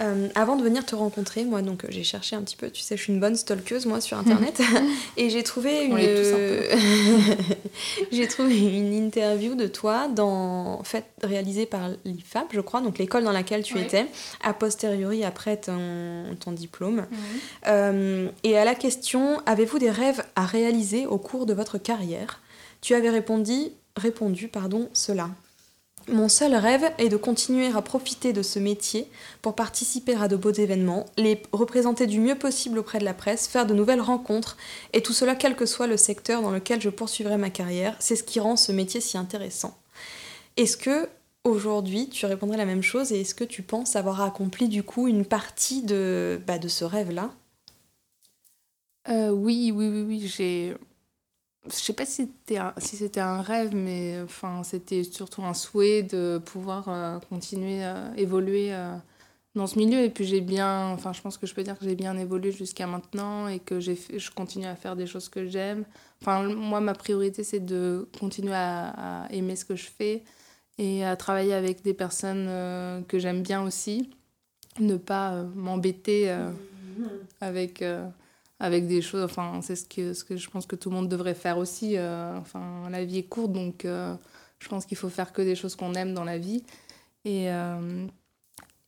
Euh, 0.00 0.28
avant 0.34 0.56
de 0.56 0.62
venir 0.62 0.84
te 0.86 0.94
rencontrer, 0.94 1.44
moi, 1.44 1.62
donc 1.62 1.84
j'ai 1.88 2.04
cherché 2.04 2.36
un 2.36 2.42
petit 2.42 2.56
peu, 2.56 2.70
tu 2.70 2.82
sais, 2.82 2.96
je 2.96 3.02
suis 3.02 3.12
une 3.12 3.20
bonne 3.20 3.36
stalkeuse, 3.36 3.86
moi, 3.86 4.00
sur 4.00 4.18
Internet, 4.18 4.60
et 5.16 5.30
j'ai 5.30 5.42
trouvé 5.42 5.84
une... 5.84 5.98
j'ai 8.12 8.28
trouvé 8.28 8.58
une 8.58 8.92
interview 8.92 9.54
de 9.54 9.66
toi, 9.66 10.08
dans... 10.08 10.82
fait, 10.84 11.04
réalisée 11.22 11.66
par 11.66 11.90
l'IFAP, 12.04 12.48
je 12.52 12.60
crois, 12.60 12.80
donc 12.80 12.98
l'école 12.98 13.24
dans 13.24 13.32
laquelle 13.32 13.62
tu 13.62 13.78
étais, 13.78 14.06
a 14.42 14.54
posteriori 14.54 15.24
après 15.24 15.56
ton, 15.56 16.36
ton 16.38 16.52
diplôme. 16.52 17.06
Euh, 17.66 18.28
et 18.44 18.56
à 18.56 18.64
la 18.64 18.74
question, 18.74 19.40
avez-vous 19.46 19.78
des 19.78 19.90
rêves 19.90 20.22
à 20.36 20.46
réaliser 20.46 21.06
au 21.06 21.18
cours 21.18 21.46
de 21.46 21.54
votre 21.54 21.78
carrière? 21.78 22.40
Tu 22.80 22.94
avais 22.94 23.10
répondu, 23.10 23.70
répondu 23.96 24.48
pardon, 24.48 24.88
cela. 24.92 25.30
Mon 26.10 26.30
seul 26.30 26.54
rêve 26.54 26.90
est 26.96 27.10
de 27.10 27.18
continuer 27.18 27.66
à 27.66 27.82
profiter 27.82 28.32
de 28.32 28.40
ce 28.40 28.58
métier 28.58 29.10
pour 29.42 29.54
participer 29.54 30.14
à 30.14 30.26
de 30.26 30.36
beaux 30.36 30.52
événements, 30.52 31.04
les 31.18 31.42
représenter 31.52 32.06
du 32.06 32.18
mieux 32.18 32.34
possible 32.34 32.78
auprès 32.78 32.98
de 32.98 33.04
la 33.04 33.12
presse, 33.12 33.46
faire 33.46 33.66
de 33.66 33.74
nouvelles 33.74 34.00
rencontres, 34.00 34.56
et 34.94 35.02
tout 35.02 35.12
cela 35.12 35.34
quel 35.34 35.54
que 35.54 35.66
soit 35.66 35.86
le 35.86 35.98
secteur 35.98 36.40
dans 36.40 36.50
lequel 36.50 36.80
je 36.80 36.88
poursuivrai 36.88 37.36
ma 37.36 37.50
carrière. 37.50 37.94
C'est 37.98 38.16
ce 38.16 38.22
qui 38.22 38.40
rend 38.40 38.56
ce 38.56 38.72
métier 38.72 39.02
si 39.02 39.18
intéressant. 39.18 39.76
Est-ce 40.56 40.78
que 40.78 41.10
aujourd'hui 41.44 42.08
tu 42.08 42.24
répondrais 42.24 42.56
la 42.56 42.64
même 42.64 42.82
chose 42.82 43.12
et 43.12 43.20
est-ce 43.20 43.34
que 43.34 43.44
tu 43.44 43.62
penses 43.62 43.94
avoir 43.94 44.22
accompli 44.22 44.68
du 44.68 44.82
coup 44.82 45.08
une 45.08 45.26
partie 45.26 45.82
de, 45.82 46.40
bah, 46.46 46.54
ce 46.66 46.84
rêve-là? 46.84 47.30
Euh, 49.08 49.30
Oui, 49.30 49.72
oui, 49.74 49.88
oui, 49.88 50.02
oui. 50.02 50.26
J'ai 50.26 50.74
je 51.70 51.76
sais 51.76 51.92
pas 51.92 52.06
si 52.06 52.28
c'était 52.40 52.58
un, 52.58 52.74
si 52.78 52.96
c'était 52.96 53.20
un 53.20 53.42
rêve, 53.42 53.74
mais 53.74 54.20
enfin, 54.22 54.62
c'était 54.62 55.04
surtout 55.04 55.42
un 55.42 55.54
souhait 55.54 56.02
de 56.02 56.40
pouvoir 56.44 56.88
euh, 56.88 57.18
continuer 57.28 57.82
à 57.84 58.12
évoluer 58.16 58.72
euh, 58.72 58.94
dans 59.54 59.66
ce 59.66 59.78
milieu. 59.78 60.02
Et 60.02 60.10
puis 60.10 60.24
j'ai 60.24 60.40
bien, 60.40 60.88
enfin, 60.88 61.12
je 61.12 61.20
pense 61.20 61.38
que 61.38 61.46
je 61.46 61.54
peux 61.54 61.62
dire 61.62 61.78
que 61.78 61.84
j'ai 61.84 61.94
bien 61.94 62.16
évolué 62.16 62.52
jusqu'à 62.52 62.86
maintenant 62.86 63.48
et 63.48 63.58
que 63.58 63.80
j'ai 63.80 63.98
je 64.16 64.30
continue 64.30 64.66
à 64.66 64.76
faire 64.76 64.96
des 64.96 65.06
choses 65.06 65.28
que 65.28 65.46
j'aime. 65.46 65.84
Enfin, 66.22 66.42
moi, 66.42 66.80
ma 66.80 66.94
priorité, 66.94 67.44
c'est 67.44 67.64
de 67.64 68.08
continuer 68.18 68.54
à, 68.54 69.26
aimer 69.30 69.56
ce 69.56 69.64
que 69.64 69.76
je 69.76 69.86
fais 69.86 70.24
et 70.78 71.04
à 71.04 71.16
travailler 71.16 71.54
avec 71.54 71.82
des 71.82 71.94
personnes 71.94 72.46
euh, 72.48 73.00
que 73.02 73.18
j'aime 73.18 73.42
bien 73.42 73.62
aussi. 73.62 74.10
Ne 74.80 74.96
pas 74.96 75.42
m'embêter 75.54 76.32
mmh. 76.32 77.04
avec 77.40 77.82
avec 78.60 78.86
des 78.86 79.02
choses. 79.02 79.22
Enfin, 79.24 79.60
c'est 79.62 79.76
ce 79.76 79.84
que, 79.84 80.12
ce 80.12 80.24
que 80.24 80.36
je 80.36 80.50
pense 80.50 80.66
que 80.66 80.76
tout 80.76 80.90
le 80.90 80.96
monde 80.96 81.08
devrait 81.08 81.34
faire 81.34 81.58
aussi. 81.58 81.96
Euh, 81.96 82.36
enfin, 82.38 82.88
la 82.90 83.04
vie 83.04 83.18
est 83.18 83.28
courte, 83.28 83.52
donc 83.52 83.84
euh, 83.84 84.14
je 84.58 84.68
pense 84.68 84.86
qu'il 84.86 84.96
faut 84.96 85.08
faire 85.08 85.32
que 85.32 85.42
des 85.42 85.54
choses 85.54 85.76
qu'on 85.76 85.94
aime 85.94 86.14
dans 86.14 86.24
la 86.24 86.38
vie. 86.38 86.64
Et, 87.24 87.50
euh, 87.50 88.06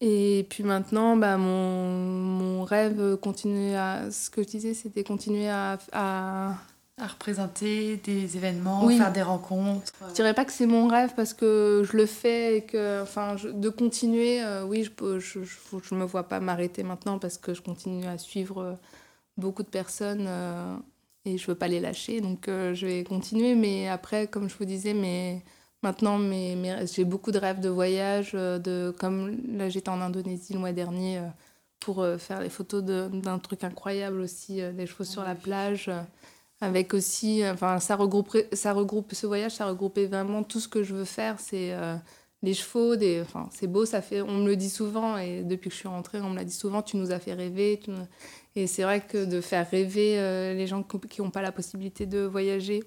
et 0.01 0.47
puis 0.49 0.65
maintenant, 0.65 1.17
bah, 1.17 1.37
mon, 1.37 1.89
mon 1.89 2.65
rêve, 2.65 3.17
continuer 3.17 3.77
à. 3.77 4.11
Ce 4.11 4.31
que 4.31 4.43
je 4.43 4.49
disais, 4.49 4.75
c'était 4.75 5.05
continuer 5.05 5.49
à, 5.49 5.79
à 5.93 6.55
à 7.03 7.07
représenter 7.07 7.97
des 7.97 8.37
événements, 8.37 8.87
faire 8.91 9.11
des 9.11 9.23
rencontres. 9.23 9.91
Je 10.11 10.13
dirais 10.13 10.35
pas 10.35 10.45
que 10.45 10.53
c'est 10.53 10.67
mon 10.67 10.87
rêve 10.87 11.15
parce 11.17 11.33
que 11.33 11.83
je 11.91 11.97
le 11.97 12.05
fais 12.05 12.59
et 12.59 12.63
que, 12.67 13.01
enfin, 13.01 13.37
de 13.43 13.69
continuer, 13.71 14.43
oui, 14.67 14.85
je, 14.85 15.19
je, 15.19 15.43
je, 15.43 15.57
je, 15.83 15.95
me 15.95 16.05
vois 16.05 16.25
pas 16.25 16.41
m'arrêter 16.41 16.83
maintenant 16.83 17.19
parce 17.19 17.39
que 17.39 17.55
je 17.55 17.63
continue 17.63 18.07
à 18.07 18.19
suivre 18.19 18.77
beaucoup 19.41 19.63
de 19.63 19.69
personnes 19.69 20.27
euh, 20.29 20.77
et 21.25 21.39
je 21.39 21.47
veux 21.47 21.55
pas 21.55 21.69
les 21.69 21.81
lâcher. 21.81 22.21
Donc 22.21 22.49
euh, 22.49 22.75
je 22.75 22.87
vais 22.87 23.05
continuer. 23.05 23.55
Mais 23.55 23.89
après, 23.89 24.27
comme 24.29 24.49
je 24.49 24.57
vous 24.57 24.65
disais, 24.65 24.95
mais 24.95 25.43
maintenant, 25.83 26.19
mais, 26.19 26.87
j'ai 26.87 27.05
beaucoup 27.05 27.33
de 27.33 27.39
rêves 27.39 27.61
de 27.61 27.69
voyage. 27.69 28.33
Euh, 28.35 28.59
de, 28.59 28.95
comme 28.99 29.37
là, 29.57 29.69
j'étais 29.69 29.89
en 29.89 30.01
Indonésie 30.01 30.53
le 30.53 30.61
mois 30.61 30.73
dernier 30.73 31.21
pour 31.81 32.07
faire 32.19 32.41
les 32.43 32.51
photos 32.51 32.85
d'un 32.85 33.39
truc 33.39 33.65
incroyable 33.65 34.21
aussi, 34.21 34.61
des 34.75 34.87
chevaux 34.87 35.05
sur 35.05 35.25
la 35.25 35.35
plage. 35.35 35.91
avec 36.61 36.93
aussi, 36.93 37.43
enfin, 37.49 37.79
ça 37.81 37.97
regroupe, 37.97 38.37
ça 38.53 38.75
regroupe 38.75 39.15
ce 39.15 39.27
voyage, 39.27 39.53
ça 39.53 39.67
regroupait 39.67 40.07
vraiment 40.07 40.43
tout 40.43 40.61
ce 40.61 40.69
que 40.69 40.83
je 40.83 40.95
veux 40.95 41.07
faire. 41.07 41.41
C'est 41.41 41.75
les 42.43 42.55
chevaux, 42.55 42.97
des, 42.97 43.21
enfin, 43.21 43.49
c'est 43.53 43.67
beau, 43.67 43.85
ça 43.85 44.01
fait, 44.01 44.23
on 44.23 44.39
me 44.39 44.47
le 44.47 44.57
dit 44.57 44.71
souvent, 44.71 45.19
et 45.19 45.43
depuis 45.43 45.69
que 45.69 45.75
je 45.75 45.81
suis 45.81 45.89
rentrée, 45.89 46.21
on 46.21 46.31
me 46.31 46.37
l'a 46.37 46.45
dit 46.45 46.55
souvent, 46.55 46.83
tu 46.83 46.97
nous 46.97 47.13
as 47.13 47.19
fait 47.19 47.35
rêver. 47.35 47.81
Et 48.57 48.67
c'est 48.67 48.83
vrai 48.83 49.01
que 49.01 49.25
de 49.25 49.41
faire 49.41 49.69
rêver 49.69 50.19
euh, 50.19 50.55
les 50.55 50.67
gens 50.67 50.83
qui 50.83 51.21
n'ont 51.21 51.31
pas 51.31 51.43
la 51.43 51.53
possibilité 51.53 52.07
de 52.07 52.21
voyager 52.21 52.83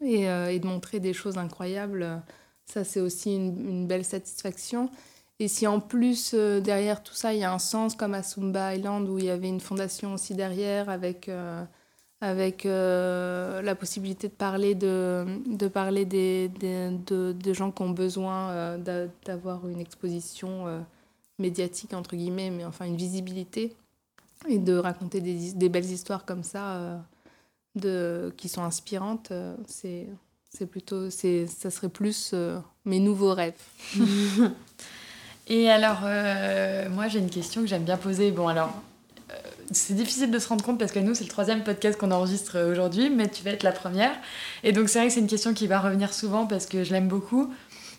et, 0.00 0.28
euh, 0.28 0.56
de 0.56 0.66
montrer 0.66 1.00
des 1.00 1.12
choses 1.12 1.36
incroyables, 1.36 2.02
euh, 2.02 2.16
ça 2.64 2.84
c'est 2.84 3.00
aussi 3.00 3.34
une, 3.34 3.86
belle 3.86 4.04
satisfaction. 4.04 4.88
Et 5.40 5.48
si 5.48 5.66
en 5.66 5.80
plus 5.80 6.34
derrière 6.34 7.02
tout 7.02 7.14
ça 7.14 7.32
il 7.32 7.40
y 7.40 7.44
a 7.44 7.52
un 7.52 7.58
sens 7.58 7.94
comme 7.94 8.12
à 8.12 8.22
Sumba 8.22 8.74
Island 8.74 9.08
où 9.08 9.18
il 9.18 9.24
y 9.24 9.30
avait 9.30 9.48
une 9.48 9.60
fondation 9.60 10.12
aussi 10.12 10.34
derrière 10.34 10.90
avec, 10.90 11.30
avec 12.20 12.64
la 12.64 13.74
possibilité 13.74 14.28
de 14.28 14.34
parler, 14.34 14.74
de, 14.74 15.24
de 15.46 15.68
parler 15.68 16.04
des, 16.04 16.48
des 16.48 16.90
de, 17.06 17.32
de, 17.32 17.52
gens 17.54 17.70
qui 17.70 17.82
ont 17.82 17.90
besoin 17.90 18.76
d'avoir 19.24 19.66
une 19.68 19.80
exposition 19.80 20.66
médiatique 21.40 21.94
entre 21.94 22.14
guillemets, 22.14 22.50
mais 22.50 22.64
enfin 22.64 22.84
une 22.84 22.96
visibilité 22.96 23.74
et 24.48 24.58
de 24.58 24.76
raconter 24.76 25.20
des, 25.20 25.52
des 25.52 25.68
belles 25.68 25.90
histoires 25.90 26.24
comme 26.24 26.44
ça 26.44 26.76
euh, 26.76 26.98
de, 27.74 28.32
qui 28.36 28.48
sont 28.48 28.62
inspirantes, 28.62 29.30
euh, 29.32 29.56
c'est 29.66 30.06
c'est 30.52 30.66
plutôt 30.66 31.10
c'est 31.10 31.46
ça 31.46 31.70
serait 31.70 31.88
plus 31.88 32.30
euh, 32.34 32.58
mes 32.84 33.00
nouveaux 33.00 33.34
rêves. 33.34 33.54
et 35.46 35.70
alors 35.70 36.00
moi 36.90 37.08
j'ai 37.08 37.18
une 37.18 37.30
question 37.30 37.62
que 37.62 37.66
j'aime 37.66 37.84
bien 37.84 37.96
poser. 37.96 38.30
Bon 38.30 38.48
alors 38.48 38.72
c'est 39.70 39.94
difficile 39.94 40.30
de 40.30 40.38
se 40.38 40.48
rendre 40.48 40.64
compte 40.64 40.78
parce 40.78 40.92
que 40.92 40.98
nous, 40.98 41.14
c'est 41.14 41.24
le 41.24 41.30
troisième 41.30 41.62
podcast 41.62 41.98
qu'on 41.98 42.10
enregistre 42.10 42.60
aujourd'hui, 42.70 43.10
mais 43.10 43.28
tu 43.28 43.42
vas 43.44 43.50
être 43.50 43.62
la 43.62 43.72
première. 43.72 44.12
Et 44.64 44.72
donc, 44.72 44.88
c'est 44.88 44.98
vrai 44.98 45.08
que 45.08 45.14
c'est 45.14 45.20
une 45.20 45.26
question 45.26 45.54
qui 45.54 45.66
va 45.66 45.80
revenir 45.80 46.12
souvent 46.12 46.46
parce 46.46 46.66
que 46.66 46.84
je 46.84 46.92
l'aime 46.92 47.08
beaucoup. 47.08 47.52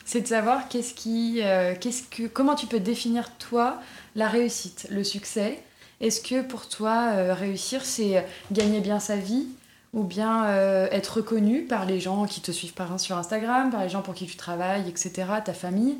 C'est 0.05 0.21
de 0.21 0.27
savoir 0.27 0.67
qu'est-ce 0.67 0.93
qui, 0.93 1.41
qu'est-ce 1.79 2.03
que, 2.03 2.27
comment 2.27 2.55
tu 2.55 2.65
peux 2.65 2.79
définir, 2.79 3.29
toi, 3.37 3.79
la 4.15 4.27
réussite, 4.27 4.87
le 4.89 5.03
succès 5.03 5.59
est-ce 6.01 6.19
que 6.19 6.41
pour 6.41 6.67
toi, 6.67 7.11
euh, 7.13 7.33
réussir, 7.33 7.85
c'est 7.85 8.25
gagner 8.51 8.79
bien 8.81 8.99
sa 8.99 9.15
vie 9.15 9.47
ou 9.93 10.03
bien 10.03 10.45
euh, 10.45 10.87
être 10.91 11.17
reconnu 11.17 11.63
par 11.63 11.85
les 11.85 11.99
gens 11.99 12.25
qui 12.25 12.41
te 12.41 12.51
suivent 12.51 12.73
par, 12.73 12.99
sur 12.99 13.17
Instagram, 13.17 13.69
par 13.69 13.83
les 13.83 13.89
gens 13.89 14.01
pour 14.01 14.15
qui 14.15 14.25
tu 14.25 14.35
travailles, 14.35 14.89
etc., 14.89 15.11
ta 15.45 15.53
famille? 15.53 15.97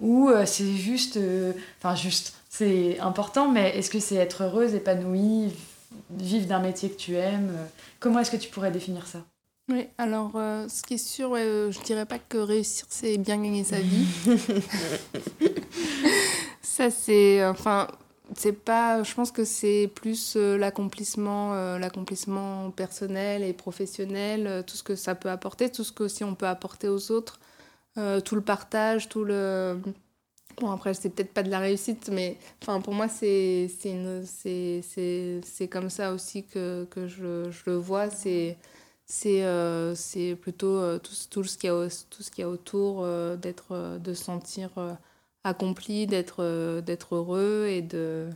Ou 0.00 0.28
euh, 0.28 0.44
c'est 0.46 0.72
juste... 0.74 1.18
Enfin, 1.78 1.94
juste, 1.94 2.34
c'est 2.58 2.98
important, 3.00 3.50
mais 3.50 3.76
est-ce 3.76 3.90
que 3.90 4.00
c'est 4.00 4.16
être 4.16 4.44
heureuse, 4.44 4.74
épanouie, 4.74 5.52
vivre 6.10 6.46
d'un 6.46 6.60
métier 6.60 6.90
que 6.90 6.96
tu 6.96 7.14
aimes? 7.14 7.52
Comment 8.00 8.20
est-ce 8.20 8.30
que 8.30 8.36
tu 8.36 8.50
pourrais 8.50 8.70
définir 8.70 9.06
ça? 9.06 9.24
Oui, 9.68 9.88
alors 9.98 10.32
ce 10.34 10.82
qui 10.82 10.94
est 10.94 10.98
sûr, 10.98 11.34
je 11.34 11.82
dirais 11.82 12.06
pas 12.06 12.18
que 12.18 12.38
réussir 12.38 12.86
c'est 12.88 13.18
bien 13.18 13.36
gagner 13.36 13.64
sa 13.64 13.80
vie. 13.80 14.06
ça 16.62 16.90
c'est, 16.90 17.44
enfin, 17.44 17.88
c'est 18.34 18.52
pas 18.52 19.02
je 19.02 19.14
pense 19.14 19.30
que 19.30 19.44
c'est 19.44 19.90
plus 19.94 20.34
euh, 20.36 20.58
l'accomplissement 20.58 21.54
euh, 21.54 21.78
l'accomplissement 21.78 22.70
personnel 22.70 23.42
et 23.42 23.52
professionnel 23.52 24.46
euh, 24.46 24.62
tout 24.62 24.76
ce 24.76 24.82
que 24.82 24.96
ça 24.96 25.14
peut 25.14 25.30
apporter 25.30 25.70
tout 25.70 25.84
ce 25.84 25.92
que 25.92 26.04
aussi 26.04 26.24
on 26.24 26.34
peut 26.34 26.46
apporter 26.46 26.88
aux 26.88 27.10
autres. 27.10 27.38
Tout 28.26 28.34
le 28.34 28.42
partage 28.42 29.08
tout 29.08 29.24
le 29.24 29.80
bon 30.60 30.70
après 30.70 30.94
c'est 30.94 31.10
peut-être 31.10 31.32
pas 31.32 31.42
de 31.42 31.50
la 31.50 31.58
réussite 31.58 32.08
mais 32.12 32.38
enfin 32.62 32.80
pour 32.80 32.94
moi 32.94 33.08
c'est 33.08 33.68
comme 35.70 35.90
ça 35.90 36.12
aussi 36.12 36.44
que, 36.44 36.84
que 36.90 37.06
je, 37.06 37.50
je 37.50 37.70
le 37.70 37.76
vois 37.76 38.10
c'est 38.10 38.56
c'est 39.06 40.36
plutôt 40.40 40.98
tout, 40.98 41.12
tout 41.30 41.44
ce 41.44 41.58
qu'il 41.58 41.70
y 41.70 41.72
a 41.72 41.88
tout 42.10 42.22
ce 42.22 42.30
qu'il 42.30 42.44
a 42.44 42.48
autour 42.48 43.06
d'être 43.36 43.98
de 43.98 44.14
sentir 44.14 44.70
accompli, 45.46 46.06
d'être 46.06 46.36
euh, 46.40 46.80
d'être 46.80 47.14
heureux 47.14 47.66
et 47.68 47.82
de, 47.82 48.28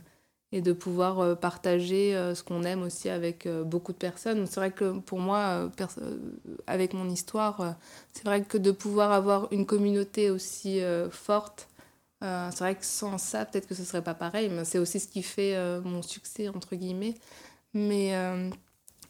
et 0.51 0.61
de 0.61 0.73
pouvoir 0.73 1.19
euh, 1.19 1.35
partager 1.35 2.15
euh, 2.15 2.35
ce 2.35 2.43
qu'on 2.43 2.63
aime 2.63 2.83
aussi 2.83 3.09
avec 3.09 3.47
beaucoup 3.65 3.91
de 3.91 3.97
personnes. 3.97 4.45
C'est 4.47 4.59
vrai 4.59 4.71
que 4.71 4.99
pour 4.99 5.19
moi, 5.19 5.69
avec 6.67 6.93
mon 6.93 7.09
histoire, 7.09 7.75
c'est 8.13 8.25
vrai 8.25 8.43
que 8.43 8.57
de 8.57 8.71
pouvoir 8.71 9.11
avoir 9.11 9.47
une 9.51 9.65
communauté 9.65 10.29
aussi 10.29 10.81
forte, 11.11 11.67
c'est 12.21 12.59
vrai 12.59 12.75
que 12.75 12.85
sans 12.85 13.17
ça, 13.17 13.45
peut-être 13.45 13.67
que 13.67 13.75
ce 13.75 13.83
serait 13.83 14.03
pas 14.03 14.13
pareil, 14.13 14.49
mais 14.49 14.63
c'est 14.65 14.79
aussi 14.79 14.99
ce 14.99 15.07
qui 15.07 15.23
fait 15.23 15.55
mon 15.83 16.01
succès, 16.01 16.49
entre 16.49 16.75
guillemets. 16.75 17.15
Mais, 17.73 18.13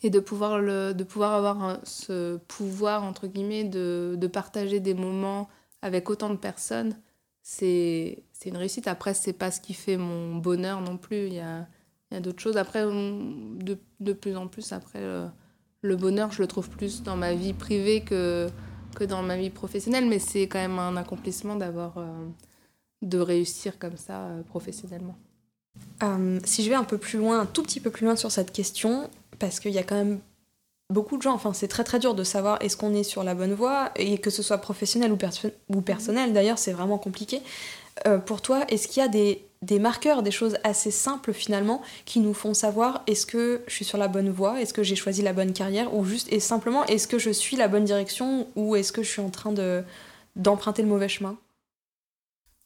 et 0.03 0.09
de 0.09 0.19
pouvoir, 0.19 0.59
le, 0.59 0.93
de 0.93 1.03
pouvoir 1.03 1.33
avoir 1.33 1.79
ce 1.83 2.37
pouvoir, 2.37 3.03
entre 3.03 3.27
guillemets, 3.27 3.63
de, 3.63 4.15
de 4.17 4.27
partager 4.27 4.79
des 4.79 4.93
moments 4.93 5.49
avec 5.81 6.09
autant 6.09 6.29
de 6.29 6.37
personnes, 6.37 6.95
c'est 7.43 8.23
une 8.45 8.57
réussite. 8.57 8.87
Après, 8.87 9.13
c'est 9.13 9.33
pas 9.33 9.51
ce 9.51 9.61
qui 9.61 9.73
fait 9.73 9.97
mon 9.97 10.35
bonheur 10.37 10.81
non 10.81 10.97
plus. 10.97 11.27
Il 11.27 11.33
y 11.33 11.39
a, 11.39 11.67
y 12.11 12.15
a 12.15 12.19
d'autres 12.19 12.41
choses. 12.41 12.57
Après, 12.57 12.83
de, 12.83 13.77
de, 13.99 14.13
plus 14.13 14.35
en 14.37 14.47
plus, 14.47 14.71
après, 14.73 15.01
le, 15.81 15.95
bonheur, 15.95 16.31
je 16.31 16.41
le 16.41 16.47
trouve 16.47 16.69
plus 16.69 17.03
dans 17.03 17.15
ma 17.15 17.33
vie 17.33 17.53
privée 17.53 18.01
que, 18.03 18.47
que 18.95 19.03
dans 19.03 19.23
ma 19.23 19.37
vie 19.37 19.49
professionnelle. 19.49 20.07
Mais 20.07 20.19
c'est 20.19 20.47
quand 20.47 20.59
même 20.59 20.79
un 20.79 20.97
accomplissement 20.97 21.55
d'avoir, 21.55 21.97
de 23.01 23.19
réussir 23.19 23.79
comme 23.79 23.97
ça 23.97 24.27
professionnellement. 24.47 25.15
si 26.45 26.63
je 26.63 26.69
vais 26.69 26.75
un 26.75 26.83
peu 26.83 26.97
plus 26.97 27.19
loin, 27.19 27.39
un 27.39 27.45
tout 27.45 27.63
petit 27.63 27.79
peu 27.79 27.89
plus 27.89 28.05
loin 28.05 28.15
sur 28.15 28.31
cette 28.31 28.51
question, 28.51 29.09
parce 29.39 29.59
qu'il 29.59 29.71
y 29.71 29.79
a 29.79 29.83
quand 29.83 29.95
même 29.95 30.19
beaucoup 30.91 31.17
de 31.17 31.21
gens, 31.21 31.33
enfin 31.33 31.53
c'est 31.53 31.67
très 31.67 31.83
très 31.83 31.99
dur 31.99 32.13
de 32.13 32.23
savoir 32.23 32.61
est-ce 32.61 32.77
qu'on 32.77 32.93
est 32.93 33.03
sur 33.03 33.23
la 33.23 33.33
bonne 33.33 33.53
voie, 33.53 33.91
et 33.95 34.17
que 34.17 34.29
ce 34.29 34.43
soit 34.43 34.59
professionnel 34.59 35.11
ou, 35.11 35.81
personnel 35.81 36.33
d'ailleurs, 36.33 36.59
c'est 36.59 36.73
vraiment 36.73 36.97
compliqué. 36.97 37.41
Euh, 38.07 38.19
pour 38.19 38.41
toi, 38.41 38.65
est-ce 38.69 38.87
qu'il 38.87 39.01
y 39.01 39.05
a 39.05 39.09
des, 39.09 39.79
marqueurs, 39.79 40.21
des 40.23 40.31
choses 40.31 40.57
assez 40.63 40.91
simples 40.91 41.33
finalement, 41.33 41.81
qui 42.05 42.19
nous 42.19 42.33
font 42.33 42.53
savoir 42.53 43.03
est-ce 43.07 43.25
que 43.25 43.61
je 43.67 43.73
suis 43.73 43.85
sur 43.85 43.97
la 43.97 44.07
bonne 44.07 44.29
voie, 44.29 44.61
est-ce 44.61 44.73
que 44.73 44.83
j'ai 44.83 44.95
choisi 44.95 45.21
la 45.21 45.33
bonne 45.33 45.53
carrière, 45.53 45.95
ou 45.95 46.05
juste 46.05 46.31
et 46.31 46.39
simplement 46.39 46.85
est-ce 46.85 47.07
que 47.07 47.19
je 47.19 47.31
suis 47.31 47.57
la 47.57 47.67
bonne 47.67 47.85
direction, 47.85 48.47
ou 48.55 48.75
est-ce 48.75 48.91
que 48.91 49.01
je 49.01 49.09
suis 49.09 49.21
en 49.21 49.29
train 49.29 49.51
de, 49.51 49.83
d'emprunter 50.35 50.81
le 50.81 50.87
mauvais 50.89 51.09
chemin? 51.09 51.37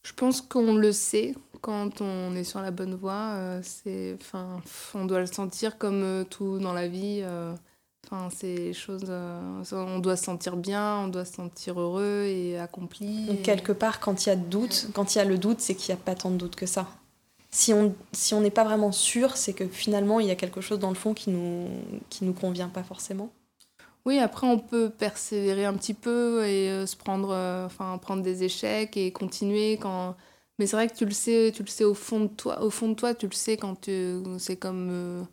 Je 0.06 0.12
pense 0.12 0.40
qu'on 0.40 0.76
le 0.76 0.92
sait 0.92 1.34
quand 1.62 2.00
on 2.00 2.36
est 2.36 2.44
sur 2.44 2.60
la 2.60 2.70
bonne 2.70 2.94
voie, 2.94 3.32
euh, 3.34 3.60
c'est, 3.64 4.16
enfin, 4.20 4.60
on 4.94 5.04
doit 5.04 5.18
le 5.18 5.26
sentir 5.26 5.78
comme 5.78 6.04
euh, 6.04 6.22
tout 6.22 6.60
dans 6.60 6.72
la 6.72 6.86
vie. 6.86 7.24
Enfin, 8.04 8.28
c'est 8.32 8.72
choses. 8.72 9.06
Euh, 9.08 9.64
on 9.72 9.98
doit 9.98 10.14
se 10.14 10.22
sentir 10.22 10.56
bien, 10.56 10.98
on 10.98 11.08
doit 11.08 11.24
se 11.24 11.34
sentir 11.34 11.80
heureux 11.80 12.22
et 12.24 12.56
accompli. 12.56 13.26
Donc, 13.26 13.42
quelque 13.42 13.72
part, 13.72 13.98
quand 13.98 14.26
il 14.26 14.28
y 14.28 14.32
a 14.32 14.36
doute, 14.36 14.90
quand 14.94 15.16
il 15.16 15.18
y 15.18 15.20
a 15.20 15.24
le 15.24 15.38
doute, 15.38 15.58
c'est 15.58 15.74
qu'il 15.74 15.92
n'y 15.92 16.00
a 16.00 16.04
pas 16.04 16.14
tant 16.14 16.30
de 16.30 16.36
doute 16.36 16.54
que 16.54 16.66
ça. 16.66 16.86
Si 17.50 17.72
on 17.72 17.92
si 18.12 18.32
on 18.34 18.40
n'est 18.40 18.52
pas 18.52 18.62
vraiment 18.62 18.92
sûr, 18.92 19.36
c'est 19.36 19.54
que 19.54 19.66
finalement, 19.66 20.20
il 20.20 20.28
y 20.28 20.30
a 20.30 20.36
quelque 20.36 20.60
chose 20.60 20.78
dans 20.78 20.90
le 20.90 20.94
fond 20.94 21.14
qui 21.14 21.30
nous 21.30 21.66
qui 22.10 22.24
nous 22.24 22.32
convient 22.32 22.68
pas 22.68 22.84
forcément. 22.84 23.32
Oui, 24.06 24.18
après, 24.20 24.46
on 24.46 24.58
peut 24.58 24.88
persévérer 24.90 25.64
un 25.66 25.74
petit 25.74 25.94
peu 25.94 26.44
et 26.46 26.70
euh, 26.70 26.86
se 26.86 26.96
prendre, 26.96 27.30
euh, 27.32 27.66
enfin, 27.66 27.98
prendre 27.98 28.22
des 28.22 28.44
échecs 28.44 28.96
et 28.96 29.12
continuer 29.12 29.78
quand. 29.78 30.16
Mais 30.58 30.66
c'est 30.66 30.76
vrai 30.76 30.88
que 30.88 30.94
tu 30.94 31.04
le 31.04 31.10
sais, 31.10 31.52
tu 31.54 31.62
le 31.62 31.68
sais 31.68 31.84
au 31.84 31.94
fond 31.94 32.20
de 32.20 32.28
toi. 32.28 32.62
Au 32.62 32.70
fond 32.70 32.88
de 32.88 32.94
toi, 32.94 33.14
tu 33.14 33.26
le 33.26 33.34
sais 33.34 33.56
quand 33.56 33.80
tu. 33.82 34.22
C'est 34.38 34.56
comme 34.56 35.26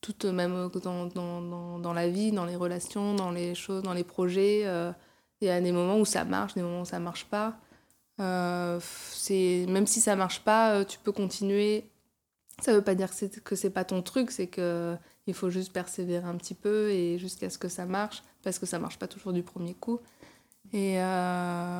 tout 0.00 0.14
même 0.32 0.54
euh, 0.54 0.68
dans, 0.68 1.06
dans, 1.06 1.78
dans, 1.78 1.92
la 1.92 2.08
vie, 2.08 2.32
dans 2.32 2.44
les 2.44 2.56
relations, 2.56 3.14
dans 3.14 3.30
les 3.30 3.54
choses, 3.54 3.82
dans 3.82 3.94
les 3.94 4.04
projets. 4.04 4.62
Euh, 4.64 4.92
il 5.40 5.48
y 5.48 5.50
a 5.50 5.60
des 5.60 5.72
moments 5.72 5.98
où 5.98 6.04
ça 6.04 6.24
marche, 6.24 6.54
des 6.54 6.62
moments 6.62 6.82
où 6.82 6.86
ça 6.86 6.98
marche 6.98 7.26
pas. 7.26 7.56
Euh, 8.20 8.80
c'est 9.12 9.66
même 9.68 9.86
si 9.86 10.00
ça 10.00 10.16
marche 10.16 10.40
pas, 10.40 10.84
tu 10.84 10.98
peux 10.98 11.12
continuer. 11.12 11.84
Ça 12.60 12.72
veut 12.72 12.82
pas 12.82 12.96
dire 12.96 13.10
que 13.44 13.54
c'est 13.54 13.70
pas 13.70 13.84
ton 13.84 14.02
truc, 14.02 14.32
c'est 14.32 14.48
que 14.48 14.96
il 15.28 15.34
faut 15.34 15.50
juste 15.50 15.72
persévérer 15.72 16.26
un 16.26 16.36
petit 16.36 16.54
peu 16.54 16.90
et 16.90 17.18
jusqu'à 17.18 17.50
ce 17.50 17.58
que 17.58 17.68
ça 17.68 17.86
marche, 17.86 18.22
parce 18.42 18.58
que 18.58 18.66
ça 18.66 18.78
marche 18.78 18.98
pas 18.98 19.06
toujours 19.06 19.32
du 19.32 19.42
premier 19.42 19.74
coup. 19.74 20.00
Et 20.72 20.98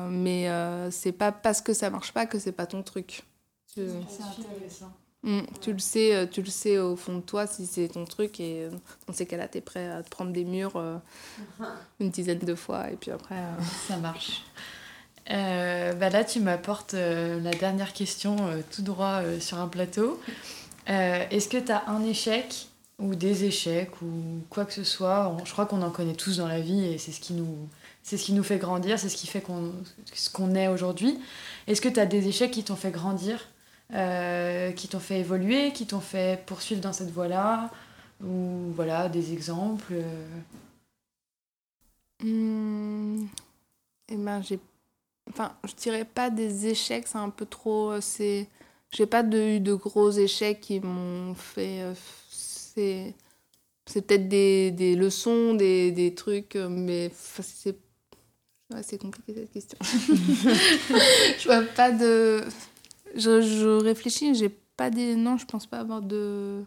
mais 0.09 0.49
c'est 0.91 1.11
pas 1.11 1.31
parce 1.31 1.61
que 1.61 1.73
ça 1.73 1.89
marche 1.89 2.11
pas 2.13 2.25
que 2.25 2.39
c'est 2.39 2.51
pas 2.51 2.65
ton 2.65 2.81
truc. 2.81 3.23
C'est 3.67 3.81
intéressant. 3.81 4.91
Mm, 5.23 5.41
tu 5.59 5.73
le 5.73 5.79
sais, 5.79 6.15
euh, 6.15 6.25
tu 6.25 6.41
le 6.41 6.49
sais 6.49 6.77
au 6.77 6.95
fond 6.95 7.17
de 7.17 7.21
toi 7.21 7.45
si 7.45 7.65
c'est 7.65 7.89
ton 7.89 8.05
truc 8.05 8.39
et 8.39 8.63
euh, 8.63 8.69
dans 9.05 9.13
ces 9.13 9.25
cas-là, 9.25 9.49
tu 9.49 9.57
es 9.57 9.61
prêt 9.61 9.89
à 9.89 10.01
te 10.01 10.09
prendre 10.09 10.31
des 10.31 10.45
murs 10.45 10.77
euh, 10.77 10.97
une 11.99 12.09
dizaine 12.09 12.39
de 12.39 12.55
fois 12.55 12.89
et 12.89 12.95
puis 12.95 13.11
après. 13.11 13.35
Ça 13.87 13.97
marche. 13.97 14.43
bah 15.27 16.09
là, 16.09 16.23
tu 16.23 16.39
m'apportes 16.39 16.93
la 16.93 17.51
dernière 17.51 17.93
question 17.93 18.37
tout 18.71 18.81
droit 18.81 19.21
sur 19.39 19.59
un 19.59 19.67
plateau. 19.67 20.19
Est-ce 20.87 21.49
que 21.49 21.57
tu 21.57 21.71
as 21.71 21.87
un 21.89 22.03
échec 22.05 22.68
ou 22.99 23.15
des 23.15 23.45
échecs 23.45 24.01
ou 24.01 24.43
quoi 24.49 24.65
que 24.65 24.73
ce 24.73 24.83
soit 24.83 25.35
Je 25.45 25.51
crois 25.51 25.65
qu'on 25.65 25.81
en 25.81 25.91
connaît 25.91 26.15
tous 26.15 26.37
dans 26.37 26.47
la 26.47 26.59
vie 26.59 26.83
et 26.85 26.97
c'est 26.97 27.11
ce 27.11 27.19
qui 27.19 27.33
nous, 27.33 27.67
c'est 28.03 28.17
ce 28.17 28.25
qui 28.25 28.33
nous 28.33 28.43
fait 28.43 28.57
grandir, 28.57 28.99
c'est 28.99 29.09
ce 29.09 29.15
qui 29.17 29.27
fait 29.27 29.41
qu'on, 29.41 29.71
ce 30.13 30.29
qu'on 30.29 30.53
est 30.55 30.67
aujourd'hui. 30.67 31.17
Est-ce 31.67 31.81
que 31.81 31.89
tu 31.89 31.99
as 31.99 32.05
des 32.05 32.27
échecs 32.27 32.51
qui 32.51 32.63
t'ont 32.63 32.75
fait 32.75 32.91
grandir 32.91 33.47
euh, 33.93 34.71
qui 34.71 34.87
t'ont 34.87 34.99
fait 34.99 35.19
évoluer, 35.19 35.71
qui 35.73 35.87
t'ont 35.87 35.99
fait 35.99 36.45
poursuivre 36.45 36.81
dans 36.81 36.93
cette 36.93 37.09
voie-là 37.09 37.71
Ou 38.23 38.71
voilà, 38.75 39.09
des 39.09 39.33
exemples 39.33 39.93
mmh. 42.23 43.25
Eh 44.09 44.17
ben, 44.17 44.41
j'ai. 44.41 44.59
Enfin, 45.29 45.53
je 45.67 45.73
dirais 45.75 46.05
pas 46.05 46.29
des 46.29 46.67
échecs, 46.67 47.07
c'est 47.07 47.17
un 47.17 47.29
peu 47.29 47.45
trop. 47.45 47.91
Euh, 47.91 48.01
c'est. 48.01 48.47
J'ai 48.91 49.05
pas 49.05 49.23
eu 49.23 49.59
de 49.59 49.73
gros 49.75 50.09
échecs 50.11 50.61
qui 50.61 50.79
m'ont 50.79 51.35
fait. 51.35 51.83
Euh, 52.77 53.05
c'est. 53.05 53.15
C'est 53.85 54.03
peut-être 54.03 54.27
des, 54.29 54.69
des, 54.69 54.95
leçons, 54.95 55.55
des, 55.55 55.91
des 55.91 56.13
trucs, 56.13 56.55
mais 56.55 57.11
c'est. 57.15 57.75
Ouais, 58.71 58.83
c'est 58.83 58.99
compliqué 58.99 59.33
cette 59.33 59.51
question. 59.51 59.77
je 59.81 61.45
vois 61.45 61.63
pas 61.63 61.91
de. 61.91 62.43
Je, 63.15 63.41
je 63.41 63.67
réfléchis, 63.67 64.35
j'ai 64.35 64.49
pas 64.49 64.91
des. 64.91 65.15
Non, 65.15 65.37
je 65.37 65.45
pense 65.45 65.65
pas 65.65 65.79
avoir 65.79 66.01
de 66.01 66.63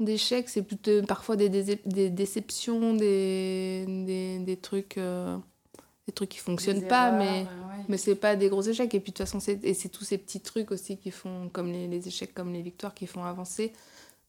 d'échecs, 0.00 0.48
c'est 0.48 0.62
plutôt 0.62 1.02
parfois 1.02 1.36
des, 1.36 1.48
des, 1.48 1.80
des 1.86 2.10
déceptions, 2.10 2.94
des, 2.94 3.84
des, 3.86 4.38
des 4.40 4.56
trucs 4.58 4.98
euh, 4.98 5.38
des 6.06 6.12
trucs 6.12 6.30
qui 6.30 6.38
fonctionnent 6.38 6.86
pas, 6.86 7.10
mais, 7.10 7.46
mais 7.88 7.96
c'est 7.96 8.14
pas 8.14 8.36
des 8.36 8.48
gros 8.48 8.62
échecs. 8.62 8.94
Et 8.94 9.00
puis 9.00 9.12
de 9.12 9.16
toute 9.16 9.26
façon, 9.26 9.40
c'est, 9.40 9.64
et 9.64 9.74
c'est 9.74 9.88
tous 9.88 10.04
ces 10.04 10.18
petits 10.18 10.40
trucs 10.40 10.70
aussi 10.70 10.96
qui 10.98 11.10
font, 11.10 11.48
comme 11.52 11.72
les, 11.72 11.88
les, 11.88 12.06
échecs, 12.06 12.32
comme 12.32 12.52
les 12.52 12.62
victoires, 12.62 12.94
qui 12.94 13.06
font 13.06 13.24
avancer. 13.24 13.72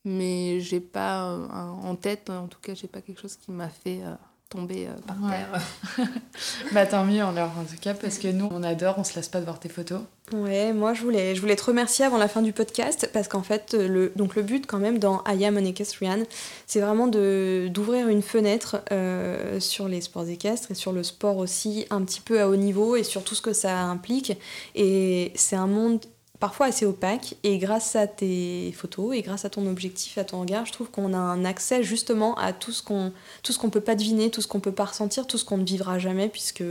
Mais 0.10 0.62
j'ai 0.62 0.80
pas 0.80 1.26
euh, 1.26 1.48
en 1.50 1.96
tête, 1.96 2.30
en 2.30 2.48
tout 2.48 2.60
cas, 2.62 2.74
j'ai 2.74 2.88
pas 2.88 3.02
quelque 3.02 3.20
chose 3.20 3.36
qui 3.36 3.52
m'a 3.52 3.68
fait 3.68 4.00
euh, 4.02 4.16
tomber 4.50 4.88
euh, 4.88 4.94
par 5.06 5.18
terre. 5.30 6.08
bah 6.72 6.86
tant 6.86 7.04
mieux 7.04 7.22
alors 7.22 7.52
en 7.60 7.64
tout 7.64 7.80
cas 7.80 7.94
parce 7.94 8.18
que 8.18 8.30
nous 8.30 8.48
on 8.52 8.64
adore, 8.64 8.96
on 8.98 9.04
se 9.04 9.16
lasse 9.16 9.28
pas 9.28 9.40
de 9.40 9.46
voir 9.46 9.60
tes 9.60 9.70
photos. 9.70 10.00
Ouais, 10.34 10.74
moi 10.74 10.94
je 10.94 11.02
voulais, 11.02 11.36
je 11.36 11.42
voulais 11.42 11.56
te 11.56 11.64
remercier 11.64 12.06
avant 12.06 12.18
la 12.18 12.28
fin 12.28 12.42
du 12.42 12.54
podcast 12.54 13.10
parce 13.14 13.28
qu'en 13.28 13.44
fait 13.44 13.74
le, 13.74 14.12
donc 14.16 14.36
le 14.36 14.44
but 14.44 14.66
quand 14.66 14.80
même 14.80 15.00
dans 15.00 15.24
I 15.28 15.46
Am 15.46 15.58
an 15.58 15.66
Equestrian 15.66 16.24
c'est 16.66 16.80
vraiment 16.80 17.08
de, 17.08 17.68
d'ouvrir 17.70 18.08
une 18.08 18.22
fenêtre 18.22 18.82
euh, 18.92 19.60
sur 19.60 19.88
les 19.88 20.02
sports 20.02 20.28
équestres 20.28 20.72
et 20.72 20.76
sur 20.76 20.94
le 20.94 21.04
sport 21.04 21.38
aussi 21.38 21.86
un 21.90 22.02
petit 22.04 22.22
peu 22.22 22.42
à 22.42 22.48
haut 22.48 22.56
niveau 22.56 22.96
et 22.96 23.04
sur 23.04 23.24
tout 23.24 23.36
ce 23.36 23.42
que 23.42 23.54
ça 23.54 23.82
implique 23.82 24.38
et 24.76 25.32
c'est 25.36 25.56
un 25.56 25.68
monde 25.68 26.02
parfois 26.40 26.68
assez 26.68 26.86
opaque. 26.86 27.36
Et 27.44 27.58
grâce 27.58 27.96
à 27.96 28.08
tes 28.08 28.72
photos 28.76 29.16
et 29.16 29.22
grâce 29.22 29.46
à 29.46 29.50
ton 29.50 29.68
objectif, 29.68 30.18
à 30.18 30.24
ton 30.24 30.42
regard, 30.42 30.66
je 30.66 30.72
trouve 30.72 30.90
qu'on 30.90 31.14
a 31.14 31.18
un 31.18 31.46
accès 31.46 31.84
justement 31.84 32.36
à 32.36 32.54
tout 32.54 32.72
ce 32.72 32.84
qu'on 32.84 33.12
tout 33.44 33.54
ce 33.54 33.60
qu'on 33.60 33.70
peut 33.70 33.82
pas 33.82 33.96
deviner, 33.96 34.30
tout 34.30 34.42
ce 34.42 34.48
qu'on 34.48 34.60
peut 34.60 34.72
pas 34.72 34.86
ressentir, 34.86 35.28
tout 35.28 35.38
ce 35.38 35.46
qu'on 35.46 35.58
ne 35.58 35.66
vivra 35.66 36.00
jamais, 36.00 36.30
puisque 36.30 36.64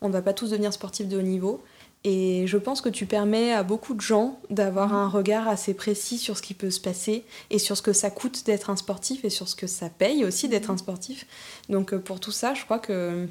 on 0.00 0.08
ne 0.08 0.12
va 0.12 0.22
pas 0.22 0.32
tous 0.32 0.50
devenir 0.50 0.72
sportifs 0.72 1.08
de 1.08 1.18
haut 1.18 1.22
niveau. 1.22 1.62
Et 2.02 2.46
je 2.46 2.56
pense 2.56 2.80
que 2.80 2.88
tu 2.88 3.04
permets 3.04 3.52
à 3.52 3.62
beaucoup 3.62 3.92
de 3.92 4.00
gens 4.00 4.40
d'avoir 4.48 4.94
un 4.94 5.06
regard 5.06 5.48
assez 5.48 5.74
précis 5.74 6.16
sur 6.16 6.34
ce 6.38 6.42
qui 6.42 6.54
peut 6.54 6.70
se 6.70 6.80
passer 6.80 7.24
et 7.50 7.58
sur 7.58 7.76
ce 7.76 7.82
que 7.82 7.92
ça 7.92 8.10
coûte 8.10 8.46
d'être 8.46 8.70
un 8.70 8.76
sportif 8.76 9.22
et 9.24 9.28
sur 9.28 9.48
ce 9.48 9.54
que 9.54 9.66
ça 9.66 9.90
paye 9.90 10.24
aussi 10.24 10.48
d'être 10.48 10.70
un 10.70 10.78
sportif. 10.78 11.26
Donc 11.68 11.92
euh, 11.92 11.98
pour 11.98 12.18
tout 12.18 12.32
ça, 12.32 12.54
je 12.54 12.64
crois 12.64 12.78
que 12.78 13.28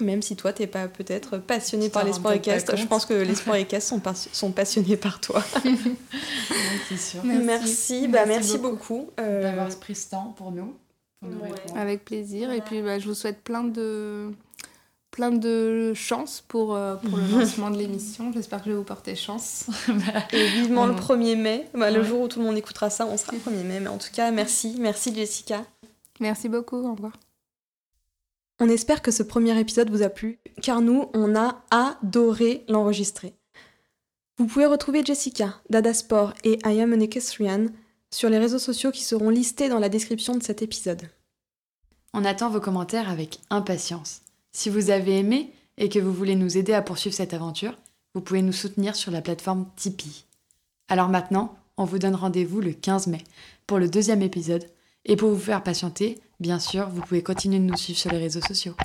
même 0.00 0.22
si 0.22 0.36
toi, 0.36 0.52
t'es 0.52 0.66
pas 0.66 0.88
peut-être 0.88 1.38
passionné 1.38 1.88
par 1.88 2.04
les 2.04 2.12
sports 2.12 2.32
équestres, 2.32 2.76
je 2.76 2.86
pense 2.86 3.06
que 3.06 3.14
les 3.14 3.34
sports 3.34 3.56
équestres 3.56 3.88
sont, 3.88 4.02
sont 4.32 4.52
passionnés 4.52 4.96
par 4.96 5.20
toi. 5.20 5.42
c'est 6.88 6.96
sûr. 6.96 7.24
Merci, 7.24 8.08
bah, 8.08 8.26
merci, 8.26 8.58
beaucoup, 8.58 9.10
euh, 9.20 9.42
d'avoir 9.42 9.68
pris 9.78 9.94
ce 9.94 10.10
temps 10.10 10.34
pour 10.36 10.52
nous. 10.52 10.74
Avec 11.74 12.04
plaisir. 12.04 12.52
Et 12.52 12.60
puis, 12.60 12.82
bah, 12.82 12.98
je 12.98 13.08
vous 13.08 13.14
souhaite 13.14 13.42
plein 13.42 13.64
de, 13.64 14.30
plein 15.10 15.30
de 15.30 15.92
chance 15.94 16.44
pour, 16.46 16.76
euh, 16.76 16.94
pour 16.96 17.18
le 17.18 17.26
lancement 17.38 17.70
de 17.70 17.78
l'émission. 17.78 18.32
J'espère 18.32 18.60
que 18.60 18.66
je 18.66 18.70
vais 18.70 18.76
vous 18.76 18.84
porter 18.84 19.16
chance. 19.16 19.66
Et 20.32 20.48
vivement 20.48 20.86
le 20.86 20.94
1er 20.94 21.36
mai. 21.36 21.66
Bah, 21.74 21.90
le 21.90 22.02
jour 22.04 22.20
où 22.20 22.28
tout 22.28 22.38
le 22.38 22.44
monde 22.44 22.56
écoutera 22.56 22.90
ça, 22.90 23.06
on 23.06 23.16
sera 23.16 23.32
le 23.32 23.38
1er 23.38 23.64
mai. 23.64 23.80
Mais 23.80 23.88
en 23.88 23.98
tout 23.98 24.12
cas, 24.12 24.30
merci. 24.30 24.76
Merci 24.78 25.14
Jessica. 25.14 25.64
Merci 26.20 26.48
beaucoup. 26.48 26.76
Au 26.76 26.92
revoir. 26.94 27.12
On 28.60 28.68
espère 28.68 29.02
que 29.02 29.10
ce 29.10 29.22
premier 29.22 29.58
épisode 29.58 29.90
vous 29.90 30.02
a 30.02 30.08
plu, 30.08 30.40
car 30.62 30.80
nous, 30.80 31.10
on 31.14 31.36
a 31.36 31.62
adoré 31.70 32.64
l'enregistrer. 32.68 33.34
Vous 34.36 34.46
pouvez 34.46 34.66
retrouver 34.66 35.04
Jessica, 35.04 35.60
Dada 35.70 35.94
Sport 35.94 36.34
et 36.44 36.58
I 36.64 36.80
Am 36.80 36.92
an 36.92 37.66
sur 38.10 38.30
les 38.30 38.38
réseaux 38.38 38.58
sociaux 38.58 38.90
qui 38.90 39.04
seront 39.04 39.30
listés 39.30 39.68
dans 39.68 39.78
la 39.78 39.88
description 39.88 40.34
de 40.34 40.42
cet 40.42 40.62
épisode. 40.62 41.02
On 42.14 42.24
attend 42.24 42.50
vos 42.50 42.60
commentaires 42.60 43.10
avec 43.10 43.38
impatience. 43.50 44.22
Si 44.50 44.70
vous 44.70 44.90
avez 44.90 45.18
aimé 45.18 45.52
et 45.76 45.88
que 45.88 45.98
vous 45.98 46.12
voulez 46.12 46.34
nous 46.34 46.56
aider 46.56 46.72
à 46.72 46.82
poursuivre 46.82 47.14
cette 47.14 47.34
aventure, 47.34 47.76
vous 48.14 48.20
pouvez 48.20 48.42
nous 48.42 48.52
soutenir 48.52 48.96
sur 48.96 49.12
la 49.12 49.22
plateforme 49.22 49.68
Tipeee. 49.76 50.24
Alors 50.88 51.08
maintenant, 51.08 51.56
on 51.76 51.84
vous 51.84 51.98
donne 51.98 52.16
rendez-vous 52.16 52.60
le 52.60 52.72
15 52.72 53.06
mai 53.06 53.22
pour 53.66 53.78
le 53.78 53.88
deuxième 53.88 54.22
épisode. 54.22 54.66
Et 55.04 55.16
pour 55.16 55.30
vous 55.30 55.38
faire 55.38 55.62
patienter, 55.62 56.20
Bien 56.40 56.60
sûr, 56.60 56.88
vous 56.88 57.00
pouvez 57.00 57.22
continuer 57.24 57.58
de 57.58 57.64
nous 57.64 57.76
suivre 57.76 57.98
sur 57.98 58.12
les 58.12 58.18
réseaux 58.18 58.40
sociaux. 58.40 58.76